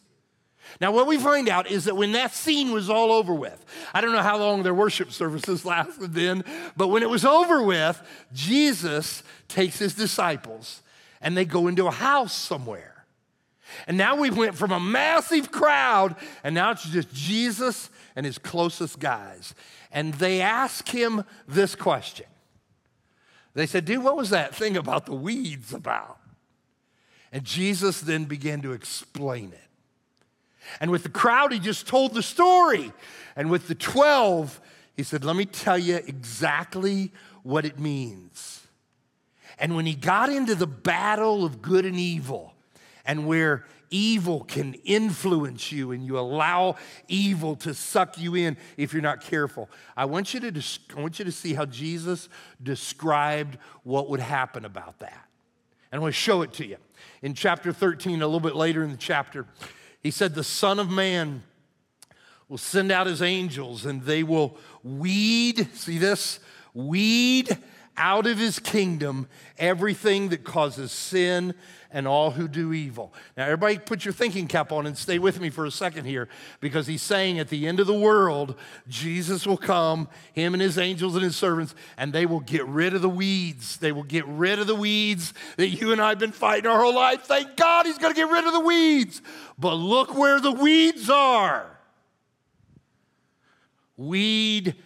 Now, 0.81 0.93
what 0.93 1.07
we 1.07 1.19
find 1.19 1.49
out 1.49 1.71
is 1.71 1.85
that 1.85 1.97
when 1.97 2.13
that 2.13 2.35
scene 2.35 2.73
was 2.73 2.89
all 2.89 3.13
over 3.13 3.35
with, 3.35 3.65
I 3.93 4.01
don't 4.01 4.13
know 4.13 4.23
how 4.23 4.39
long 4.39 4.63
their 4.63 4.75
worship 4.75 5.13
services 5.13 5.65
lasted 5.65 6.15
then, 6.15 6.45
but 6.77 6.89
when 6.89 7.03
it 7.03 7.11
was 7.11 7.25
over 7.25 7.63
with, 7.63 8.01
Jesus 8.33 9.23
takes 9.49 9.79
his 9.79 9.95
disciples 9.95 10.83
and 11.21 11.37
they 11.37 11.45
go 11.45 11.67
into 11.67 11.87
a 11.87 11.91
house 11.91 12.33
somewhere. 12.33 13.05
And 13.87 13.97
now 13.97 14.17
we 14.17 14.31
went 14.31 14.57
from 14.57 14.73
a 14.73 14.81
massive 14.81 15.53
crowd, 15.53 16.17
and 16.43 16.55
now 16.55 16.73
it's 16.73 16.89
just 16.89 17.13
Jesus 17.15 17.89
and 18.17 18.27
his 18.27 18.39
closest 18.39 18.99
guys. 18.99 19.55
And 19.93 20.15
they 20.15 20.41
ask 20.41 20.89
him 20.89 21.25
this 21.47 21.75
question. 21.75 22.27
They 23.55 23.67
said, 23.67 23.85
Dude, 23.85 24.03
what 24.03 24.17
was 24.17 24.31
that 24.31 24.55
thing 24.55 24.77
about 24.77 25.07
the 25.07 25.15
weeds 25.15 25.73
about? 25.73 26.19
And 27.33 27.45
Jesus 27.45 28.01
then 28.01 28.25
began 28.25 28.61
to 28.63 28.73
explain 28.73 29.53
it. 29.53 29.70
And 30.81 30.91
with 30.91 31.03
the 31.03 31.09
crowd, 31.09 31.53
he 31.53 31.59
just 31.59 31.87
told 31.87 32.15
the 32.15 32.23
story. 32.23 32.93
And 33.37 33.51
with 33.51 33.69
the 33.69 33.75
12, 33.75 34.61
he 34.97 35.03
said, 35.03 35.25
Let 35.25 35.37
me 35.37 35.47
tell 35.47 35.79
you 35.79 35.97
exactly 35.97 37.13
what 37.43 37.65
it 37.65 37.79
means. 37.79 38.67
And 39.59 39.77
when 39.77 39.87
he 39.87 39.95
got 39.95 40.31
into 40.31 40.55
the 40.55 40.67
battle 40.67 41.45
of 41.45 41.61
good 41.61 41.85
and 41.85 41.97
evil, 41.97 42.55
and 43.05 43.27
where 43.27 43.65
evil 43.91 44.45
can 44.45 44.75
influence 44.85 45.73
you 45.73 45.91
and 45.91 46.07
you 46.07 46.19
allow 46.19 46.77
evil 47.09 47.57
to 47.57 47.75
suck 47.75 48.19
you 48.19 48.37
in 48.37 48.57
if 48.77 48.93
you're 48.93 49.03
not 49.03 49.21
careful. 49.21 49.69
I 49.97 50.05
want 50.05 50.33
you 50.33 50.41
to, 50.41 50.63
I 50.97 51.01
want 51.01 51.19
you 51.19 51.25
to 51.25 51.33
see 51.33 51.55
how 51.55 51.67
Jesus 51.67 52.29
described 52.63 53.59
what 53.83 54.09
would 54.09 54.21
happen 54.21 54.65
about 54.65 55.01
that. 55.01 55.27
And 55.91 55.99
I'm 55.99 56.01
going 56.01 56.13
to 56.13 56.19
show 56.19 56.43
it 56.43 56.53
to 56.55 56.67
you. 56.67 56.77
In 57.23 57.35
chapter 57.35 57.73
13, 57.73 58.23
a 58.23 58.27
little 58.27 58.39
bit 58.39 58.55
later 58.55 58.85
in 58.85 58.93
the 58.93 58.97
chapter, 58.97 59.47
he 60.03 60.11
said, 60.11 60.35
The 60.35 60.45
Son 60.45 60.79
of 60.79 60.91
Man 60.91 61.43
will 62.49 62.59
send 62.59 62.91
out 62.91 63.07
his 63.07 63.23
angels 63.23 63.87
and 63.87 64.03
they 64.03 64.23
will 64.23 64.57
weed, 64.83 65.69
see 65.75 65.99
this? 65.99 66.41
Weed 66.75 67.57
out 67.97 68.27
of 68.27 68.39
his 68.39 68.59
kingdom 68.59 69.29
everything 69.59 70.31
that 70.31 70.45
causes 70.45 70.93
sin 70.93 71.55
and 71.93 72.07
all 72.07 72.31
who 72.31 72.47
do 72.47 72.73
evil. 72.73 73.13
Now, 73.37 73.45
everybody 73.45 73.79
put 73.79 74.05
your 74.05 74.15
thinking 74.15 74.47
cap 74.47 74.71
on 74.73 74.87
and 74.87 74.97
stay 74.97 75.19
with 75.19 75.41
me 75.41 75.51
for 75.51 75.67
a 75.67 75.71
second 75.71 76.05
here 76.05 76.29
because 76.61 76.87
he's 76.87 77.03
saying 77.03 77.39
at 77.39 77.49
the 77.49 77.67
end 77.67 77.81
of 77.81 77.87
the 77.87 77.99
world, 77.99 78.55
Jesus 78.89 79.47
will 79.47 79.57
come, 79.57 80.09
him 80.33 80.55
and 80.55 80.63
his 80.63 80.79
angels 80.79 81.15
and 81.15 81.25
his 81.25 81.37
servants, 81.37 81.75
and 81.97 82.13
they 82.13 82.27
will 82.27 82.41
get 82.41 82.65
rid 82.67 82.95
of 82.95 83.03
the 83.03 83.09
weeds. 83.09 83.77
They 83.79 83.93
will 83.93 84.05
get 84.05 84.27
rid 84.27 84.59
of 84.59 84.67
the 84.67 84.75
weeds 84.75 85.35
that 85.57 85.69
you 85.69 85.93
and 85.93 86.01
I 86.01 86.11
have 86.11 86.19
been 86.19 86.33
fighting 86.33 86.71
our 86.71 86.81
whole 86.81 86.95
life. 86.95 87.23
Thank 87.23 87.57
God 87.57 87.87
he's 87.87 87.99
going 87.99 88.15
to 88.15 88.19
get 88.19 88.31
rid 88.31 88.45
of 88.45 88.53
the 88.53 88.61
weeds. 88.61 89.21
But 89.59 89.75
look 89.75 90.17
where 90.17 90.41
the 90.41 90.53
weeds 90.53 91.11
are. 91.11 91.67
Weed 93.97 94.77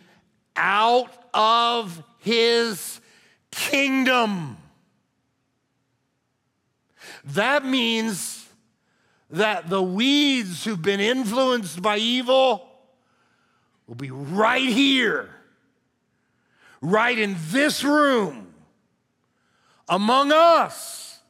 out 0.57 1.13
of 1.33 2.03
his 2.25 3.01
kingdom. 3.51 4.57
That 7.25 7.65
means 7.65 8.49
that 9.31 9.69
the 9.69 9.83
weeds 9.83 10.65
who've 10.65 10.81
been 10.81 11.01
influenced 11.01 11.83
by 11.83 11.99
evil 11.99 12.67
will 13.87 13.95
be 13.95 14.11
right 14.11 14.69
here, 14.69 15.29
right 16.81 17.19
in 17.19 17.37
this 17.51 17.85
room. 17.85 18.55
Among 19.89 20.33
us 20.33 21.21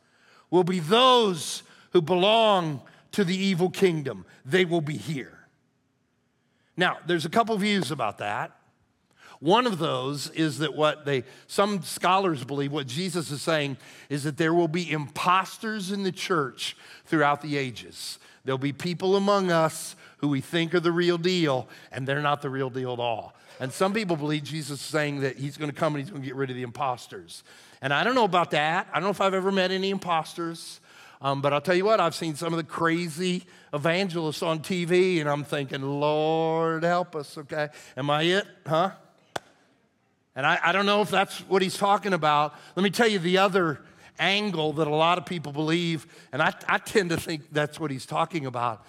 will 0.51 0.65
be 0.65 0.79
those 0.79 1.65
who 1.93 2.01
belong 2.01 2.81
to 3.13 3.25
the 3.25 3.37
evil 3.37 3.71
kingdom. 3.71 4.25
They 4.45 4.65
will 4.65 4.81
be 4.81 4.97
here. 4.97 5.39
Now, 6.77 6.99
there's 7.07 7.25
a 7.25 7.31
couple 7.31 7.57
views 7.57 7.91
about 7.91 8.19
that. 8.19 8.57
One 9.41 9.67
of 9.67 9.79
those 9.79 10.31
is 10.31 10.59
that 10.59 10.75
what 10.75 11.05
they, 11.05 11.25
some 11.47 11.83
scholars 11.83 12.45
believe, 12.45 12.73
what 12.73 12.87
Jesus 12.87 13.31
is 13.31 13.43
saying 13.43 13.77
is 14.09 14.25
that 14.25 14.37
there 14.37 14.55
will 14.55 14.69
be 14.69 14.91
imposters 14.91 15.93
in 15.93 16.03
the 16.03 16.13
church 16.13 16.77
throughout 17.07 17.43
the 17.43 17.57
ages. 17.57 18.19
There'll 18.45 18.59
be 18.59 18.73
people 18.73 19.17
among 19.17 19.51
us 19.51 19.97
who 20.19 20.29
we 20.29 20.41
think 20.41 20.75
are 20.75 20.81
the 20.81 20.93
real 20.93 21.19
deal, 21.19 21.69
and 21.93 22.07
they're 22.07 22.23
not 22.23 22.43
the 22.43 22.51
real 22.51 22.71
deal 22.71 22.93
at 22.93 22.99
all. 22.99 23.35
And 23.61 23.73
some 23.73 23.93
people 23.93 24.17
believe 24.17 24.43
Jesus 24.43 24.81
is 24.81 24.87
saying 24.87 25.21
that 25.21 25.37
he's 25.37 25.57
going 25.57 25.71
to 25.71 25.77
come 25.77 25.95
and 25.95 26.03
he's 26.03 26.11
going 26.11 26.23
to 26.23 26.27
get 26.27 26.37
rid 26.37 26.51
of 26.51 26.57
the 26.57 26.63
imposters. 26.63 27.45
And 27.81 27.93
I 27.93 28.03
don't 28.05 28.15
know 28.15 28.25
about 28.25 28.51
that. 28.53 28.89
I 28.91 28.95
don't 28.95 29.05
know 29.05 29.11
if 29.11 29.21
I've 29.21 29.35
ever 29.35 29.53
met 29.53 29.71
any 29.71 29.91
imposters. 29.91 30.81
Um, 31.21 31.41
but 31.41 31.53
I'll 31.53 31.61
tell 31.61 31.75
you 31.75 31.85
what, 31.85 32.01
I've 32.01 32.15
seen 32.15 32.35
some 32.35 32.53
of 32.53 32.59
the 32.59 32.65
crazy 32.65 33.45
evangelists 33.73 34.43
on 34.43 34.59
TV, 34.59 35.21
and 35.21 35.29
I'm 35.29 35.43
thinking, 35.43 35.81
Lord, 35.81 36.83
help 36.83 37.17
us, 37.17 37.39
okay? 37.39 37.69
Am 37.97 38.11
I 38.11 38.23
it? 38.23 38.47
Huh? 38.67 38.91
And 40.37 40.47
I, 40.47 40.59
I 40.63 40.73
don't 40.73 40.87
know 40.87 41.03
if 41.03 41.11
that's 41.11 41.39
what 41.41 41.63
he's 41.63 41.77
talking 41.77 42.13
about. 42.13 42.55
Let 42.77 42.83
me 42.83 42.91
tell 42.91 43.09
you 43.09 43.19
the 43.19 43.39
other 43.39 43.81
angle 44.19 44.73
that 44.75 44.87
a 44.87 44.95
lot 44.95 45.19
of 45.19 45.27
people 45.27 45.53
believe, 45.53 46.07
and 46.33 46.43
I, 46.43 46.53
I 46.69 46.79
tend 46.79 47.11
to 47.11 47.17
think 47.17 47.53
that's 47.53 47.79
what 47.79 47.91
he's 47.91 48.07
talking 48.07 48.47
about, 48.47 48.85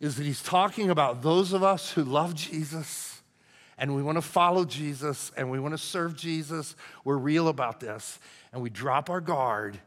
is 0.00 0.16
that 0.16 0.24
he's 0.24 0.42
talking 0.42 0.90
about 0.90 1.22
those 1.22 1.52
of 1.52 1.62
us 1.62 1.92
who 1.92 2.04
love 2.04 2.34
Jesus 2.34 3.16
and 3.78 3.94
we 3.94 4.02
want 4.02 4.16
to 4.16 4.22
follow 4.22 4.64
Jesus 4.64 5.32
and 5.36 5.50
we 5.50 5.60
want 5.60 5.72
to 5.74 5.78
serve 5.78 6.16
Jesus. 6.16 6.74
We're 7.04 7.18
real 7.18 7.48
about 7.48 7.80
this. 7.80 8.18
And 8.52 8.62
we 8.62 8.70
drop 8.70 9.10
our 9.10 9.20
guard 9.20 9.78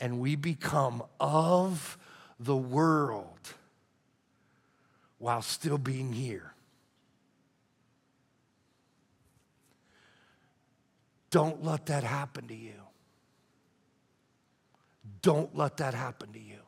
and 0.00 0.20
we 0.20 0.34
become 0.36 1.02
of 1.20 1.96
the 2.40 2.56
world 2.56 3.54
while 5.18 5.42
still 5.42 5.78
being 5.78 6.12
here. 6.12 6.52
Don't 11.30 11.64
let 11.64 11.86
that 11.86 12.04
happen 12.04 12.48
to 12.48 12.54
you. 12.54 12.72
Don't 15.22 15.56
let 15.56 15.78
that 15.78 15.94
happen 15.94 16.32
to 16.32 16.38
you. 16.38 16.58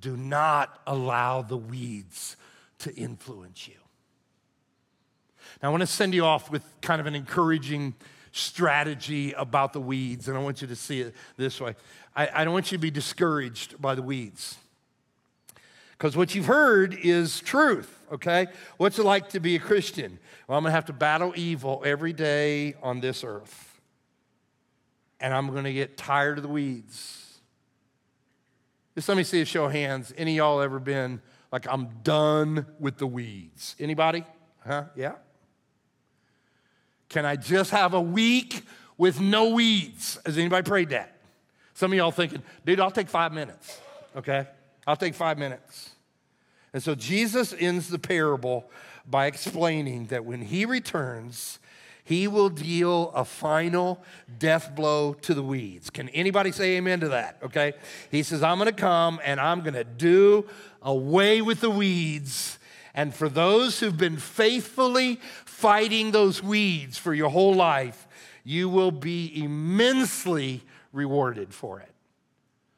Do 0.00 0.16
not 0.16 0.80
allow 0.86 1.42
the 1.42 1.56
weeds 1.56 2.36
to 2.80 2.94
influence 2.94 3.68
you. 3.68 3.74
Now, 5.62 5.68
I 5.68 5.70
want 5.70 5.82
to 5.82 5.86
send 5.86 6.14
you 6.14 6.24
off 6.24 6.50
with 6.50 6.62
kind 6.80 7.00
of 7.00 7.06
an 7.06 7.14
encouraging 7.14 7.94
strategy 8.32 9.32
about 9.32 9.72
the 9.72 9.80
weeds, 9.80 10.28
and 10.28 10.36
I 10.36 10.40
want 10.40 10.62
you 10.62 10.68
to 10.68 10.76
see 10.76 11.00
it 11.00 11.14
this 11.36 11.60
way. 11.60 11.74
I, 12.14 12.28
I 12.32 12.44
don't 12.44 12.54
want 12.54 12.72
you 12.72 12.78
to 12.78 12.82
be 12.82 12.90
discouraged 12.90 13.80
by 13.80 13.94
the 13.94 14.02
weeds. 14.02 14.56
Because 15.92 16.16
what 16.16 16.34
you've 16.34 16.46
heard 16.46 16.94
is 16.94 17.40
truth, 17.40 17.94
okay? 18.10 18.46
What's 18.78 18.98
it 18.98 19.04
like 19.04 19.28
to 19.30 19.40
be 19.40 19.56
a 19.56 19.58
Christian? 19.58 20.18
Well, 20.50 20.58
I'm 20.58 20.64
gonna 20.64 20.74
have 20.74 20.86
to 20.86 20.92
battle 20.92 21.32
evil 21.36 21.80
every 21.86 22.12
day 22.12 22.74
on 22.82 22.98
this 22.98 23.22
earth. 23.22 23.80
And 25.20 25.32
I'm 25.32 25.54
gonna 25.54 25.72
get 25.72 25.96
tired 25.96 26.38
of 26.38 26.42
the 26.42 26.48
weeds. 26.48 27.38
Just 28.96 29.08
let 29.08 29.16
me 29.16 29.22
see 29.22 29.40
a 29.42 29.44
show 29.44 29.66
of 29.66 29.70
hands. 29.70 30.12
Any 30.18 30.38
y'all 30.38 30.60
ever 30.60 30.80
been 30.80 31.22
like, 31.52 31.68
I'm 31.68 31.90
done 32.02 32.66
with 32.80 32.98
the 32.98 33.06
weeds? 33.06 33.76
Anybody? 33.78 34.24
Huh? 34.66 34.86
Yeah? 34.96 35.12
Can 37.08 37.24
I 37.24 37.36
just 37.36 37.70
have 37.70 37.94
a 37.94 38.00
week 38.00 38.64
with 38.98 39.20
no 39.20 39.50
weeds? 39.50 40.18
Has 40.26 40.36
anybody 40.36 40.68
prayed 40.68 40.88
that? 40.88 41.16
Some 41.74 41.92
of 41.92 41.96
y'all 41.96 42.10
thinking, 42.10 42.42
dude, 42.66 42.80
I'll 42.80 42.90
take 42.90 43.08
five 43.08 43.32
minutes, 43.32 43.78
okay? 44.16 44.48
I'll 44.84 44.96
take 44.96 45.14
five 45.14 45.38
minutes. 45.38 45.90
And 46.72 46.82
so 46.82 46.96
Jesus 46.96 47.54
ends 47.56 47.88
the 47.88 48.00
parable 48.00 48.68
by 49.10 49.26
explaining 49.26 50.06
that 50.06 50.24
when 50.24 50.42
he 50.42 50.64
returns, 50.64 51.58
he 52.04 52.26
will 52.26 52.48
deal 52.48 53.10
a 53.14 53.24
final 53.24 54.02
death 54.38 54.74
blow 54.74 55.14
to 55.14 55.34
the 55.34 55.42
weeds. 55.42 55.90
Can 55.90 56.08
anybody 56.10 56.52
say 56.52 56.76
amen 56.76 57.00
to 57.00 57.08
that? 57.10 57.38
Okay. 57.42 57.74
He 58.10 58.22
says, 58.22 58.42
I'm 58.42 58.58
going 58.58 58.66
to 58.66 58.72
come 58.72 59.20
and 59.24 59.40
I'm 59.40 59.60
going 59.60 59.74
to 59.74 59.84
do 59.84 60.46
away 60.82 61.42
with 61.42 61.60
the 61.60 61.70
weeds. 61.70 62.58
And 62.94 63.14
for 63.14 63.28
those 63.28 63.78
who've 63.80 63.96
been 63.96 64.16
faithfully 64.16 65.20
fighting 65.44 66.10
those 66.10 66.42
weeds 66.42 66.98
for 66.98 67.14
your 67.14 67.30
whole 67.30 67.54
life, 67.54 68.08
you 68.44 68.68
will 68.68 68.90
be 68.90 69.42
immensely 69.44 70.62
rewarded 70.92 71.54
for 71.54 71.80
it. 71.80 71.92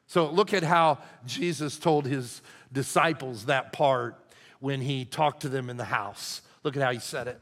So 0.05 0.29
look 0.29 0.53
at 0.53 0.61
how 0.61 0.99
Jesus 1.25 1.79
told 1.79 2.05
his 2.05 2.41
disciples 2.71 3.45
that 3.45 3.73
part 3.73 4.22
when 4.63 4.79
he 4.79 5.03
talked 5.03 5.41
to 5.41 5.49
them 5.49 5.69
in 5.69 5.75
the 5.75 5.83
house. 5.83 6.41
Look 6.63 6.77
at 6.77 6.81
how 6.81 6.93
he 6.93 6.99
said 6.99 7.27
it. 7.27 7.37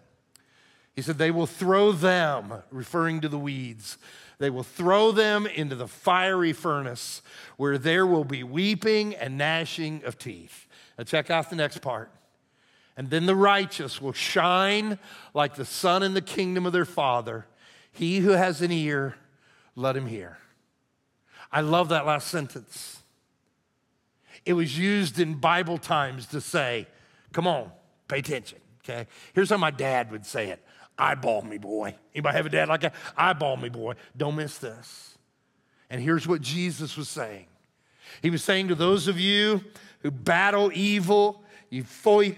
He 0.96 1.04
said, 1.04 1.20
They 1.20 1.30
will 1.30 1.46
throw 1.46 1.92
them, 1.92 2.52
referring 2.72 3.22
to 3.22 3.30
the 3.30 3.38
weeds, 3.38 4.00
they 4.40 4.50
will 4.50 4.64
throw 4.64 5.12
them 5.12 5.46
into 5.46 5.76
the 5.76 5.88
fiery 5.88 6.52
furnace 6.52 7.22
where 7.58 7.78
there 7.78 8.08
will 8.08 8.24
be 8.24 8.42
weeping 8.42 9.14
and 9.14 9.38
gnashing 9.38 10.02
of 10.04 10.18
teeth. 10.18 10.66
Now, 10.98 11.04
check 11.04 11.30
out 11.30 11.52
the 11.52 11.56
next 11.56 11.78
part. 11.84 12.12
And 12.98 13.12
then 13.12 13.28
the 13.28 13.36
righteous 13.36 14.02
will 14.02 14.14
shine 14.14 14.98
like 15.36 15.54
the 15.54 15.64
sun 15.64 16.02
in 16.02 16.16
the 16.16 16.22
kingdom 16.22 16.66
of 16.66 16.74
their 16.74 16.86
Father. 16.86 17.46
He 17.92 18.18
who 18.18 18.32
has 18.32 18.64
an 18.64 18.72
ear, 18.72 19.14
let 19.76 19.96
him 19.96 20.08
hear. 20.08 20.40
I 21.52 21.62
love 21.62 21.90
that 21.90 22.08
last 22.08 22.30
sentence. 22.30 23.04
It 24.44 24.54
was 24.54 24.76
used 24.76 25.20
in 25.20 25.36
Bible 25.36 25.78
times 25.78 26.26
to 26.28 26.42
say, 26.42 26.88
come 27.32 27.48
on, 27.48 27.72
pay 28.08 28.20
attention, 28.20 28.60
okay? 28.84 29.08
Here's 29.34 29.50
how 29.50 29.58
my 29.58 29.72
dad 29.72 30.12
would 30.12 30.26
say 30.26 30.50
it 30.50 30.64
eyeball 30.98 31.42
me, 31.42 31.58
boy. 31.58 31.96
Anybody 32.14 32.38
have 32.38 32.46
a 32.46 32.50
dad 32.50 32.70
like 32.70 32.82
that? 32.82 32.94
Eyeball 33.18 33.58
me, 33.58 33.70
boy. 33.70 33.96
Don't 34.16 34.36
miss 34.36 34.60
this. 34.60 35.18
And 35.90 36.02
here's 36.02 36.28
what 36.28 36.42
Jesus 36.42 36.96
was 36.96 37.10
saying 37.10 37.48
He 38.22 38.30
was 38.30 38.44
saying 38.44 38.70
to 38.70 38.76
those 38.76 39.08
of 39.08 39.20
you 39.20 39.62
who 40.02 40.12
battle 40.12 40.72
evil, 40.74 41.44
you, 41.70 41.86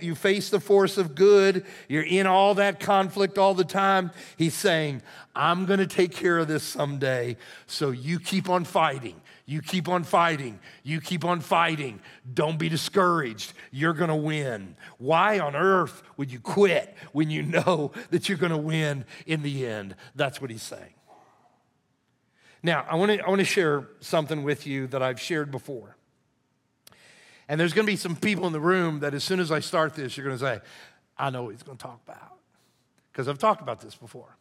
you 0.02 0.16
face 0.16 0.50
the 0.50 0.60
force 0.60 0.98
of 0.98 1.16
good, 1.16 1.66
you're 1.88 2.04
in 2.04 2.28
all 2.28 2.56
that 2.56 2.80
conflict 2.80 3.38
all 3.38 3.54
the 3.54 3.64
time. 3.64 4.12
He's 4.38 4.54
saying, 4.54 5.02
I'm 5.36 5.66
gonna 5.66 5.88
take 5.88 6.12
care 6.12 6.40
of 6.40 6.48
this 6.48 6.64
someday, 6.64 7.38
so 7.66 7.92
you 7.92 8.20
keep 8.20 8.50
on 8.50 8.64
fighting. 8.64 9.20
You 9.46 9.62
keep 9.62 9.90
on 9.90 10.04
fighting. 10.04 10.60
You 10.84 11.02
keep 11.02 11.26
on 11.26 11.42
fighting. 11.42 12.00
Don't 12.34 12.58
be 12.58 12.70
discouraged. 12.70 13.54
You're 13.72 13.94
going 13.94 14.10
to 14.10 14.16
win. 14.16 14.78
Why 15.00 15.40
on 15.40 15.56
earth 15.56 16.02
would 16.16 16.32
you 16.32 16.40
quit 16.40 16.96
when 17.12 17.30
you 17.30 17.44
know 17.44 17.92
that 18.12 18.30
you're 18.30 18.38
going 18.38 18.52
to 18.52 18.58
win 18.58 19.06
in 19.26 19.44
the 19.44 19.66
end? 19.68 19.96
That's 20.16 20.40
what 20.40 20.50
he's 20.50 20.64
saying. 20.64 20.94
Now, 22.66 22.86
I 22.90 22.96
want 22.96 23.12
to 23.12 23.20
I 23.20 23.28
want 23.28 23.40
to 23.40 23.46
share 23.46 23.90
something 24.00 24.44
with 24.44 24.66
you 24.66 24.88
that 24.88 25.04
I've 25.04 25.20
shared 25.20 25.52
before. 25.52 25.98
And 27.50 27.60
there's 27.60 27.74
going 27.74 27.86
to 27.86 27.92
be 27.92 27.98
some 27.98 28.16
people 28.16 28.48
in 28.48 28.54
the 28.54 28.62
room 28.62 29.02
that 29.02 29.14
as 29.14 29.24
soon 29.26 29.42
as 29.42 29.52
I 29.52 29.60
start 29.60 29.96
this, 29.96 30.16
you're 30.16 30.26
going 30.26 30.38
to 30.38 30.44
say, 30.44 30.62
I 31.18 31.30
know 31.30 31.44
what 31.44 31.50
he's 31.52 31.64
going 31.64 31.78
to 31.78 31.84
talk 31.84 32.00
about. 32.08 32.38
Because 33.12 33.28
I've 33.28 33.38
talked 33.38 33.62
about 33.62 33.82
this 33.82 33.96
before. 33.96 34.38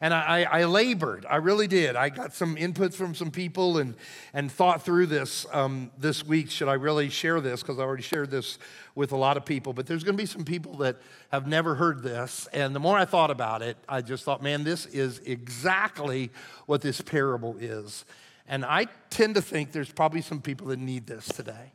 And 0.00 0.14
I, 0.14 0.42
I, 0.44 0.64
labored, 0.64 1.26
I 1.28 1.36
really 1.36 1.66
did. 1.66 1.96
I 1.96 2.08
got 2.08 2.32
some 2.34 2.56
inputs 2.56 2.94
from 2.94 3.14
some 3.14 3.30
people 3.30 3.78
and, 3.78 3.94
and 4.32 4.50
thought 4.50 4.82
through 4.82 5.06
this 5.06 5.46
um, 5.52 5.90
this 5.98 6.24
week. 6.24 6.50
Should 6.50 6.68
I 6.68 6.74
really 6.74 7.08
share 7.08 7.40
this? 7.40 7.62
Because 7.62 7.78
I 7.78 7.82
already 7.82 8.02
shared 8.02 8.30
this 8.30 8.58
with 8.94 9.12
a 9.12 9.16
lot 9.16 9.36
of 9.36 9.44
people. 9.44 9.72
But 9.72 9.86
there's 9.86 10.04
going 10.04 10.16
to 10.16 10.22
be 10.22 10.26
some 10.26 10.44
people 10.44 10.76
that 10.78 10.96
have 11.30 11.46
never 11.46 11.74
heard 11.74 12.02
this. 12.02 12.48
And 12.52 12.74
the 12.74 12.80
more 12.80 12.96
I 12.96 13.04
thought 13.04 13.30
about 13.30 13.62
it, 13.62 13.76
I 13.88 14.00
just 14.00 14.24
thought, 14.24 14.42
man, 14.42 14.64
this 14.64 14.86
is 14.86 15.20
exactly 15.24 16.30
what 16.66 16.80
this 16.80 17.00
parable 17.00 17.56
is. 17.58 18.04
And 18.46 18.64
I 18.64 18.86
tend 19.10 19.34
to 19.34 19.42
think 19.42 19.72
there's 19.72 19.92
probably 19.92 20.22
some 20.22 20.40
people 20.40 20.68
that 20.68 20.78
need 20.78 21.06
this 21.06 21.26
today. 21.26 21.72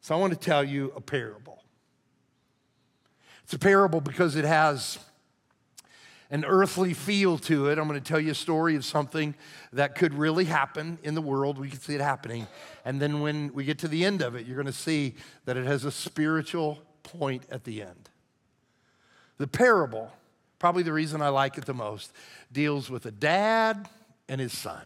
So 0.00 0.14
I 0.14 0.18
want 0.18 0.32
to 0.32 0.38
tell 0.38 0.64
you 0.64 0.92
a 0.96 1.00
parable. 1.00 1.62
It's 3.44 3.54
a 3.54 3.58
parable 3.58 4.00
because 4.00 4.36
it 4.36 4.44
has 4.44 4.98
an 6.32 6.46
earthly 6.46 6.94
feel 6.94 7.36
to 7.36 7.68
it. 7.68 7.78
I'm 7.78 7.86
going 7.86 8.00
to 8.00 8.04
tell 8.04 8.18
you 8.18 8.32
a 8.32 8.34
story 8.34 8.74
of 8.74 8.86
something 8.86 9.34
that 9.74 9.94
could 9.94 10.14
really 10.14 10.46
happen 10.46 10.98
in 11.02 11.14
the 11.14 11.20
world. 11.20 11.58
We 11.58 11.68
can 11.68 11.78
see 11.78 11.94
it 11.94 12.00
happening. 12.00 12.48
And 12.86 13.00
then 13.00 13.20
when 13.20 13.52
we 13.52 13.64
get 13.64 13.78
to 13.80 13.88
the 13.88 14.04
end 14.04 14.22
of 14.22 14.34
it, 14.34 14.46
you're 14.46 14.56
going 14.56 14.66
to 14.66 14.72
see 14.72 15.14
that 15.44 15.58
it 15.58 15.66
has 15.66 15.84
a 15.84 15.92
spiritual 15.92 16.82
point 17.02 17.44
at 17.50 17.64
the 17.64 17.82
end. 17.82 18.08
The 19.36 19.46
parable, 19.46 20.10
probably 20.58 20.82
the 20.82 20.92
reason 20.92 21.20
I 21.20 21.28
like 21.28 21.58
it 21.58 21.66
the 21.66 21.74
most, 21.74 22.12
deals 22.50 22.88
with 22.88 23.04
a 23.04 23.10
dad 23.10 23.88
and 24.26 24.40
his 24.40 24.56
son. 24.56 24.82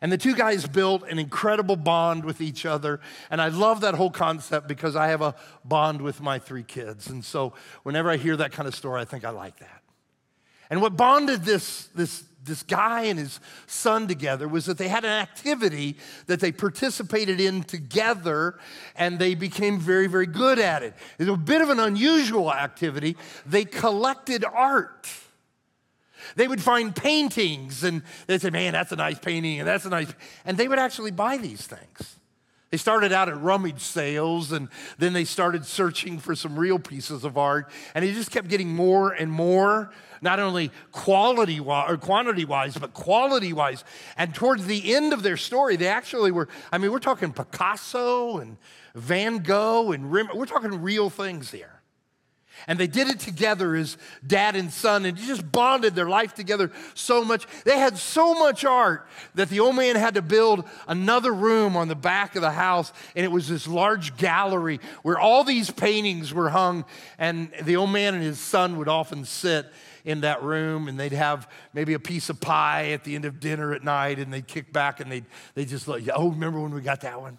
And 0.00 0.12
the 0.12 0.18
two 0.18 0.36
guys 0.36 0.66
built 0.66 1.02
an 1.10 1.18
incredible 1.18 1.74
bond 1.74 2.24
with 2.24 2.40
each 2.40 2.64
other. 2.64 3.00
And 3.28 3.40
I 3.40 3.48
love 3.48 3.80
that 3.80 3.94
whole 3.94 4.10
concept 4.10 4.68
because 4.68 4.94
I 4.94 5.08
have 5.08 5.20
a 5.20 5.34
bond 5.64 6.00
with 6.00 6.20
my 6.20 6.38
three 6.38 6.62
kids. 6.62 7.08
And 7.08 7.24
so 7.24 7.54
whenever 7.82 8.08
I 8.08 8.16
hear 8.16 8.36
that 8.36 8.52
kind 8.52 8.68
of 8.68 8.74
story, 8.74 9.00
I 9.00 9.04
think 9.04 9.24
I 9.24 9.30
like 9.30 9.58
that. 9.58 9.79
And 10.70 10.80
what 10.80 10.96
bonded 10.96 11.42
this, 11.42 11.86
this, 11.96 12.24
this 12.44 12.62
guy 12.62 13.02
and 13.02 13.18
his 13.18 13.40
son 13.66 14.06
together 14.06 14.48
was 14.48 14.66
that 14.66 14.78
they 14.78 14.88
had 14.88 15.04
an 15.04 15.10
activity 15.10 15.96
that 16.26 16.38
they 16.40 16.52
participated 16.52 17.40
in 17.40 17.64
together 17.64 18.58
and 18.96 19.18
they 19.18 19.34
became 19.34 19.78
very, 19.80 20.06
very 20.06 20.26
good 20.26 20.60
at 20.60 20.82
it. 20.82 20.94
It 21.18 21.24
was 21.24 21.34
a 21.34 21.36
bit 21.36 21.60
of 21.60 21.70
an 21.70 21.80
unusual 21.80 22.52
activity. 22.52 23.16
They 23.44 23.64
collected 23.64 24.44
art. 24.44 25.08
They 26.36 26.46
would 26.46 26.62
find 26.62 26.94
paintings 26.94 27.82
and 27.82 28.02
they'd 28.28 28.40
say, 28.40 28.50
man, 28.50 28.72
that's 28.72 28.92
a 28.92 28.96
nice 28.96 29.18
painting 29.18 29.58
and 29.58 29.68
that's 29.68 29.84
a 29.84 29.90
nice, 29.90 30.12
and 30.44 30.56
they 30.56 30.68
would 30.68 30.78
actually 30.78 31.10
buy 31.10 31.36
these 31.36 31.66
things. 31.66 32.16
They 32.70 32.76
started 32.76 33.12
out 33.12 33.28
at 33.28 33.40
rummage 33.40 33.80
sales 33.80 34.52
and 34.52 34.68
then 34.96 35.12
they 35.12 35.24
started 35.24 35.66
searching 35.66 36.18
for 36.18 36.36
some 36.36 36.56
real 36.56 36.78
pieces 36.78 37.24
of 37.24 37.36
art 37.36 37.68
and 37.94 38.04
it 38.04 38.12
just 38.12 38.30
kept 38.30 38.48
getting 38.48 38.68
more 38.68 39.10
and 39.12 39.30
more 39.32 39.90
not 40.22 40.38
only 40.38 40.70
quality 40.92 41.58
or 41.58 41.96
quantity 41.96 42.44
wise, 42.44 42.76
but 42.76 42.92
quality 42.92 43.52
wise. 43.52 43.84
And 44.16 44.34
towards 44.34 44.66
the 44.66 44.94
end 44.94 45.12
of 45.12 45.22
their 45.22 45.36
story, 45.36 45.76
they 45.76 45.88
actually 45.88 46.30
were, 46.30 46.48
I 46.70 46.78
mean, 46.78 46.92
we're 46.92 46.98
talking 46.98 47.32
Picasso 47.32 48.38
and 48.38 48.56
Van 48.94 49.38
Gogh 49.38 49.92
and 49.92 50.10
we're 50.10 50.46
talking 50.46 50.80
real 50.80 51.10
things 51.10 51.50
here. 51.50 51.79
And 52.66 52.78
they 52.78 52.86
did 52.86 53.08
it 53.08 53.20
together 53.20 53.74
as 53.74 53.96
dad 54.26 54.56
and 54.56 54.72
son, 54.72 55.04
and 55.04 55.16
just 55.16 55.50
bonded 55.50 55.94
their 55.94 56.08
life 56.08 56.34
together 56.34 56.70
so 56.94 57.24
much. 57.24 57.46
They 57.64 57.78
had 57.78 57.98
so 57.98 58.34
much 58.34 58.64
art 58.64 59.06
that 59.34 59.48
the 59.48 59.60
old 59.60 59.76
man 59.76 59.96
had 59.96 60.14
to 60.14 60.22
build 60.22 60.64
another 60.88 61.32
room 61.32 61.76
on 61.76 61.88
the 61.88 61.94
back 61.94 62.36
of 62.36 62.42
the 62.42 62.50
house, 62.50 62.92
and 63.14 63.24
it 63.24 63.30
was 63.30 63.48
this 63.48 63.66
large 63.66 64.16
gallery 64.16 64.80
where 65.02 65.18
all 65.18 65.44
these 65.44 65.70
paintings 65.70 66.32
were 66.32 66.50
hung. 66.50 66.84
And 67.18 67.50
the 67.62 67.76
old 67.76 67.90
man 67.90 68.14
and 68.14 68.22
his 68.22 68.38
son 68.38 68.78
would 68.78 68.88
often 68.88 69.24
sit 69.24 69.66
in 70.04 70.22
that 70.22 70.42
room 70.42 70.88
and 70.88 70.98
they'd 70.98 71.12
have 71.12 71.48
maybe 71.72 71.94
a 71.94 71.98
piece 71.98 72.30
of 72.30 72.40
pie 72.40 72.90
at 72.92 73.04
the 73.04 73.14
end 73.14 73.24
of 73.24 73.40
dinner 73.40 73.72
at 73.72 73.84
night 73.84 74.18
and 74.18 74.32
they'd 74.32 74.46
kick 74.46 74.72
back 74.72 75.00
and 75.00 75.10
they'd, 75.10 75.24
they 75.54 75.64
just 75.64 75.88
like, 75.88 76.08
oh, 76.14 76.30
remember 76.30 76.60
when 76.60 76.72
we 76.72 76.80
got 76.80 77.02
that 77.02 77.20
one? 77.20 77.38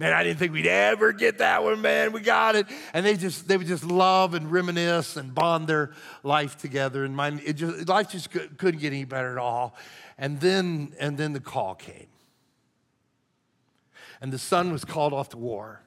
Man, 0.00 0.14
I 0.14 0.24
didn't 0.24 0.38
think 0.38 0.54
we'd 0.54 0.66
ever 0.66 1.12
get 1.12 1.36
that 1.38 1.62
one, 1.62 1.82
man. 1.82 2.12
We 2.12 2.22
got 2.22 2.56
it. 2.56 2.66
And 2.94 3.04
they 3.04 3.18
just 3.18 3.46
they 3.46 3.58
would 3.58 3.66
just 3.66 3.84
love 3.84 4.32
and 4.32 4.50
reminisce 4.50 5.18
and 5.18 5.34
bond 5.34 5.68
their 5.68 5.92
life 6.22 6.56
together. 6.56 7.04
And 7.04 7.14
mine, 7.14 7.42
it 7.44 7.52
just 7.52 7.86
life 7.86 8.08
just 8.08 8.30
couldn't 8.30 8.80
get 8.80 8.94
any 8.94 9.04
better 9.04 9.30
at 9.30 9.36
all. 9.36 9.76
And 10.16 10.40
then 10.40 10.94
and 10.98 11.18
then 11.18 11.34
the 11.34 11.40
call 11.40 11.74
came. 11.74 12.06
And 14.22 14.32
the 14.32 14.38
son 14.38 14.72
was 14.72 14.86
called 14.86 15.12
off 15.12 15.28
to 15.30 15.36
war. 15.36 15.82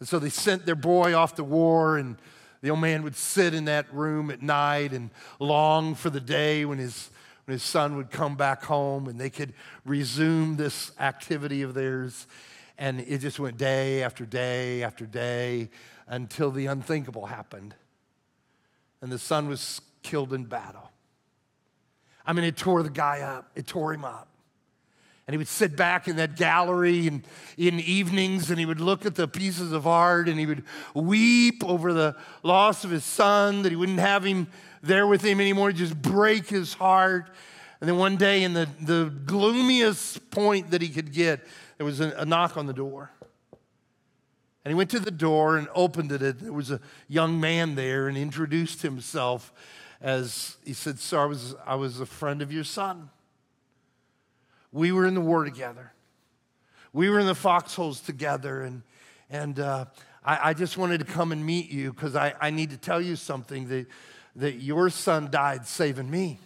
And 0.00 0.08
so 0.08 0.18
they 0.18 0.28
sent 0.28 0.66
their 0.66 0.74
boy 0.74 1.14
off 1.14 1.36
to 1.36 1.44
war 1.44 1.98
and 1.98 2.16
the 2.62 2.70
old 2.70 2.80
man 2.80 3.04
would 3.04 3.14
sit 3.14 3.54
in 3.54 3.66
that 3.66 3.94
room 3.94 4.28
at 4.28 4.42
night 4.42 4.92
and 4.92 5.10
long 5.38 5.94
for 5.94 6.10
the 6.10 6.20
day 6.20 6.64
when 6.64 6.78
his, 6.78 7.10
when 7.50 7.54
his 7.54 7.64
son 7.64 7.96
would 7.96 8.12
come 8.12 8.36
back 8.36 8.62
home 8.62 9.08
and 9.08 9.20
they 9.20 9.28
could 9.28 9.52
resume 9.84 10.54
this 10.54 10.92
activity 11.00 11.62
of 11.62 11.74
theirs. 11.74 12.28
And 12.78 13.00
it 13.00 13.18
just 13.18 13.40
went 13.40 13.56
day 13.56 14.04
after 14.04 14.24
day 14.24 14.84
after 14.84 15.04
day 15.04 15.70
until 16.06 16.52
the 16.52 16.66
unthinkable 16.66 17.26
happened. 17.26 17.74
And 19.02 19.10
the 19.10 19.18
son 19.18 19.48
was 19.48 19.80
killed 20.04 20.32
in 20.32 20.44
battle. 20.44 20.92
I 22.24 22.34
mean, 22.34 22.44
it 22.44 22.56
tore 22.56 22.84
the 22.84 22.88
guy 22.88 23.22
up, 23.22 23.50
it 23.56 23.66
tore 23.66 23.92
him 23.92 24.04
up. 24.04 24.28
And 25.26 25.34
he 25.34 25.38
would 25.38 25.48
sit 25.48 25.74
back 25.74 26.06
in 26.06 26.14
that 26.16 26.36
gallery 26.36 27.08
and 27.08 27.24
in 27.56 27.80
evenings 27.80 28.50
and 28.50 28.60
he 28.60 28.66
would 28.66 28.80
look 28.80 29.06
at 29.06 29.16
the 29.16 29.26
pieces 29.26 29.72
of 29.72 29.88
art 29.88 30.28
and 30.28 30.38
he 30.38 30.46
would 30.46 30.62
weep 30.94 31.64
over 31.64 31.92
the 31.92 32.14
loss 32.44 32.84
of 32.84 32.90
his 32.90 33.02
son, 33.04 33.62
that 33.62 33.70
he 33.70 33.76
wouldn't 33.76 33.98
have 33.98 34.22
him 34.22 34.46
there 34.82 35.06
with 35.06 35.22
him 35.22 35.40
anymore, 35.40 35.72
just 35.72 36.00
break 36.00 36.48
his 36.48 36.74
heart. 36.74 37.30
And 37.80 37.88
then 37.88 37.96
one 37.96 38.16
day, 38.16 38.42
in 38.42 38.52
the, 38.52 38.68
the 38.80 39.12
gloomiest 39.24 40.30
point 40.30 40.70
that 40.70 40.82
he 40.82 40.88
could 40.88 41.12
get, 41.12 41.40
there 41.78 41.86
was 41.86 42.00
a, 42.00 42.10
a 42.18 42.24
knock 42.24 42.56
on 42.56 42.66
the 42.66 42.72
door. 42.72 43.10
And 44.64 44.72
he 44.72 44.74
went 44.74 44.90
to 44.90 45.00
the 45.00 45.10
door 45.10 45.56
and 45.56 45.68
opened 45.74 46.12
it. 46.12 46.40
There 46.40 46.52
was 46.52 46.70
a 46.70 46.80
young 47.08 47.40
man 47.40 47.74
there 47.74 48.08
and 48.08 48.18
introduced 48.18 48.82
himself 48.82 49.52
as 50.00 50.56
he 50.64 50.72
said, 50.72 50.98
Sir, 50.98 51.20
I 51.20 51.26
was, 51.26 51.54
I 51.66 51.74
was 51.74 52.00
a 52.00 52.06
friend 52.06 52.40
of 52.42 52.52
your 52.52 52.64
son. 52.64 53.10
We 54.72 54.92
were 54.92 55.06
in 55.06 55.14
the 55.14 55.20
war 55.20 55.44
together. 55.44 55.92
We 56.92 57.10
were 57.10 57.18
in 57.18 57.26
the 57.26 57.34
foxholes 57.34 58.00
together. 58.00 58.62
And, 58.62 58.82
and 59.28 59.60
uh, 59.60 59.86
I, 60.24 60.50
I, 60.50 60.54
just 60.54 60.78
wanted 60.78 60.98
to 60.98 61.04
come 61.04 61.32
and 61.32 61.44
meet 61.44 61.70
you 61.70 61.92
because 61.92 62.16
I, 62.16 62.34
I 62.40 62.50
need 62.50 62.70
to 62.70 62.76
tell 62.76 63.00
you 63.00 63.16
something 63.16 63.68
that, 63.68 63.86
that 64.40 64.54
your 64.62 64.88
son 64.88 65.30
died 65.30 65.66
saving 65.66 66.10
me. 66.10 66.38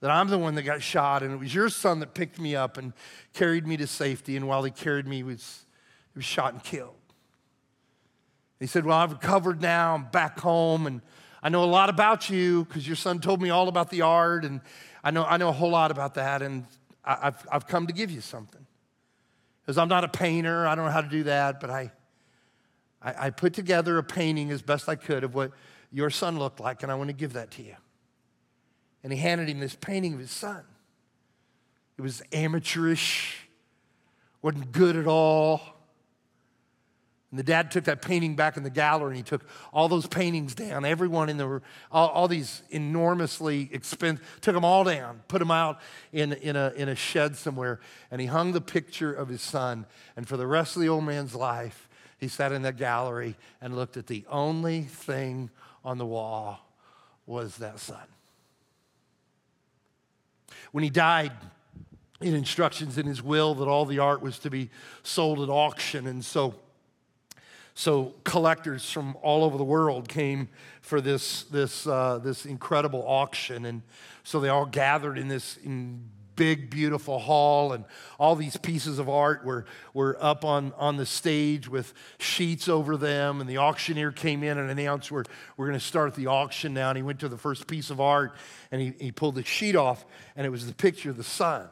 That 0.00 0.10
I'm 0.10 0.28
the 0.28 0.38
one 0.38 0.54
that 0.54 0.62
got 0.62 0.82
shot, 0.82 1.22
and 1.22 1.32
it 1.32 1.36
was 1.36 1.54
your 1.54 1.68
son 1.68 2.00
that 2.00 2.14
picked 2.14 2.38
me 2.38 2.56
up 2.56 2.78
and 2.78 2.92
carried 3.34 3.66
me 3.66 3.76
to 3.76 3.86
safety. 3.86 4.36
And 4.36 4.48
while 4.48 4.62
he 4.62 4.70
carried 4.70 5.06
me, 5.06 5.16
he 5.16 5.22
was, 5.24 5.66
he 6.14 6.18
was 6.18 6.24
shot 6.24 6.52
and 6.54 6.62
killed. 6.62 6.94
He 8.60 8.66
said, 8.66 8.86
Well, 8.86 8.96
I've 8.96 9.12
recovered 9.12 9.60
now. 9.60 9.94
I'm 9.94 10.04
back 10.04 10.40
home, 10.40 10.86
and 10.86 11.02
I 11.42 11.48
know 11.50 11.64
a 11.64 11.66
lot 11.66 11.90
about 11.90 12.30
you 12.30 12.64
because 12.64 12.86
your 12.86 12.96
son 12.96 13.18
told 13.18 13.42
me 13.42 13.50
all 13.50 13.68
about 13.68 13.90
the 13.90 14.02
art. 14.02 14.44
And, 14.44 14.60
I 15.04 15.10
know, 15.10 15.24
I 15.24 15.36
know 15.36 15.48
a 15.48 15.52
whole 15.52 15.70
lot 15.70 15.90
about 15.90 16.14
that, 16.14 16.40
and 16.42 16.64
I, 17.04 17.16
have 17.24 17.46
I've 17.52 17.66
come 17.66 17.88
to 17.88 17.92
give 17.92 18.10
you 18.10 18.20
something. 18.20 18.64
Because 19.62 19.76
I'm 19.76 19.88
not 19.88 20.04
a 20.04 20.08
painter, 20.08 20.66
I 20.66 20.74
don't 20.74 20.86
know 20.86 20.90
how 20.92 21.02
to 21.02 21.08
do 21.08 21.24
that, 21.24 21.60
but 21.60 21.68
I, 21.68 21.92
I, 23.02 23.26
I 23.26 23.30
put 23.30 23.52
together 23.52 23.98
a 23.98 24.02
painting 24.02 24.50
as 24.50 24.62
best 24.62 24.88
I 24.88 24.94
could 24.94 25.24
of 25.24 25.34
what 25.34 25.52
your 25.92 26.10
son 26.10 26.38
looked 26.38 26.60
like, 26.60 26.82
and 26.82 26.92
I 26.92 26.94
want 26.94 27.08
to 27.08 27.14
give 27.14 27.34
that 27.34 27.50
to 27.52 27.62
you. 27.62 27.76
And 29.02 29.12
he 29.12 29.18
handed 29.18 29.48
him 29.48 29.60
this 29.60 29.74
painting 29.74 30.14
of 30.14 30.20
his 30.20 30.30
son. 30.30 30.62
It 31.96 32.02
was 32.02 32.22
amateurish, 32.32 33.48
wasn't 34.42 34.72
good 34.72 34.96
at 34.96 35.06
all. 35.06 35.60
And 37.30 37.38
the 37.38 37.44
dad 37.44 37.70
took 37.70 37.84
that 37.84 38.00
painting 38.00 38.36
back 38.36 38.56
in 38.56 38.62
the 38.62 38.70
gallery 38.70 39.08
and 39.08 39.16
he 39.16 39.22
took 39.22 39.44
all 39.72 39.88
those 39.88 40.06
paintings 40.06 40.54
down, 40.54 40.86
everyone 40.86 41.28
in 41.28 41.36
the, 41.36 41.60
all, 41.92 42.08
all 42.08 42.28
these 42.28 42.62
enormously 42.70 43.68
expensive, 43.70 44.24
took 44.40 44.54
them 44.54 44.64
all 44.64 44.82
down, 44.82 45.20
put 45.28 45.40
them 45.40 45.50
out 45.50 45.78
in, 46.12 46.32
in, 46.32 46.56
a, 46.56 46.72
in 46.74 46.88
a 46.88 46.94
shed 46.94 47.36
somewhere, 47.36 47.80
and 48.10 48.20
he 48.20 48.26
hung 48.28 48.52
the 48.52 48.62
picture 48.62 49.12
of 49.12 49.28
his 49.28 49.42
son. 49.42 49.84
And 50.16 50.26
for 50.26 50.38
the 50.38 50.46
rest 50.46 50.74
of 50.76 50.80
the 50.80 50.88
old 50.88 51.04
man's 51.04 51.34
life, 51.34 51.88
he 52.16 52.28
sat 52.28 52.50
in 52.50 52.62
that 52.62 52.76
gallery 52.76 53.36
and 53.60 53.76
looked 53.76 53.98
at 53.98 54.06
the 54.06 54.24
only 54.30 54.82
thing 54.82 55.50
on 55.84 55.98
the 55.98 56.06
wall 56.06 56.60
was 57.26 57.56
that 57.58 57.78
son. 57.78 58.06
When 60.72 60.84
he 60.84 60.90
died, 60.90 61.32
in 62.20 62.34
instructions 62.34 62.98
in 62.98 63.06
his 63.06 63.22
will 63.22 63.54
that 63.54 63.68
all 63.68 63.84
the 63.84 63.98
art 64.00 64.20
was 64.20 64.38
to 64.40 64.50
be 64.50 64.70
sold 65.02 65.40
at 65.40 65.48
auction. 65.48 66.06
And 66.06 66.24
so, 66.24 66.54
so 67.74 68.14
collectors 68.24 68.90
from 68.90 69.16
all 69.22 69.44
over 69.44 69.56
the 69.56 69.64
world 69.64 70.08
came 70.08 70.48
for 70.80 71.00
this, 71.00 71.44
this, 71.44 71.86
uh, 71.86 72.18
this 72.18 72.44
incredible 72.44 73.04
auction. 73.06 73.66
And 73.66 73.82
so 74.24 74.40
they 74.40 74.48
all 74.48 74.66
gathered 74.66 75.16
in 75.16 75.28
this 75.28 75.58
in 75.58 76.10
big, 76.38 76.70
beautiful 76.70 77.18
hall, 77.18 77.72
and 77.72 77.84
all 78.18 78.36
these 78.36 78.56
pieces 78.56 78.98
of 78.98 79.08
art 79.08 79.44
were, 79.44 79.66
were 79.92 80.16
up 80.20 80.44
on, 80.44 80.72
on 80.78 80.96
the 80.96 81.04
stage 81.04 81.68
with 81.68 81.92
sheets 82.18 82.68
over 82.68 82.96
them. 82.96 83.42
And 83.42 83.50
the 83.50 83.58
auctioneer 83.58 84.12
came 84.12 84.42
in 84.42 84.56
and 84.56 84.70
announced, 84.70 85.10
We're, 85.10 85.24
we're 85.56 85.66
going 85.66 85.78
to 85.78 85.84
start 85.84 86.14
the 86.14 86.28
auction 86.28 86.72
now. 86.72 86.90
And 86.90 86.96
he 86.96 87.02
went 87.02 87.18
to 87.20 87.28
the 87.28 87.36
first 87.36 87.66
piece 87.66 87.90
of 87.90 88.00
art 88.00 88.34
and 88.70 88.80
he, 88.80 88.94
he 88.98 89.12
pulled 89.12 89.34
the 89.34 89.44
sheet 89.44 89.76
off, 89.76 90.06
and 90.36 90.46
it 90.46 90.50
was 90.50 90.66
the 90.66 90.74
picture 90.74 91.10
of 91.10 91.16
the 91.16 91.24
son. 91.24 91.68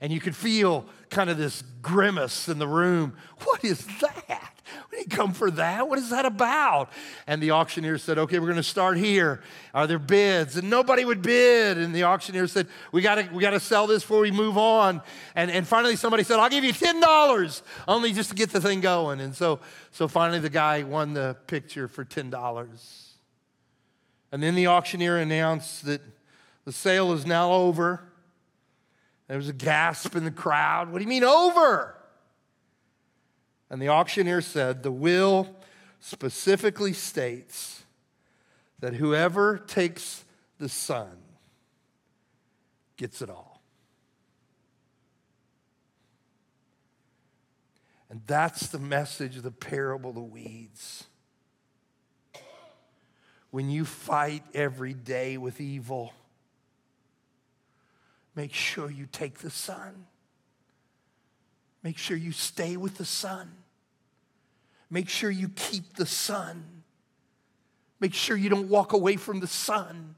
And 0.00 0.12
you 0.12 0.20
could 0.20 0.36
feel 0.36 0.86
kind 1.10 1.28
of 1.28 1.36
this 1.36 1.62
grimace 1.82 2.48
in 2.48 2.58
the 2.58 2.68
room. 2.68 3.16
What 3.44 3.64
is 3.64 3.84
that? 4.00 4.55
We 4.90 4.98
didn't 4.98 5.10
come 5.10 5.32
for 5.32 5.50
that. 5.52 5.88
What 5.88 5.98
is 5.98 6.10
that 6.10 6.24
about? 6.24 6.90
And 7.26 7.42
the 7.42 7.52
auctioneer 7.52 7.98
said, 7.98 8.18
Okay, 8.18 8.38
we're 8.38 8.46
going 8.46 8.56
to 8.56 8.62
start 8.62 8.96
here. 8.96 9.42
Are 9.74 9.86
there 9.86 9.98
bids? 9.98 10.56
And 10.56 10.68
nobody 10.70 11.04
would 11.04 11.22
bid. 11.22 11.78
And 11.78 11.94
the 11.94 12.04
auctioneer 12.04 12.46
said, 12.46 12.68
We 12.92 13.02
got 13.02 13.16
to 13.16 13.28
we 13.32 13.40
gotta 13.40 13.60
sell 13.60 13.86
this 13.86 14.02
before 14.02 14.20
we 14.20 14.30
move 14.30 14.58
on. 14.58 15.02
And, 15.34 15.50
and 15.50 15.66
finally, 15.66 15.96
somebody 15.96 16.24
said, 16.24 16.38
I'll 16.38 16.50
give 16.50 16.64
you 16.64 16.72
$10 16.72 17.62
only 17.88 18.12
just 18.12 18.30
to 18.30 18.36
get 18.36 18.50
the 18.50 18.60
thing 18.60 18.80
going. 18.80 19.20
And 19.20 19.34
so, 19.34 19.60
so 19.90 20.08
finally, 20.08 20.38
the 20.38 20.50
guy 20.50 20.82
won 20.82 21.14
the 21.14 21.36
picture 21.46 21.88
for 21.88 22.04
$10. 22.04 23.06
And 24.32 24.42
then 24.42 24.54
the 24.54 24.66
auctioneer 24.66 25.18
announced 25.18 25.86
that 25.86 26.00
the 26.64 26.72
sale 26.72 27.12
is 27.12 27.24
now 27.24 27.52
over. 27.52 28.02
There 29.28 29.36
was 29.36 29.48
a 29.48 29.52
gasp 29.52 30.14
in 30.14 30.24
the 30.24 30.30
crowd. 30.30 30.92
What 30.92 30.98
do 30.98 31.04
you 31.04 31.08
mean 31.08 31.24
over? 31.24 31.95
And 33.70 33.82
the 33.82 33.88
auctioneer 33.88 34.40
said, 34.40 34.82
The 34.82 34.92
will 34.92 35.48
specifically 36.00 36.92
states 36.92 37.84
that 38.80 38.94
whoever 38.94 39.58
takes 39.58 40.24
the 40.58 40.68
son 40.68 41.16
gets 42.96 43.22
it 43.22 43.30
all. 43.30 43.62
And 48.08 48.22
that's 48.26 48.68
the 48.68 48.78
message 48.78 49.36
of 49.36 49.42
the 49.42 49.50
parable 49.50 50.10
of 50.10 50.16
the 50.16 50.22
weeds. 50.22 51.04
When 53.50 53.68
you 53.68 53.84
fight 53.84 54.44
every 54.54 54.94
day 54.94 55.38
with 55.38 55.60
evil, 55.60 56.12
make 58.34 58.52
sure 58.52 58.90
you 58.90 59.06
take 59.10 59.38
the 59.38 59.50
son. 59.50 60.06
Make 61.86 61.98
sure 61.98 62.16
you 62.16 62.32
stay 62.32 62.76
with 62.76 62.96
the 62.96 63.04
son. 63.04 63.48
Make 64.90 65.08
sure 65.08 65.30
you 65.30 65.50
keep 65.50 65.94
the 65.94 66.04
son. 66.04 66.82
Make 68.00 68.12
sure 68.12 68.36
you 68.36 68.48
don't 68.48 68.68
walk 68.68 68.92
away 68.92 69.14
from 69.14 69.38
the 69.38 69.46
son. 69.46 70.16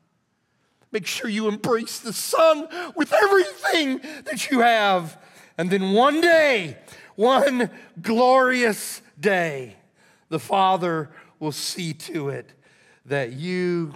Make 0.92 1.06
sure 1.06 1.28
you 1.28 1.46
embrace 1.46 1.98
the 1.98 2.14
son 2.14 2.68
with 2.96 3.12
everything 3.12 4.00
that 4.24 4.50
you 4.50 4.60
have. 4.60 5.20
And 5.58 5.68
then 5.68 5.92
one 5.92 6.22
day, 6.22 6.78
one 7.16 7.68
glorious 8.00 9.02
day, 9.20 9.76
the 10.30 10.38
Father 10.38 11.10
will 11.38 11.52
see 11.52 11.92
to 11.92 12.30
it 12.30 12.50
that 13.04 13.34
you 13.34 13.92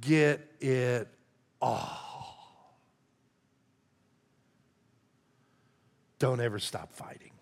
get 0.00 0.48
it 0.60 1.08
all. 1.60 2.05
Don't 6.18 6.40
ever 6.40 6.58
stop 6.58 6.92
fighting. 6.92 7.32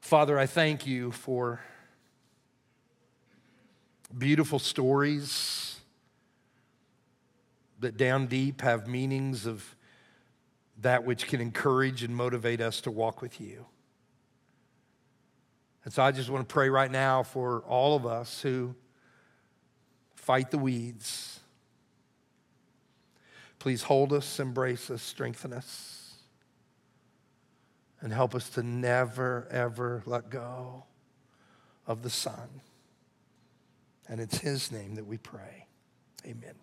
Father, 0.00 0.38
I 0.38 0.46
thank 0.46 0.86
you 0.86 1.10
for 1.10 1.60
beautiful 4.16 4.58
stories 4.58 5.80
that 7.80 7.96
down 7.96 8.26
deep 8.26 8.60
have 8.60 8.86
meanings 8.86 9.46
of 9.46 9.64
that 10.80 11.04
which 11.04 11.26
can 11.26 11.40
encourage 11.40 12.02
and 12.02 12.14
motivate 12.14 12.60
us 12.60 12.80
to 12.82 12.90
walk 12.90 13.22
with 13.22 13.40
you. 13.40 13.66
And 15.84 15.92
so 15.92 16.02
I 16.02 16.12
just 16.12 16.30
want 16.30 16.48
to 16.48 16.52
pray 16.52 16.68
right 16.68 16.90
now 16.90 17.24
for 17.24 17.60
all 17.66 17.96
of 17.96 18.06
us 18.06 18.40
who 18.42 18.74
fight 20.14 20.50
the 20.50 20.58
weeds. 20.58 21.40
Please 23.58 23.82
hold 23.82 24.12
us, 24.12 24.38
embrace 24.38 24.90
us, 24.90 25.02
strengthen 25.02 25.52
us 25.52 26.01
and 28.02 28.12
help 28.12 28.34
us 28.34 28.50
to 28.50 28.62
never, 28.62 29.46
ever 29.50 30.02
let 30.04 30.28
go 30.28 30.84
of 31.86 32.02
the 32.02 32.10
Son. 32.10 32.60
And 34.08 34.20
it's 34.20 34.38
His 34.38 34.70
name 34.70 34.96
that 34.96 35.06
we 35.06 35.16
pray. 35.16 35.66
Amen. 36.26 36.54